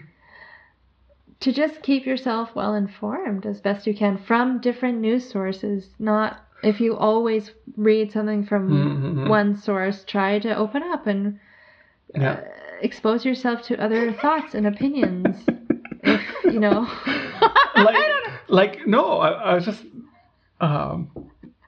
To 1.44 1.52
just 1.52 1.82
keep 1.82 2.06
yourself 2.06 2.56
well 2.56 2.74
informed 2.74 3.46
as 3.46 3.60
best 3.60 3.86
you 3.86 3.94
can 3.94 4.18
from 4.18 4.60
different 4.62 5.00
news 5.02 5.30
sources. 5.30 5.90
Not 6.00 6.38
if 6.62 6.80
you 6.80 6.96
always 6.96 7.52
read 7.76 8.12
something 8.14 8.46
from 8.46 8.70
Mhm. 8.72 9.28
one 9.30 9.58
source, 9.58 10.06
try 10.06 10.40
to 10.40 10.56
open 10.56 10.82
up 10.84 11.06
and 11.06 11.40
Yeah. 12.16 12.32
uh, 12.32 12.42
expose 12.82 13.26
yourself 13.26 13.62
to 13.64 13.78
other 13.84 14.14
thoughts 14.14 14.56
and 14.56 14.66
opinions. 14.68 15.36
if 16.04 16.22
you 16.46 16.60
know, 16.60 16.88
like, 17.78 17.96
know. 17.96 18.20
like 18.48 18.88
no, 18.88 19.04
I, 19.20 19.30
I 19.52 19.54
was 19.56 19.66
just 19.66 19.84
um, 20.62 21.12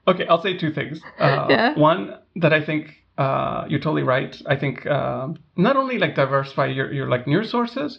okay. 0.08 0.26
I'll 0.26 0.42
say 0.42 0.56
two 0.56 0.72
things. 0.72 1.04
Uh, 1.18 1.46
Yeah. 1.50 1.74
One 1.78 2.18
that 2.36 2.52
I 2.52 2.62
think 2.64 2.94
uh, 3.18 3.64
you're 3.68 3.80
totally 3.80 4.02
right. 4.04 4.34
I 4.46 4.56
think 4.56 4.86
um, 4.86 5.36
not 5.56 5.76
only 5.76 5.98
like 5.98 6.14
diversify 6.14 6.66
your 6.66 6.92
your 6.92 7.08
like 7.08 7.26
news 7.26 7.50
sources, 7.50 7.98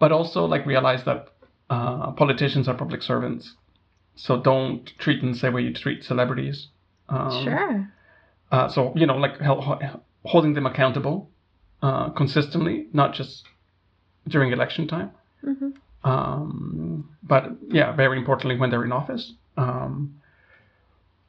but 0.00 0.10
also 0.10 0.44
like 0.46 0.66
realize 0.66 1.04
that 1.04 1.28
uh, 1.70 2.10
politicians 2.12 2.66
are 2.66 2.74
public 2.74 3.02
servants. 3.02 3.54
So 4.16 4.40
don't 4.42 4.84
treat 4.98 5.20
them 5.20 5.32
the 5.32 5.38
same 5.38 5.54
way 5.54 5.62
you 5.62 5.72
treat 5.72 6.02
celebrities. 6.02 6.68
Um, 7.08 7.44
Sure. 7.44 7.92
Uh, 8.50 8.68
so 8.68 8.92
you 8.96 9.06
know, 9.06 9.16
like 9.16 9.40
holding 10.24 10.54
them 10.54 10.66
accountable 10.66 11.30
uh, 11.82 12.10
consistently, 12.10 12.88
not 12.92 13.14
just 13.14 13.44
during 14.26 14.52
election 14.52 14.88
time. 14.88 15.12
hmm 15.44 15.70
Um, 16.02 17.08
but 17.22 17.44
yeah, 17.68 17.92
very 17.94 18.18
importantly, 18.18 18.56
when 18.58 18.70
they're 18.70 18.84
in 18.84 18.92
office. 18.92 19.34
Um, 19.56 20.20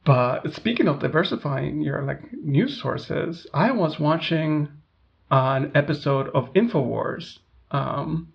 but 0.04 0.52
speaking 0.54 0.88
of 0.88 0.98
diversifying 0.98 1.80
your 1.82 2.02
like 2.02 2.32
news 2.32 2.80
sources, 2.80 3.46
I 3.54 3.70
was 3.70 4.00
watching 4.00 4.68
an 5.30 5.70
episode 5.74 6.28
of 6.34 6.52
Infowars 6.54 7.38
um, 7.70 8.31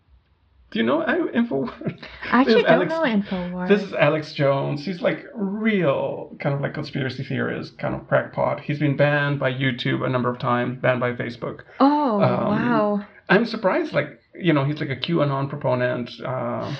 Do 0.78 0.84
you 0.84 0.88
know 0.88 1.00
Infowars? 1.34 2.00
I 2.32 2.42
actually 2.42 2.62
don't 2.62 2.72
Alex- 2.72 2.92
know 2.92 3.02
Infowars. 3.02 3.68
This 3.68 3.82
is 3.82 3.94
Alex 3.94 4.34
Jones. 4.34 4.86
He's 4.86 5.02
like 5.02 5.26
real 5.34 6.36
kind 6.40 6.54
of 6.54 6.62
like 6.62 6.76
conspiracy 6.76 7.24
theorist, 7.24 7.80
kind 7.80 7.96
of 7.96 8.08
crackpot. 8.08 8.60
He's 8.60 8.78
been 8.78 8.96
banned 8.96 9.40
by 9.40 9.52
YouTube 9.52 10.06
a 10.06 10.10
number 10.10 10.30
of 10.30 10.38
times, 10.38 10.78
banned 10.80 11.00
by 11.00 11.14
Facebook. 11.14 11.62
oh 11.80 12.22
um, 12.22 12.46
wow. 12.46 13.06
I'm 13.28 13.48
surprised, 13.48 13.94
like, 13.94 14.20
you 14.40 14.54
know, 14.54 14.66
he's 14.66 14.80
like 14.80 14.92
a 14.92 14.96
QAnon 14.96 15.50
proponent. 15.50 16.12
Uh, 16.24 16.76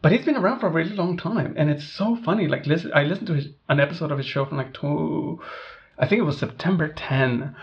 but 0.00 0.10
he's 0.10 0.24
been 0.24 0.36
around 0.36 0.60
for 0.60 0.68
a 0.68 0.72
really 0.72 0.96
long 0.96 1.18
time. 1.18 1.52
And 1.58 1.68
it's 1.68 1.84
so 1.84 2.16
funny. 2.24 2.48
Like, 2.48 2.64
listen, 2.64 2.90
I 2.94 3.02
listened 3.02 3.26
to 3.26 3.34
his, 3.34 3.48
an 3.68 3.80
episode 3.80 4.10
of 4.10 4.16
his 4.16 4.26
show 4.26 4.46
from 4.46 4.56
like, 4.56 4.72
two, 4.72 5.42
I 5.98 6.08
think 6.08 6.20
it 6.20 6.24
was 6.24 6.38
September 6.38 6.88
10, 6.88 7.54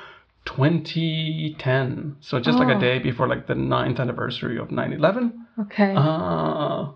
2010. 0.45 2.17
So 2.21 2.39
just 2.39 2.57
like 2.59 2.67
Oh. 2.69 2.77
a 2.77 2.79
day 2.79 2.99
before 2.99 3.27
like 3.27 3.47
the 3.47 3.55
ninth 3.55 3.99
anniversary 3.99 4.57
of 4.57 4.71
9 4.71 4.93
11. 4.93 5.45
Okay. 5.59 5.93
Uh, 5.95 6.91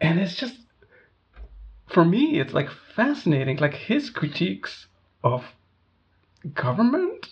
and 0.00 0.18
it's 0.20 0.36
just, 0.36 0.56
for 1.86 2.04
me, 2.04 2.38
it's 2.40 2.52
like 2.52 2.68
fascinating. 2.94 3.56
Like 3.58 3.74
his 3.74 4.10
critiques 4.10 4.86
of 5.22 5.44
government, 6.54 7.28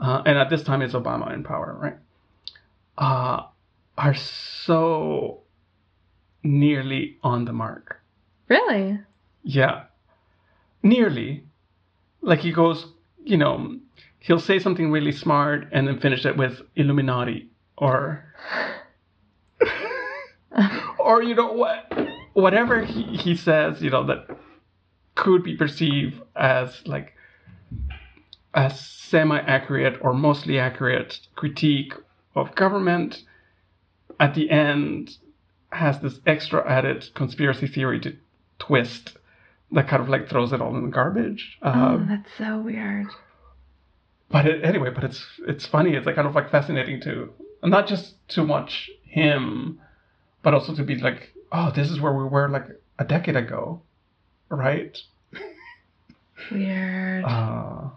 uh, 0.00 0.22
and 0.26 0.38
at 0.38 0.50
this 0.50 0.62
time 0.62 0.82
it's 0.82 0.94
Obama 0.94 1.32
in 1.32 1.42
power, 1.44 1.76
right? 1.80 1.96
Uh, 2.98 3.46
are 3.98 4.14
so 4.14 5.42
nearly 6.42 7.18
on 7.22 7.44
the 7.44 7.52
mark. 7.52 8.00
really? 8.48 8.98
Yeah. 9.42 9.84
Nearly. 10.82 11.44
Like 12.20 12.40
he 12.40 12.52
goes, 12.52 12.86
you 13.24 13.36
know, 13.36 13.78
he'll 14.26 14.40
say 14.40 14.58
something 14.58 14.90
really 14.90 15.12
smart 15.12 15.68
and 15.72 15.86
then 15.86 16.00
finish 16.00 16.26
it 16.26 16.36
with 16.36 16.60
Illuminati 16.74 17.48
or 17.78 18.24
or 20.98 21.22
you 21.22 21.34
know 21.34 21.52
what 21.52 21.92
whatever 22.36 22.84
he, 22.84 23.02
he 23.16 23.34
says, 23.34 23.80
you 23.80 23.88
know, 23.88 24.04
that 24.04 24.26
could 25.14 25.42
be 25.42 25.56
perceived 25.56 26.20
as 26.34 26.82
like 26.86 27.14
a 28.52 28.70
semi-accurate 28.70 29.98
or 30.02 30.12
mostly 30.12 30.58
accurate 30.58 31.18
critique 31.34 31.94
of 32.34 32.54
government 32.54 33.22
at 34.20 34.34
the 34.34 34.50
end 34.50 35.16
has 35.70 36.00
this 36.00 36.20
extra 36.26 36.66
added 36.68 37.08
conspiracy 37.14 37.66
theory 37.66 38.00
to 38.00 38.14
twist 38.58 39.16
that 39.72 39.88
kind 39.88 40.02
of 40.02 40.08
like 40.08 40.28
throws 40.28 40.52
it 40.52 40.60
all 40.60 40.76
in 40.76 40.84
the 40.84 40.90
garbage. 40.90 41.58
oh, 41.62 41.70
Um, 41.70 42.06
that's 42.08 42.30
so 42.36 42.58
weird. 42.58 43.06
But 44.30 44.46
it, 44.46 44.64
anyway, 44.64 44.90
but 44.90 45.04
it's 45.04 45.24
it's 45.46 45.66
funny. 45.66 45.94
It's 45.94 46.06
like 46.06 46.16
kind 46.16 46.28
of 46.28 46.34
like 46.34 46.50
fascinating 46.50 47.00
to 47.02 47.32
not 47.62 47.86
just 47.86 48.14
to 48.30 48.44
watch 48.44 48.90
him, 49.04 49.80
but 50.42 50.54
also 50.54 50.74
to 50.74 50.82
be 50.82 50.96
like, 50.96 51.32
oh, 51.52 51.70
this 51.74 51.90
is 51.90 52.00
where 52.00 52.12
we 52.12 52.24
were 52.24 52.48
like 52.48 52.66
a 52.98 53.04
decade 53.04 53.36
ago, 53.36 53.82
right? 54.48 54.96
Weird. 56.50 57.24
Uh, 57.24 57.88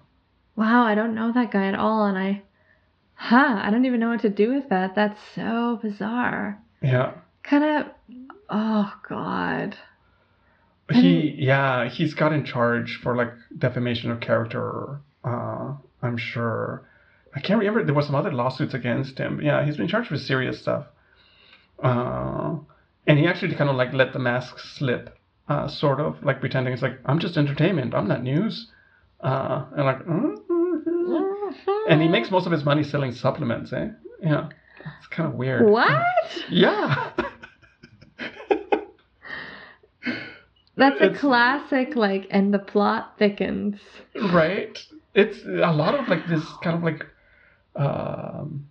wow, 0.55 0.83
I 0.83 0.95
don't 0.95 1.15
know 1.15 1.31
that 1.33 1.51
guy 1.51 1.67
at 1.67 1.75
all, 1.75 2.05
and 2.05 2.17
I, 2.17 2.41
huh? 3.13 3.59
I 3.61 3.69
don't 3.69 3.85
even 3.85 3.99
know 3.99 4.09
what 4.09 4.21
to 4.21 4.29
do 4.29 4.53
with 4.53 4.69
that. 4.69 4.95
That's 4.95 5.19
so 5.35 5.79
bizarre. 5.81 6.59
yeah. 6.81 7.13
Kind 7.43 7.63
of. 7.63 7.85
Oh 8.49 8.93
God. 9.07 9.77
He 10.91 11.35
yeah 11.37 11.87
he's 11.87 12.15
got 12.15 12.33
in 12.33 12.45
charge 12.45 12.99
for 13.01 13.15
like 13.15 13.31
defamation 13.57 14.09
of 14.09 14.19
character. 14.19 14.99
Uh, 15.23 15.73
I'm 16.01 16.17
sure. 16.17 16.83
I 17.35 17.39
can't 17.41 17.59
remember. 17.59 17.83
There 17.83 17.93
was 17.93 18.05
some 18.07 18.15
other 18.15 18.31
lawsuits 18.31 18.73
against 18.73 19.17
him. 19.17 19.39
Yeah, 19.41 19.63
he's 19.65 19.77
been 19.77 19.87
charged 19.87 20.09
with 20.11 20.21
serious 20.21 20.59
stuff. 20.61 20.85
Uh, 21.83 22.55
and 23.07 23.17
he 23.19 23.27
actually 23.27 23.55
kind 23.55 23.69
of 23.69 23.75
like 23.75 23.93
let 23.93 24.13
the 24.13 24.19
mask 24.19 24.57
slip, 24.59 25.15
uh, 25.47 25.67
sort 25.67 25.99
of 25.99 26.21
like 26.23 26.39
pretending 26.39 26.73
it's 26.73 26.81
like 26.81 26.99
I'm 27.05 27.19
just 27.19 27.37
entertainment. 27.37 27.93
I'm 27.93 28.07
not 28.07 28.23
news. 28.23 28.67
Uh, 29.21 29.65
and 29.75 29.85
like, 29.85 29.99
"Mm-hmm." 30.05 31.89
and 31.89 32.01
he 32.01 32.07
makes 32.07 32.31
most 32.31 32.45
of 32.45 32.51
his 32.51 32.63
money 32.63 32.83
selling 32.83 33.13
supplements. 33.13 33.71
Eh? 33.73 33.87
Yeah, 34.21 34.49
it's 34.97 35.07
kind 35.07 35.27
of 35.29 35.35
weird. 35.35 35.69
What? 35.69 35.89
Yeah. 36.49 37.11
That's 40.77 41.01
a 41.01 41.05
It's- 41.07 41.19
classic, 41.19 41.95
like, 41.97 42.27
and 42.31 42.53
the 42.53 42.59
plot 42.59 43.15
thickens. 43.19 43.79
right 44.31 44.77
it's 45.13 45.43
a 45.45 45.71
lot 45.73 45.95
of 45.95 46.07
like 46.07 46.27
this 46.27 46.43
kind 46.63 46.75
of 46.77 46.83
like 46.83 47.05
um 47.75 48.67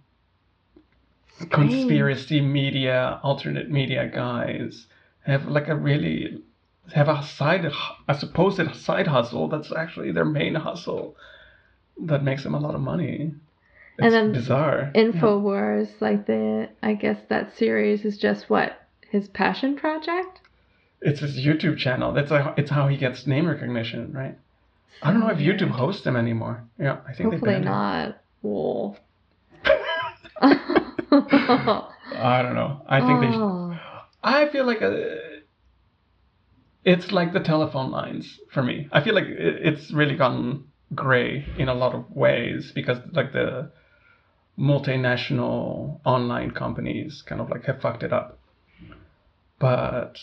conspiracy 1.50 2.40
media 2.40 3.20
alternate 3.22 3.70
media 3.70 4.08
guys 4.12 4.86
have 5.22 5.46
like 5.46 5.68
a 5.68 5.74
really 5.74 6.42
have 6.94 7.08
a 7.08 7.22
side 7.22 7.70
a 8.08 8.14
supposed 8.14 8.74
side 8.74 9.06
hustle 9.06 9.48
that's 9.48 9.72
actually 9.72 10.10
their 10.10 10.24
main 10.24 10.54
hustle 10.54 11.16
that 12.00 12.22
makes 12.22 12.42
them 12.44 12.54
a 12.54 12.60
lot 12.60 12.74
of 12.74 12.80
money. 12.80 13.34
It's 13.98 14.04
And 14.04 14.12
then 14.14 14.32
bizarre. 14.32 14.92
Infowars, 14.94 15.88
like 16.00 16.26
the, 16.26 16.68
I 16.82 16.94
guess 16.94 17.18
that 17.28 17.56
series 17.56 18.04
is 18.04 18.16
just 18.16 18.48
what 18.48 18.86
his 19.10 19.28
passion 19.28 19.76
project. 19.76 20.40
it's 21.00 21.20
his 21.20 21.38
youtube 21.38 21.76
channel. 21.78 22.12
That's 22.12 22.30
a, 22.30 22.54
it's 22.56 22.70
how 22.70 22.88
he 22.88 22.96
gets 22.96 23.26
name 23.26 23.46
recognition 23.48 24.12
right 24.12 24.38
i 25.02 25.10
don't 25.10 25.20
know 25.20 25.28
if 25.28 25.38
oh, 25.38 25.40
youtube 25.40 25.70
hosts 25.70 26.02
them 26.02 26.16
anymore 26.16 26.64
yeah 26.78 26.98
i 27.06 27.12
think 27.12 27.30
Hopefully 27.30 27.38
they 27.38 27.60
banned 27.60 27.64
him. 27.64 27.72
not. 27.72 28.20
Well. 28.42 28.96
i 30.40 32.42
don't 32.42 32.54
know 32.54 32.82
i 32.88 33.00
think 33.00 33.20
they 33.20 33.32
should 33.32 33.42
oh. 33.42 33.78
I 34.22 34.48
feel 34.48 34.66
like 34.66 34.80
a, 34.80 35.18
it's 36.84 37.12
like 37.12 37.32
the 37.32 37.40
telephone 37.40 37.90
lines 37.90 38.38
for 38.52 38.62
me. 38.62 38.88
I 38.92 39.02
feel 39.02 39.14
like 39.14 39.26
it's 39.26 39.92
really 39.92 40.16
gotten 40.16 40.64
gray 40.94 41.46
in 41.58 41.68
a 41.68 41.74
lot 41.74 41.94
of 41.94 42.10
ways 42.10 42.72
because 42.74 42.98
like 43.12 43.32
the 43.32 43.70
multinational 44.58 46.00
online 46.04 46.50
companies 46.50 47.22
kind 47.26 47.40
of 47.40 47.50
like 47.50 47.64
have 47.64 47.80
fucked 47.80 48.02
it 48.02 48.12
up. 48.12 48.38
But 49.60 50.16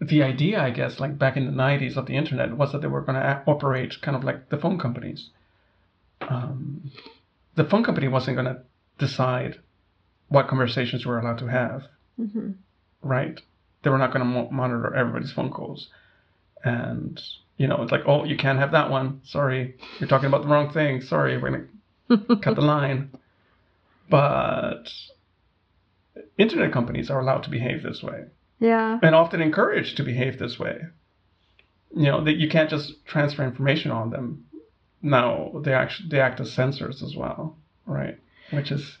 the 0.00 0.22
idea, 0.22 0.60
I 0.60 0.70
guess, 0.70 1.00
like 1.00 1.18
back 1.18 1.36
in 1.36 1.46
the 1.46 1.52
90s 1.52 1.96
of 1.96 2.06
the 2.06 2.16
internet 2.16 2.56
was 2.56 2.72
that 2.72 2.82
they 2.82 2.88
were 2.88 3.00
going 3.00 3.20
to 3.20 3.42
operate 3.46 3.94
kind 4.00 4.16
of 4.16 4.24
like 4.24 4.48
the 4.48 4.58
phone 4.58 4.78
companies. 4.78 5.30
Um, 6.20 6.90
the 7.56 7.64
phone 7.64 7.84
company 7.84 8.08
wasn't 8.08 8.36
going 8.36 8.46
to 8.54 8.62
decide 8.98 9.58
what 10.28 10.48
conversations 10.48 11.06
we're 11.06 11.18
allowed 11.18 11.38
to 11.38 11.46
have 11.48 11.88
hmm 12.16 12.50
right? 13.02 13.40
They 13.82 13.90
were 13.90 13.98
not 13.98 14.12
going 14.12 14.20
to 14.20 14.30
mo- 14.30 14.50
monitor 14.50 14.94
everybody's 14.94 15.32
phone 15.32 15.50
calls. 15.50 15.88
And, 16.64 17.20
you 17.56 17.68
know, 17.68 17.80
it's 17.82 17.92
like, 17.92 18.02
oh, 18.06 18.24
you 18.24 18.36
can't 18.36 18.58
have 18.58 18.72
that 18.72 18.90
one. 18.90 19.20
Sorry. 19.24 19.76
You're 20.00 20.08
talking 20.08 20.26
about 20.26 20.42
the 20.42 20.48
wrong 20.48 20.72
thing. 20.72 21.00
Sorry. 21.02 21.38
We're 21.38 21.50
going 21.50 21.68
to 22.28 22.36
cut 22.36 22.56
the 22.56 22.62
line. 22.62 23.10
But 24.10 24.90
internet 26.36 26.72
companies 26.72 27.10
are 27.10 27.20
allowed 27.20 27.44
to 27.44 27.50
behave 27.50 27.82
this 27.82 28.02
way 28.02 28.24
Yeah. 28.60 28.98
and 29.02 29.14
often 29.14 29.40
encouraged 29.40 29.96
to 29.98 30.02
behave 30.02 30.38
this 30.38 30.58
way. 30.58 30.80
You 31.94 32.04
know, 32.06 32.24
that 32.24 32.36
you 32.36 32.48
can't 32.48 32.68
just 32.70 33.04
transfer 33.06 33.44
information 33.44 33.90
on 33.90 34.10
them. 34.10 34.44
No, 35.00 35.62
they 35.64 35.72
actually 35.72 36.08
they 36.10 36.20
act 36.20 36.40
as 36.40 36.52
censors 36.52 37.02
as 37.02 37.14
well, 37.16 37.56
right? 37.86 38.18
Which 38.50 38.70
is 38.72 38.98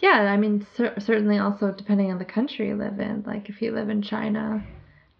Yeah, 0.00 0.20
I 0.32 0.36
mean, 0.36 0.66
cer- 0.76 0.98
certainly 1.00 1.38
also 1.38 1.72
depending 1.72 2.10
on 2.12 2.18
the 2.18 2.24
country 2.24 2.68
you 2.68 2.76
live 2.76 2.98
in. 3.00 3.24
Like 3.26 3.48
if 3.48 3.60
you 3.60 3.72
live 3.72 3.88
in 3.90 4.02
China, 4.02 4.64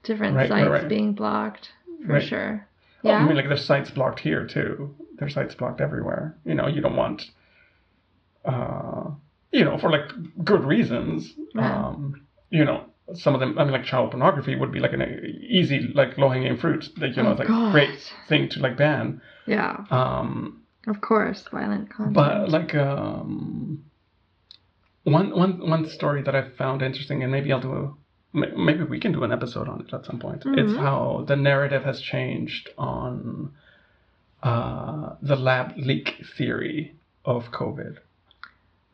different 0.05 0.37
Right, 0.37 0.49
right, 0.51 0.61
sites 0.65 0.71
right. 0.83 0.89
being 0.89 1.13
blocked 1.15 1.71
for 2.07 2.15
Right. 2.15 2.23
sure. 2.23 2.67
Oh, 3.05 3.09
Yeah. 3.09 3.17
I 3.19 3.25
mean, 3.27 3.37
like 3.37 3.49
there's 3.49 3.65
sites 3.65 3.91
blocked 3.91 4.21
here 4.21 4.47
too. 4.47 4.95
There's 5.19 5.35
sites 5.35 5.55
blocked 5.57 5.81
everywhere. 5.81 6.37
You 6.45 6.55
know, 6.55 6.67
you 6.69 6.81
don't 6.81 6.97
want, 6.97 7.31
uh, 8.45 9.11
you 9.51 9.65
know, 9.65 9.77
for 9.79 9.91
like 9.91 10.11
good 10.45 10.65
reasons. 10.65 11.33
Yeah. 11.55 11.87
Um, 11.89 12.23
you 12.51 12.65
know, 12.65 12.85
some 13.15 13.35
of 13.35 13.41
them. 13.41 13.59
I 13.59 13.65
mean, 13.65 13.73
like 13.73 13.85
child 13.85 14.11
pornography 14.11 14.55
would 14.57 14.73
be 14.73 14.81
like 14.81 14.93
an 14.93 15.03
easy, 15.49 15.91
like 15.95 16.17
low 16.19 16.29
hanging 16.29 16.57
fruit. 16.57 16.89
Like 16.99 17.17
you 17.17 17.23
know, 17.23 17.31
Oh, 17.31 17.33
it's 17.33 17.39
like 17.41 17.49
God. 17.49 17.73
great 17.73 18.13
thing 18.29 18.49
to 18.51 18.61
like 18.61 18.77
ban. 18.77 19.21
yeah, 19.47 19.85
Um, 19.91 20.63
of 20.87 21.01
course, 21.01 21.43
violent 21.51 21.91
content. 21.91 22.15
but 22.15 22.49
like 22.51 22.75
um, 22.75 23.85
one 25.05 25.31
one 25.37 25.69
one 25.69 25.89
story 25.89 26.23
that 26.23 26.35
I 26.35 26.49
found 26.51 26.83
interesting, 26.83 27.23
and 27.23 27.31
maybe 27.33 27.53
I'll 27.53 27.61
do 27.61 27.73
a. 27.73 27.93
Maybe 28.35 28.83
we 28.85 28.99
can 28.99 29.13
do 29.13 29.25
an 29.25 29.33
episode 29.33 29.69
on 29.69 29.83
it 29.83 29.93
at 29.93 30.07
some 30.07 30.19
point. 30.19 30.43
It's 30.47 30.73
Mhm. 30.73 30.79
how 30.79 31.25
the 31.29 31.37
narrative 31.37 31.85
has 31.85 32.01
changed 32.01 32.71
on 32.79 33.53
uh, 34.43 35.17
the 35.21 35.37
lab 35.37 35.75
leak 35.77 36.25
theory 36.37 36.95
of 37.25 37.51
COVID. 37.53 37.99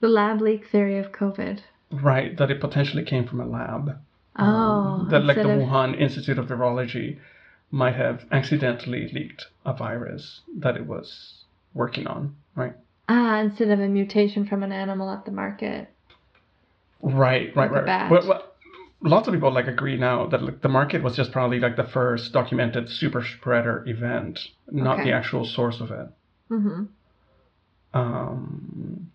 the 0.00 0.08
lab 0.08 0.40
leak 0.40 0.66
theory 0.66 0.98
of 0.98 1.10
COVID. 1.12 1.60
Right, 1.90 2.36
that 2.36 2.50
it 2.50 2.60
potentially 2.60 3.04
came 3.04 3.26
from 3.26 3.40
a 3.40 3.46
lab. 3.46 3.98
Oh, 4.38 4.44
Um, 4.44 5.08
that 5.10 5.24
like 5.24 5.36
the 5.36 5.42
of- 5.50 5.60
Wuhan 5.68 5.98
Institute 5.98 6.38
of 6.38 6.46
Virology 6.46 7.18
might 7.70 7.96
have 7.96 8.24
accidentally 8.32 9.08
leaked 9.12 9.46
a 9.66 9.72
virus 9.74 10.40
that 10.58 10.76
it 10.76 10.86
was 10.86 11.44
working 11.74 12.06
on. 12.06 12.34
Right. 12.54 12.74
ah, 13.08 13.38
instead 13.40 13.70
of 13.70 13.80
a 13.80 13.88
mutation 13.88 14.46
from 14.46 14.62
an 14.62 14.72
animal 14.72 15.10
at 15.10 15.24
the 15.24 15.30
market. 15.30 15.88
Right, 17.00 17.54
right, 17.54 17.70
Like 17.72 17.86
right. 17.86 18.08
But, 18.10 18.26
but 18.26 18.56
lots 19.00 19.28
of 19.28 19.34
people 19.34 19.52
like 19.52 19.66
agree 19.68 19.96
now 19.96 20.26
that 20.26 20.42
like 20.42 20.60
the 20.62 20.68
market 20.68 21.02
was 21.02 21.14
just 21.16 21.30
probably 21.32 21.60
like 21.60 21.76
the 21.76 21.84
first 21.84 22.32
documented 22.32 22.88
super 22.90 23.22
spreader 23.24 23.84
event, 23.86 24.40
not 24.70 24.94
Okay. 25.00 25.10
the 25.10 25.12
actual 25.16 25.44
source 25.44 25.80
of 25.80 25.90
it. 25.90 26.08
Mm-hmm. 26.50 26.84
Um, 27.94 29.10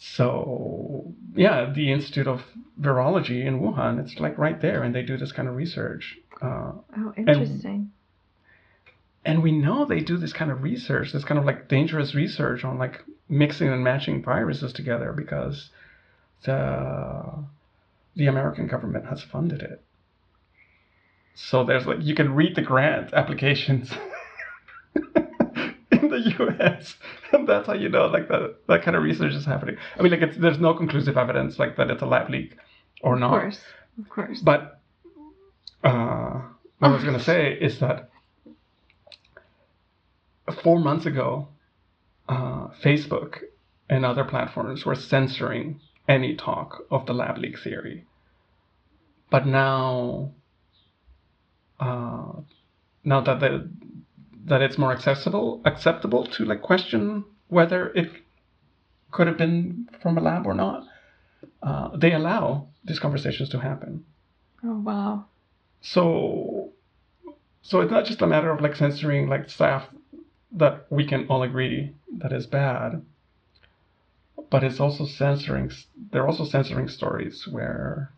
so 0.00 1.12
yeah, 1.34 1.70
the 1.74 1.92
Institute 1.92 2.28
of 2.28 2.42
Virology 2.80 3.44
in 3.44 3.60
Wuhan, 3.60 3.98
it's 4.00 4.18
like 4.20 4.38
right 4.38 4.60
there, 4.60 4.82
and 4.84 4.94
they 4.94 5.02
do 5.02 5.16
this 5.16 5.32
kind 5.32 5.48
of 5.48 5.56
research. 5.56 6.16
Uh, 6.40 6.72
Oh, 6.96 7.12
interesting. 7.16 7.90
and 9.24 9.42
we 9.42 9.50
know 9.52 9.84
they 9.84 10.00
do 10.00 10.16
this 10.16 10.32
kind 10.32 10.50
of 10.52 10.62
research, 10.62 11.12
this 11.12 11.24
kind 11.24 11.38
of 11.38 11.44
like 11.44 11.68
dangerous 11.68 12.14
research 12.14 12.64
on 12.64 12.78
like 12.78 13.02
mixing 13.28 13.68
and 13.68 13.82
matching 13.82 14.22
viruses 14.22 14.72
together 14.72 15.12
because 15.12 15.70
the 16.44 17.44
the 18.14 18.26
American 18.28 18.68
government 18.68 19.06
has 19.06 19.22
funded 19.22 19.62
it. 19.62 19.82
So 21.34 21.64
there's 21.64 21.86
like 21.86 21.98
you 22.02 22.14
can 22.14 22.34
read 22.36 22.54
the 22.54 22.62
grant 22.62 23.12
applications 23.12 23.92
in 26.12 26.22
the 26.22 26.34
U.S. 26.38 26.96
and 27.32 27.48
that's 27.48 27.66
how 27.66 27.74
you 27.74 27.88
know 27.88 28.06
like 28.06 28.28
that 28.28 28.56
that 28.66 28.82
kind 28.82 28.96
of 28.96 29.02
research 29.02 29.34
is 29.34 29.44
happening. 29.44 29.76
I 29.98 30.02
mean, 30.02 30.12
like 30.12 30.22
it's, 30.22 30.36
there's 30.36 30.58
no 30.58 30.74
conclusive 30.74 31.16
evidence 31.16 31.58
like 31.58 31.76
that 31.76 31.90
it's 31.90 32.02
a 32.02 32.06
lab 32.06 32.30
leak 32.30 32.56
or 33.02 33.16
not. 33.16 33.34
of 33.34 33.40
course, 33.40 33.60
of 33.98 34.08
course. 34.08 34.40
But 34.40 34.80
uh, 35.84 36.40
what 36.78 36.88
I 36.88 36.92
was 36.92 37.02
to 37.02 37.20
say 37.20 37.52
is 37.52 37.80
that 37.80 38.10
four 40.62 40.78
months 40.78 41.06
ago, 41.06 41.48
uh, 42.28 42.68
Facebook 42.82 43.38
and 43.88 44.04
other 44.04 44.24
platforms 44.24 44.84
were 44.84 44.94
censoring 44.94 45.80
any 46.08 46.34
talk 46.34 46.84
of 46.90 47.06
the 47.06 47.14
lab 47.14 47.38
leak 47.38 47.58
theory. 47.58 48.04
But 49.30 49.46
now, 49.46 50.32
uh, 51.78 52.32
now 53.04 53.20
that 53.20 53.40
the, 53.40 53.70
that 54.48 54.62
it's 54.62 54.78
more 54.78 54.92
accessible, 54.92 55.60
acceptable 55.64 56.26
to 56.26 56.44
like 56.44 56.62
question 56.62 57.24
whether 57.48 57.88
it 57.88 58.10
could 59.10 59.26
have 59.26 59.38
been 59.38 59.88
from 60.02 60.18
a 60.18 60.20
lab 60.20 60.46
or 60.46 60.54
not, 60.54 60.84
uh, 61.62 61.96
they 61.96 62.12
allow 62.12 62.68
these 62.84 62.98
conversations 62.98 63.48
to 63.50 63.58
happen. 63.58 64.04
oh 64.64 64.78
wow. 64.78 65.24
So, 65.80 66.72
so 67.62 67.80
it's 67.80 67.90
not 67.90 68.04
just 68.04 68.22
a 68.22 68.26
matter 68.26 68.50
of 68.50 68.60
like 68.60 68.76
censoring 68.76 69.28
like 69.28 69.48
stuff 69.48 69.88
that 70.52 70.86
we 70.90 71.06
can 71.06 71.26
all 71.28 71.42
agree 71.42 71.94
that 72.18 72.32
is 72.32 72.46
bad, 72.46 73.02
but 74.50 74.64
it's 74.64 74.80
also 74.80 75.06
censoring. 75.06 75.70
They're 76.10 76.26
also 76.26 76.44
censoring 76.44 76.88
stories 76.88 77.46
where 77.46 78.12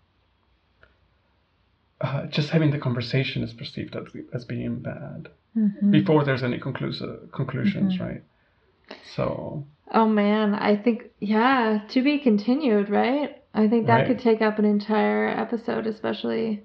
uh, 2.00 2.26
just 2.26 2.50
having 2.50 2.70
the 2.70 2.78
conversation 2.78 3.42
is 3.42 3.52
perceived 3.52 3.94
as, 3.94 4.04
as 4.32 4.44
being 4.44 4.78
bad 4.78 5.28
Mhm. 5.56 5.90
before 5.90 6.24
there's 6.24 6.42
any 6.42 6.58
conclusive 6.58 7.30
conclusions, 7.32 7.98
right? 8.00 8.22
So, 9.16 9.64
Oh 9.92 10.06
man, 10.06 10.54
I 10.54 10.76
think 10.76 11.10
yeah, 11.18 11.82
to 11.88 12.02
be 12.02 12.18
continued, 12.18 12.88
right? 12.90 13.36
I 13.52 13.66
think 13.68 13.86
that 13.86 13.96
Right. 13.98 14.06
could 14.06 14.20
take 14.20 14.40
up 14.40 14.58
an 14.58 14.64
entire 14.64 15.28
episode, 15.28 15.86
especially 15.86 16.62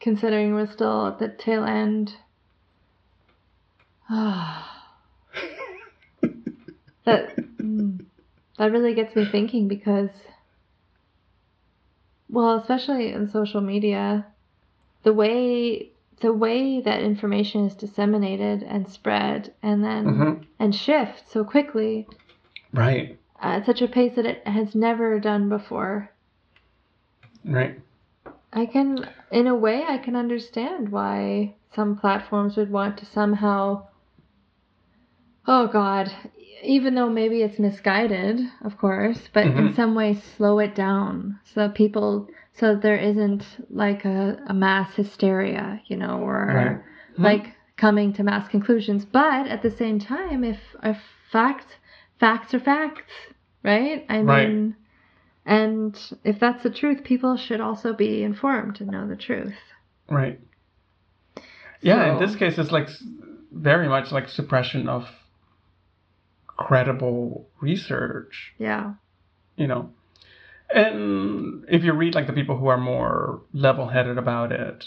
considering 0.00 0.54
we're 0.54 0.66
still 0.72 1.06
at 1.06 1.18
the 1.18 1.28
tail 1.28 1.64
end. 1.64 2.12
that 7.04 7.36
mm, 7.60 8.04
that 8.58 8.72
really 8.72 8.94
gets 8.94 9.14
me 9.14 9.24
thinking 9.24 9.68
because 9.68 10.10
well, 12.28 12.58
especially 12.58 13.12
in 13.12 13.30
social 13.30 13.60
media, 13.60 14.26
the 15.04 15.12
way 15.12 15.92
the 16.20 16.32
way 16.32 16.80
that 16.80 17.02
information 17.02 17.66
is 17.66 17.74
disseminated 17.74 18.62
and 18.62 18.88
spread 18.88 19.52
and 19.62 19.84
then 19.84 20.04
mhm, 20.06 20.44
and 20.58 20.74
shift 20.74 21.30
so 21.30 21.44
quickly 21.44 22.06
right, 22.72 23.18
uh, 23.42 23.46
at 23.58 23.66
such 23.66 23.82
a 23.82 23.88
pace 23.88 24.14
that 24.16 24.26
it 24.26 24.46
has 24.46 24.74
never 24.74 25.20
done 25.20 25.48
before. 25.48 26.10
right, 27.44 27.78
I 28.52 28.66
can, 28.66 29.08
in 29.30 29.46
a 29.46 29.54
way, 29.54 29.84
I 29.86 29.98
can 29.98 30.16
understand 30.16 30.90
why 30.90 31.54
some 31.74 31.96
platforms 31.98 32.56
would 32.56 32.70
want 32.70 32.96
to 32.98 33.06
somehow, 33.06 33.86
oh 35.46 35.66
God, 35.66 36.10
even 36.62 36.94
though 36.94 37.10
maybe 37.10 37.42
it's 37.42 37.58
misguided, 37.58 38.40
of 38.64 38.78
course, 38.78 39.28
but 39.32 39.44
in 39.46 39.52
Mhm. 39.52 39.76
some 39.76 39.94
way 39.94 40.14
slow 40.14 40.58
it 40.58 40.74
down 40.74 41.38
so 41.44 41.60
that 41.60 41.74
people, 41.74 42.28
so 42.58 42.74
there 42.74 42.96
isn't 42.96 43.44
like 43.70 44.04
a, 44.04 44.38
a 44.46 44.54
mass 44.54 44.94
hysteria, 44.94 45.80
you 45.86 45.96
know, 45.96 46.20
or 46.20 46.46
Right. 46.46 46.80
Hmm. 47.16 47.22
like 47.22 47.54
coming 47.76 48.12
to 48.14 48.22
mass 48.22 48.48
conclusions. 48.48 49.04
But 49.04 49.46
at 49.48 49.62
the 49.62 49.70
same 49.70 49.98
time, 49.98 50.44
if 50.44 50.58
if 50.82 50.98
fact 51.30 51.66
facts 52.18 52.54
are 52.54 52.60
facts, 52.60 53.12
right? 53.62 54.04
I 54.08 54.20
Right. 54.22 54.48
mean, 54.48 54.76
and 55.44 55.98
if 56.24 56.40
that's 56.40 56.62
the 56.62 56.70
truth, 56.70 57.04
people 57.04 57.36
should 57.36 57.60
also 57.60 57.92
be 57.92 58.22
informed 58.22 58.76
to 58.76 58.84
know 58.84 59.06
the 59.06 59.16
truth. 59.16 59.54
right. 60.08 60.40
Yeah, 61.82 62.12
in 62.12 62.18
this 62.18 62.34
case, 62.36 62.58
it's 62.58 62.72
like 62.72 62.88
very 63.52 63.86
much 63.88 64.10
like 64.10 64.28
suppression 64.28 64.88
of 64.88 65.04
credible 66.46 67.48
research, 67.60 68.54
Yeah. 68.58 68.94
you 69.56 69.66
know. 69.66 69.90
And 70.74 71.64
if 71.68 71.84
you 71.84 71.92
read 71.92 72.14
like 72.14 72.26
the 72.26 72.32
people 72.32 72.56
who 72.56 72.66
are 72.66 72.78
more 72.78 73.42
level-headed 73.52 74.18
about 74.18 74.52
it, 74.52 74.84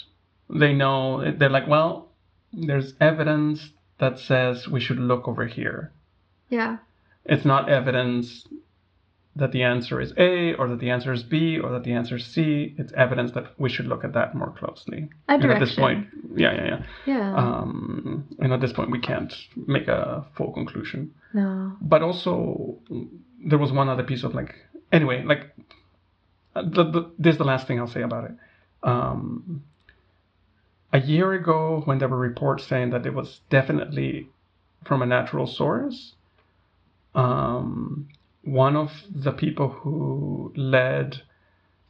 they 0.48 0.72
know 0.72 1.32
they're 1.32 1.48
like, 1.48 1.66
well, 1.66 2.08
there's 2.52 2.94
evidence 3.00 3.70
that 3.98 4.18
says 4.18 4.68
we 4.68 4.80
should 4.80 4.98
look 4.98 5.28
over 5.28 5.46
here. 5.46 5.92
Yeah. 6.48 6.78
It's 7.24 7.44
not 7.44 7.68
evidence 7.68 8.46
that 9.36 9.52
the 9.52 9.62
answer 9.62 10.00
is 10.00 10.12
A 10.16 10.54
or 10.54 10.68
that 10.68 10.80
the 10.80 10.90
answer 10.90 11.12
is 11.12 11.22
B 11.22 11.58
or 11.58 11.70
that 11.72 11.84
the 11.84 11.92
answer 11.92 12.16
is 12.16 12.26
C. 12.26 12.74
It's 12.76 12.92
evidence 12.92 13.32
that 13.32 13.46
we 13.58 13.68
should 13.68 13.86
look 13.86 14.04
at 14.04 14.12
that 14.14 14.34
more 14.34 14.50
closely. 14.50 15.08
A 15.28 15.32
And 15.32 15.44
at 15.44 15.60
this 15.60 15.76
point, 15.76 16.08
yeah, 16.34 16.52
yeah, 16.54 16.66
yeah. 16.66 16.82
Yeah. 17.06 17.36
Um, 17.36 18.26
and 18.40 18.52
at 18.52 18.60
this 18.60 18.72
point, 18.72 18.90
we 18.90 18.98
can't 18.98 19.32
make 19.66 19.86
a 19.88 20.26
full 20.36 20.52
conclusion. 20.52 21.14
no. 21.32 21.76
But 21.80 22.02
also, 22.02 22.78
there 23.46 23.58
was 23.58 23.70
one 23.72 23.88
other 23.88 24.02
piece 24.02 24.24
of 24.24 24.34
like, 24.34 24.54
anyway, 24.92 25.24
like, 25.24 25.50
uh, 26.54 26.62
the, 26.62 26.84
the, 26.84 27.10
this 27.18 27.34
is 27.34 27.38
the 27.38 27.44
last 27.44 27.66
thing 27.66 27.78
I'll 27.78 27.86
say 27.86 28.02
about 28.02 28.24
it. 28.24 28.32
Um, 28.82 29.62
a 30.92 31.00
year 31.00 31.32
ago, 31.32 31.82
when 31.84 31.98
there 31.98 32.08
were 32.08 32.18
reports 32.18 32.66
saying 32.66 32.90
that 32.90 33.06
it 33.06 33.14
was 33.14 33.40
definitely 33.50 34.28
from 34.84 35.02
a 35.02 35.06
natural 35.06 35.46
source, 35.46 36.14
um, 37.14 38.08
one 38.42 38.76
of 38.76 38.90
the 39.14 39.32
people 39.32 39.68
who 39.68 40.52
led 40.56 41.22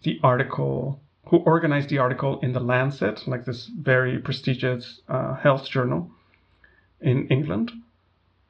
the 0.03 0.19
article, 0.23 1.01
who 1.27 1.39
organized 1.39 1.89
the 1.89 1.99
article 1.99 2.41
in 2.41 2.53
the 2.53 2.61
Lancet, 2.61 3.27
like 3.27 3.45
this 3.45 3.67
very 3.67 4.19
prestigious 4.19 5.01
uh, 5.09 5.35
health 5.37 5.69
journal 5.69 6.11
in 7.01 7.29
England, 7.29 7.71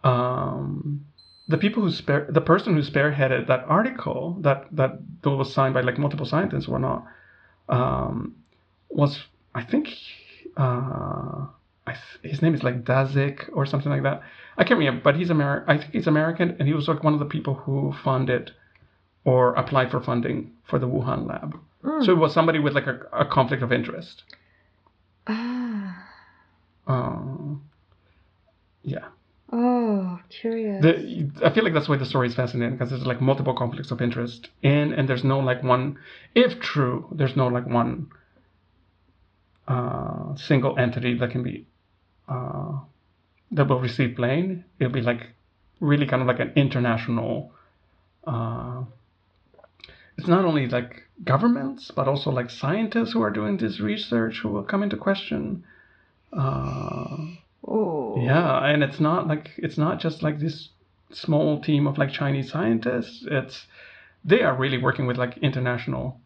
um, 0.02 1.04
the 1.50 1.58
people 1.58 1.82
who 1.82 1.90
spare, 1.90 2.26
the 2.30 2.40
person 2.40 2.74
who 2.74 2.82
spearheaded 2.82 3.48
that 3.48 3.64
article 3.66 4.36
that 4.40 4.66
that 4.72 4.92
that 5.22 5.30
was 5.30 5.52
signed 5.52 5.74
by 5.74 5.80
like 5.80 5.98
multiple 5.98 6.26
scientists 6.26 6.68
or 6.68 6.78
not, 6.78 7.04
um, 7.68 8.36
was 8.88 9.24
I 9.54 9.62
think 9.64 9.88
uh, 10.56 11.46
I 11.86 11.92
th- 11.92 12.32
his 12.32 12.40
name 12.42 12.54
is 12.54 12.62
like 12.62 12.84
Daszak 12.84 13.50
or 13.52 13.66
something 13.66 13.90
like 13.90 14.04
that. 14.04 14.22
I 14.56 14.64
can't 14.64 14.78
remember, 14.78 15.02
but 15.02 15.16
he's 15.16 15.30
American. 15.30 15.68
I 15.68 15.78
think 15.78 15.92
he's 15.92 16.06
American, 16.06 16.56
and 16.58 16.68
he 16.68 16.74
was 16.74 16.86
like 16.86 17.02
one 17.02 17.14
of 17.14 17.18
the 17.18 17.32
people 17.36 17.54
who 17.54 17.92
funded 18.04 18.52
or 19.24 19.54
applied 19.54 19.90
for 19.90 20.00
funding 20.00 20.52
for 20.64 20.78
the 20.78 20.86
Wuhan 20.86 21.26
lab. 21.26 21.58
Mm. 21.84 22.04
So 22.04 22.12
it 22.12 22.18
was 22.18 22.32
somebody 22.32 22.60
with 22.60 22.74
like 22.74 22.86
a, 22.86 23.00
a 23.12 23.26
conflict 23.26 23.62
of 23.62 23.72
interest. 23.72 24.22
ah. 25.26 26.06
Um, 26.86 27.62
yeah. 28.82 29.08
Oh, 29.52 30.20
curious. 30.28 30.82
The, 30.82 31.30
I 31.44 31.50
feel 31.50 31.64
like 31.64 31.74
that's 31.74 31.88
why 31.88 31.96
the 31.96 32.06
story 32.06 32.28
is 32.28 32.34
fascinating 32.34 32.76
because 32.76 32.90
there's 32.90 33.06
like 33.06 33.20
multiple 33.20 33.54
conflicts 33.54 33.90
of 33.90 34.00
interest 34.00 34.48
in, 34.62 34.92
and 34.92 35.08
there's 35.08 35.24
no 35.24 35.40
like 35.40 35.62
one, 35.62 35.98
if 36.34 36.60
true, 36.60 37.08
there's 37.12 37.36
no 37.36 37.48
like 37.48 37.66
one 37.66 38.10
uh, 39.66 40.36
single 40.36 40.78
entity 40.78 41.14
that 41.18 41.30
can 41.30 41.42
be 41.42 41.66
uh, 42.28 42.78
that 43.50 43.68
will 43.68 43.80
receive 43.80 44.16
blame. 44.16 44.64
It'll 44.78 44.92
be 44.92 45.00
like 45.00 45.30
really 45.80 46.06
kind 46.06 46.22
of 46.22 46.28
like 46.28 46.38
an 46.40 46.52
international. 46.54 47.52
Uh, 48.24 48.84
it's 50.16 50.28
not 50.28 50.44
only 50.44 50.68
like 50.68 51.08
governments, 51.24 51.90
but 51.94 52.06
also 52.06 52.30
like 52.30 52.50
scientists 52.50 53.12
who 53.12 53.22
are 53.22 53.30
doing 53.30 53.56
this 53.56 53.80
research 53.80 54.40
who 54.42 54.50
will 54.50 54.62
come 54.62 54.82
into 54.82 54.96
question. 54.96 55.64
Yeah, 58.18 58.64
and 58.66 58.82
it's 58.82 59.00
not 59.00 59.28
like 59.28 59.50
it's 59.56 59.78
not 59.78 60.00
just 60.00 60.22
like 60.22 60.40
this 60.40 60.70
small 61.12 61.60
team 61.60 61.86
of 61.86 61.98
like 61.98 62.10
Chinese 62.12 62.50
scientists. 62.50 63.24
It's 63.30 63.66
they 64.24 64.42
are 64.42 64.56
really 64.56 64.78
working 64.78 65.06
with 65.06 65.16
like 65.16 65.38
international 65.38 66.20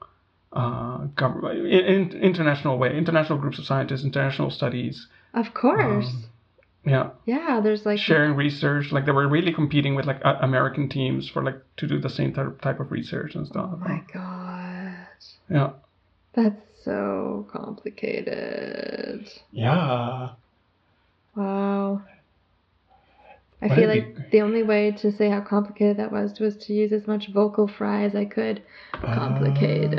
uh, 0.53 1.05
government, 1.17 1.67
in, 1.67 2.13
in, 2.13 2.23
international 2.23 2.79
way, 2.79 2.97
international 2.97 3.39
groups 3.39 3.59
of 3.59 3.67
scientists, 3.67 4.05
international 4.05 4.51
studies. 4.51 5.07
Of 5.35 5.53
course. 5.53 6.07
Um, 6.07 6.25
yeah, 6.87 7.11
yeah, 7.25 7.61
there's 7.63 7.87
like 7.87 7.99
sharing 7.99 8.37
research. 8.37 8.93
Like 8.93 9.07
they 9.07 9.13
were 9.13 9.29
really 9.29 9.53
competing 9.53 9.95
with 9.95 10.07
like 10.07 10.21
uh, 10.25 10.37
American 10.41 10.89
teams 10.89 11.29
for 11.29 11.43
like 11.43 11.61
to 11.79 11.87
do 11.87 11.99
the 11.99 12.11
same 12.11 12.33
type 12.35 12.61
type 12.61 12.81
of 12.81 12.93
research 12.93 13.35
and 13.35 13.47
stuff. 13.47 13.71
Oh 13.73 13.77
my 13.77 14.03
god. 14.13 15.07
Yeah. 15.51 15.71
That's 16.35 16.61
so 16.85 17.47
complicated. 17.51 19.31
Yeah. 19.51 20.31
Wow. 21.37 22.03
I 23.63 23.69
feel 23.75 23.89
like 23.89 24.15
be- 24.17 24.23
the 24.31 24.43
only 24.43 24.63
way 24.63 24.91
to 24.93 25.11
say 25.11 25.31
how 25.31 25.41
complicated 25.41 25.97
that 25.97 26.13
was 26.13 26.39
was 26.39 26.57
to 26.67 26.75
use 26.75 26.93
as 26.93 27.07
much 27.07 27.29
vocal 27.33 27.67
fry 27.67 28.05
as 28.05 28.15
I 28.15 28.27
could. 28.27 28.63
Complicated. 28.93 29.99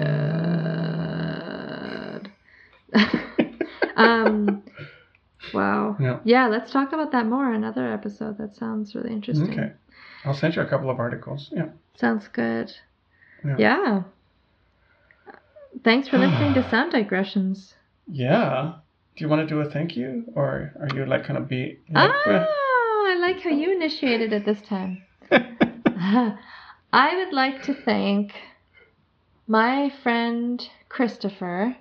um. 3.96 4.64
Wow. 5.54 5.98
Yeah. 6.00 6.20
Yeah. 6.24 6.48
Let's 6.48 6.72
talk 6.72 6.94
about 6.94 7.12
that 7.12 7.26
more 7.26 7.52
another 7.52 7.92
episode. 7.92 8.38
That 8.38 8.56
sounds 8.56 8.94
really 8.94 9.12
interesting. 9.12 9.50
Okay. 9.52 9.72
I'll 10.26 10.34
send 10.34 10.56
you 10.56 10.62
a 10.62 10.68
couple 10.68 10.90
of 10.90 11.00
articles. 11.00 11.50
Yeah. 11.52 11.70
Sounds 11.96 12.28
good. 12.28 12.72
Yeah. 13.44 13.56
Yeah. 13.58 14.04
Thanks 15.84 16.08
for 16.08 16.18
listening 16.18 16.54
to 16.56 16.70
Sound 16.70 16.92
Digressions. 16.94 17.74
Yeah. 18.08 18.76
Do 19.16 19.24
you 19.24 19.30
want 19.30 19.48
to 19.48 19.54
do 19.54 19.62
a 19.62 19.70
thank 19.70 19.96
you, 19.96 20.26
or 20.36 20.74
are 20.80 20.90
you 20.96 21.06
like 21.06 21.24
kind 21.26 21.38
of 21.38 21.48
be? 21.48 21.80
Like, 21.90 22.12
Oh, 22.26 23.06
I 23.08 23.18
like 23.22 23.42
how 23.42 23.50
you 23.50 23.72
initiated 23.72 24.34
it 24.34 24.46
this 24.46 24.62
time. 24.62 25.04
I 25.32 27.16
would 27.18 27.34
like 27.34 27.64
to 27.64 27.74
thank 27.74 28.34
my 29.48 29.92
friend 30.04 30.62
Christopher 30.90 31.76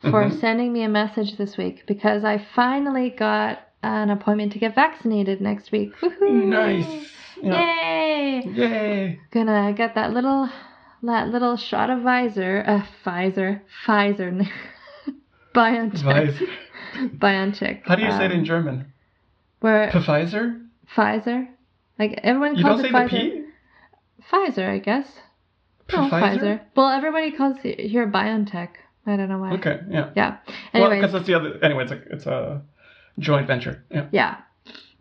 for 0.00 0.24
Mhm. 0.24 0.40
sending 0.40 0.72
me 0.72 0.82
a 0.82 0.88
message 0.88 1.36
this 1.36 1.56
week 1.56 1.84
because 1.86 2.24
I 2.24 2.38
finally 2.38 3.10
got 3.10 3.60
an 3.82 4.10
appointment 4.10 4.52
to 4.52 4.58
get 4.58 4.74
vaccinated 4.74 5.40
next 5.40 5.70
week. 5.72 5.94
Woohoo! 6.00 6.46
nice. 6.46 7.10
Yeah. 7.42 7.60
Yay! 7.60 8.42
Yay. 8.46 9.20
Gonna 9.30 9.72
get 9.74 9.94
that 9.96 10.12
little 10.12 10.48
that 11.02 11.28
little 11.28 11.56
shot 11.58 11.90
of 11.90 11.98
Pfizer, 12.00 12.66
uh, 12.66 12.82
Pfizer, 13.04 13.60
Pfizer, 13.84 14.48
BioNTech. 15.54 16.48
BioNTech. 17.18 17.82
How 17.84 17.94
do 17.96 18.02
you 18.02 18.10
say 18.10 18.26
it 18.26 18.32
um, 18.32 18.38
in 18.38 18.44
German? 18.44 18.92
Where 19.60 19.90
Pfizer? 19.90 20.66
Pfizer? 20.94 21.48
Like 21.98 22.20
everyone 22.22 22.56
You 22.56 22.64
calls 22.64 22.82
don't 22.82 22.86
it 22.86 22.88
say 22.88 22.94
Pfizer. 22.94 23.10
the 23.10 23.40
P? 23.40 23.44
Pfizer, 24.30 24.68
I 24.68 24.78
guess. 24.78 25.06
No, 25.92 26.08
Pfizer? 26.10 26.10
Pfizer. 26.40 26.60
Well, 26.76 26.88
everybody 26.88 27.30
calls 27.32 27.56
it 27.64 27.80
here 27.80 28.06
BioNTech. 28.10 28.70
I 29.06 29.16
don't 29.16 29.28
know 29.28 29.38
why. 29.38 29.52
Okay, 29.54 29.80
yeah. 29.90 30.10
Yeah. 30.16 30.38
Well, 30.72 30.90
because 30.90 31.12
that's 31.12 31.26
the 31.26 31.34
other. 31.34 31.62
Anyway, 31.62 31.84
it's 31.84 31.92
a 31.92 32.02
it's 32.10 32.26
a 32.26 32.62
joint 33.18 33.46
venture. 33.46 33.84
Yeah. 33.90 34.08
yeah. 34.12 34.36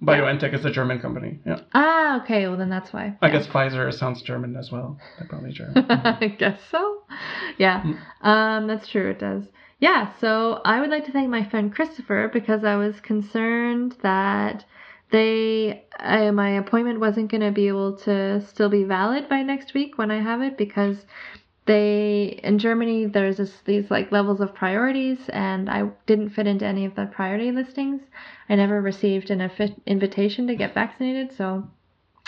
BioNTech 0.02 0.54
is 0.54 0.66
a 0.66 0.72
German 0.72 1.00
company. 1.00 1.40
Yeah. 1.46 1.62
Ah, 1.74 2.22
okay. 2.22 2.48
Well, 2.48 2.58
then 2.58 2.70
that's 2.70 2.92
why. 2.92 3.18
I 3.22 3.28
Yeah. 3.28 3.34
guess 3.34 3.48
Pfizer 3.48 3.92
sounds 3.94 4.22
German 4.22 4.58
as 4.58 4.70
well. 4.70 5.00
They're 5.18 5.28
probably 5.30 5.54
German. 5.54 5.86
I 5.90 6.28
guess 6.38 6.60
so. 6.70 7.04
Yeah. 7.58 7.82
Mm. 7.82 8.28
Um, 8.28 8.68
that's 8.68 8.90
true. 8.90 9.12
It 9.12 9.20
does. 9.20 9.44
Yeah. 9.84 10.14
So 10.22 10.62
I 10.64 10.80
would 10.80 10.92
like 10.92 11.04
to 11.08 11.12
thank 11.12 11.30
my 11.30 11.44
friend 11.44 11.76
Christopher 11.76 12.30
because 12.32 12.64
I 12.64 12.78
was 12.78 13.02
concerned 13.02 13.98
that 14.02 14.64
they 15.12 15.84
I, 16.00 16.32
my 16.32 16.52
appointment 16.52 17.02
wasn't 17.02 17.30
going 17.30 17.42
to 17.42 17.52
be 17.52 17.68
able 17.68 17.98
to 17.98 18.40
still 18.48 18.70
be 18.70 18.86
valid 18.86 19.28
by 19.28 19.42
next 19.42 19.74
week 19.74 19.98
when 19.98 20.10
I 20.10 20.22
have 20.22 20.42
it 20.42 20.58
because 20.58 21.06
they 21.66 22.40
in 22.46 22.60
Germany 22.60 23.08
there's 23.08 23.36
this, 23.36 23.60
these 23.66 23.92
like 23.92 24.10
levels 24.10 24.40
of 24.40 24.56
priorities 24.56 25.28
and 25.28 25.70
I 25.70 25.90
didn't 26.06 26.30
fit 26.30 26.48
into 26.48 26.66
any 26.66 26.86
of 26.86 26.96
the 26.96 27.08
priority 27.08 27.52
listings. 27.52 28.04
I 28.48 28.56
never 28.56 28.80
received 28.80 29.32
an 29.32 29.42
invitation 29.86 30.48
to 30.48 30.56
get 30.56 30.74
vaccinated, 30.74 31.36
so 31.36 31.68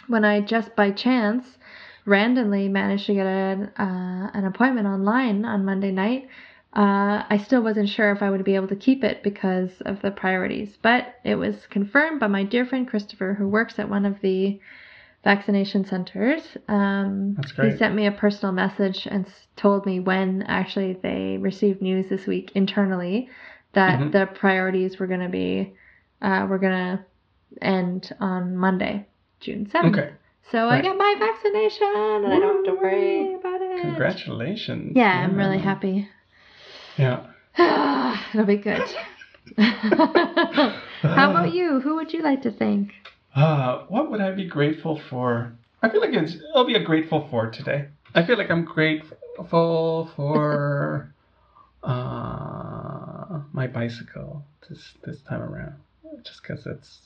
when 0.07 0.25
I 0.25 0.41
just 0.41 0.75
by 0.75 0.91
chance 0.91 1.57
randomly 2.03 2.67
managed 2.67 3.05
to 3.05 3.13
get 3.13 3.25
an, 3.25 3.71
uh, 3.79 4.29
an 4.33 4.43
appointment 4.43 4.87
online 4.87 5.45
on 5.45 5.63
Monday 5.63 5.91
night, 5.91 6.27
uh, 6.75 7.23
I 7.29 7.37
still 7.45 7.61
wasn't 7.61 7.89
sure 7.89 8.11
if 8.11 8.21
I 8.21 8.29
would 8.29 8.43
be 8.43 8.55
able 8.55 8.67
to 8.67 8.75
keep 8.75 9.03
it 9.03 9.23
because 9.23 9.69
of 9.85 10.01
the 10.01 10.11
priorities. 10.11 10.77
But 10.81 11.15
it 11.23 11.35
was 11.35 11.67
confirmed 11.67 12.19
by 12.19 12.27
my 12.27 12.43
dear 12.43 12.65
friend 12.65 12.87
Christopher, 12.87 13.33
who 13.33 13.47
works 13.47 13.79
at 13.79 13.89
one 13.89 14.05
of 14.05 14.19
the 14.21 14.59
vaccination 15.23 15.85
centers. 15.85 16.57
Um, 16.67 17.35
That's 17.35 17.51
He 17.51 17.77
sent 17.77 17.95
me 17.95 18.05
a 18.05 18.11
personal 18.11 18.53
message 18.53 19.07
and 19.09 19.25
told 19.55 19.85
me 19.85 19.99
when 19.99 20.43
actually 20.43 20.93
they 21.01 21.37
received 21.39 21.81
news 21.81 22.09
this 22.09 22.27
week 22.27 22.51
internally 22.55 23.29
that 23.73 23.99
Mhm. 23.99 24.11
the 24.11 24.27
priorities 24.27 24.99
were 24.99 25.07
going 25.07 25.21
to 25.21 25.29
be 25.29 25.73
uh, 26.21 26.47
were 26.49 26.57
going 26.57 26.71
to 26.97 27.05
end 27.61 28.11
on 28.19 28.55
Monday, 28.55 29.05
June 29.39 29.65
7th. 29.65 29.97
Okay. 29.97 30.09
So 30.51 30.69
I 30.69 30.75
Right. 30.75 30.83
got 30.83 30.97
my 30.97 31.15
vaccination 31.19 31.87
and 31.87 32.25
I 32.27 32.39
don't 32.39 32.65
have 32.65 32.75
to 32.75 32.81
worry 32.81 33.33
about 33.33 33.61
it. 33.61 33.81
Congratulations. 33.81 34.95
Yeah, 34.95 35.23
I'm 35.23 35.35
really 35.35 35.59
happy. 35.59 36.07
Yeah. 36.97 37.25
It'll 38.33 38.45
be 38.45 38.57
good. 38.57 38.81
How 39.57 41.31
about 41.31 41.53
you? 41.53 41.79
Who 41.79 41.95
would 41.95 42.13
you 42.13 42.21
like 42.21 42.41
to 42.43 42.51
thank? 42.51 42.93
Uh, 43.35 43.83
what 43.89 44.09
would 44.11 44.21
I 44.21 44.31
be 44.31 44.45
grateful 44.45 45.01
for? 45.09 45.53
I 45.81 45.89
feel 45.89 46.01
like 46.01 46.13
it's, 46.13 46.37
I'll 46.55 46.65
be 46.65 46.75
a 46.75 46.83
grateful 46.83 47.27
for 47.29 47.51
today. 47.51 47.87
I 48.13 48.25
feel 48.25 48.37
like 48.37 48.49
I'm 48.49 48.63
grateful 48.65 50.09
for 50.15 51.13
uh, 51.83 53.41
my 53.51 53.67
bicycle 53.67 54.43
this 54.69 54.93
this 55.03 55.21
time 55.21 55.41
around, 55.41 55.75
just 56.23 56.41
because 56.41 56.65
it's 56.65 56.99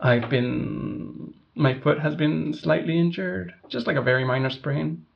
I've 0.00 0.28
been 0.28 1.32
my 1.54 1.78
foot 1.80 2.00
has 2.00 2.14
been 2.16 2.52
slightly 2.52 2.98
injured, 2.98 3.54
just 3.68 3.86
like 3.86 3.96
a 3.96 4.02
very 4.02 4.24
minor 4.24 4.50
sprain, 4.50 5.06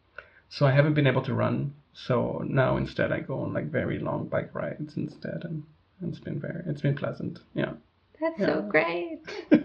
so 0.48 0.64
I 0.64 0.70
haven't 0.70 0.94
been 0.94 1.06
able 1.06 1.22
to 1.22 1.34
run. 1.34 1.74
So 1.92 2.42
now 2.46 2.76
instead 2.76 3.12
I 3.12 3.20
go 3.20 3.40
on 3.40 3.52
like 3.52 3.66
very 3.66 3.98
long 3.98 4.26
bike 4.28 4.54
rides 4.54 4.96
instead, 4.96 5.44
and 5.44 5.64
it's 6.02 6.20
been 6.20 6.40
very 6.40 6.62
it's 6.66 6.82
been 6.82 6.96
pleasant. 6.96 7.40
Yeah. 7.54 7.72
That's 8.20 8.38
so 8.38 8.62
great. 8.62 9.20
yeah, 9.50 9.58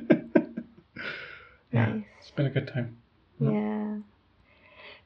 Nice. 1.71 2.03
it's 2.19 2.31
been 2.31 2.45
a 2.45 2.49
good 2.49 2.67
time. 2.73 2.97
Yeah. 3.39 3.51
Yeah. 3.51 3.97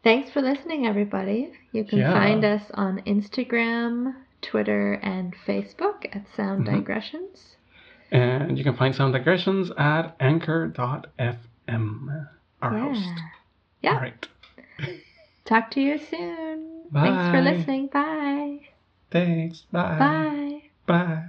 Thanks 0.03 0.31
for 0.31 0.41
listening, 0.41 0.85
everybody. 0.87 1.51
You 1.71 1.83
can 1.83 1.99
Yeah. 1.99 2.13
find 2.13 2.45
us 2.45 2.63
on 2.73 3.01
Instagram, 3.01 4.15
Twitter, 4.41 4.93
and 4.93 5.35
Facebook 5.45 6.05
at 6.15 6.25
Sound 6.35 6.65
Mhm. 6.67 6.75
Digressions. 6.75 7.57
And 8.11 8.57
you 8.57 8.63
can 8.63 8.75
find 8.77 8.95
Sound 8.95 9.13
Digressions 9.13 9.71
at 9.77 10.15
anchor.fm, 10.19 12.27
our 12.61 12.73
yeah. 12.77 12.83
host. 12.87 13.09
Yeah. 13.81 13.93
All 13.95 13.99
right. 13.99 14.27
Talk 15.45 15.71
to 15.71 15.81
you 15.81 15.97
soon. 15.97 16.68
Thanks 16.93 17.29
for 17.31 17.41
listening. 17.41 17.87
Bye. 17.87 18.59
Thanks. 19.11 19.65
Bye. 19.71 19.99
Bye. 19.99 20.61
Bye. 20.85 21.25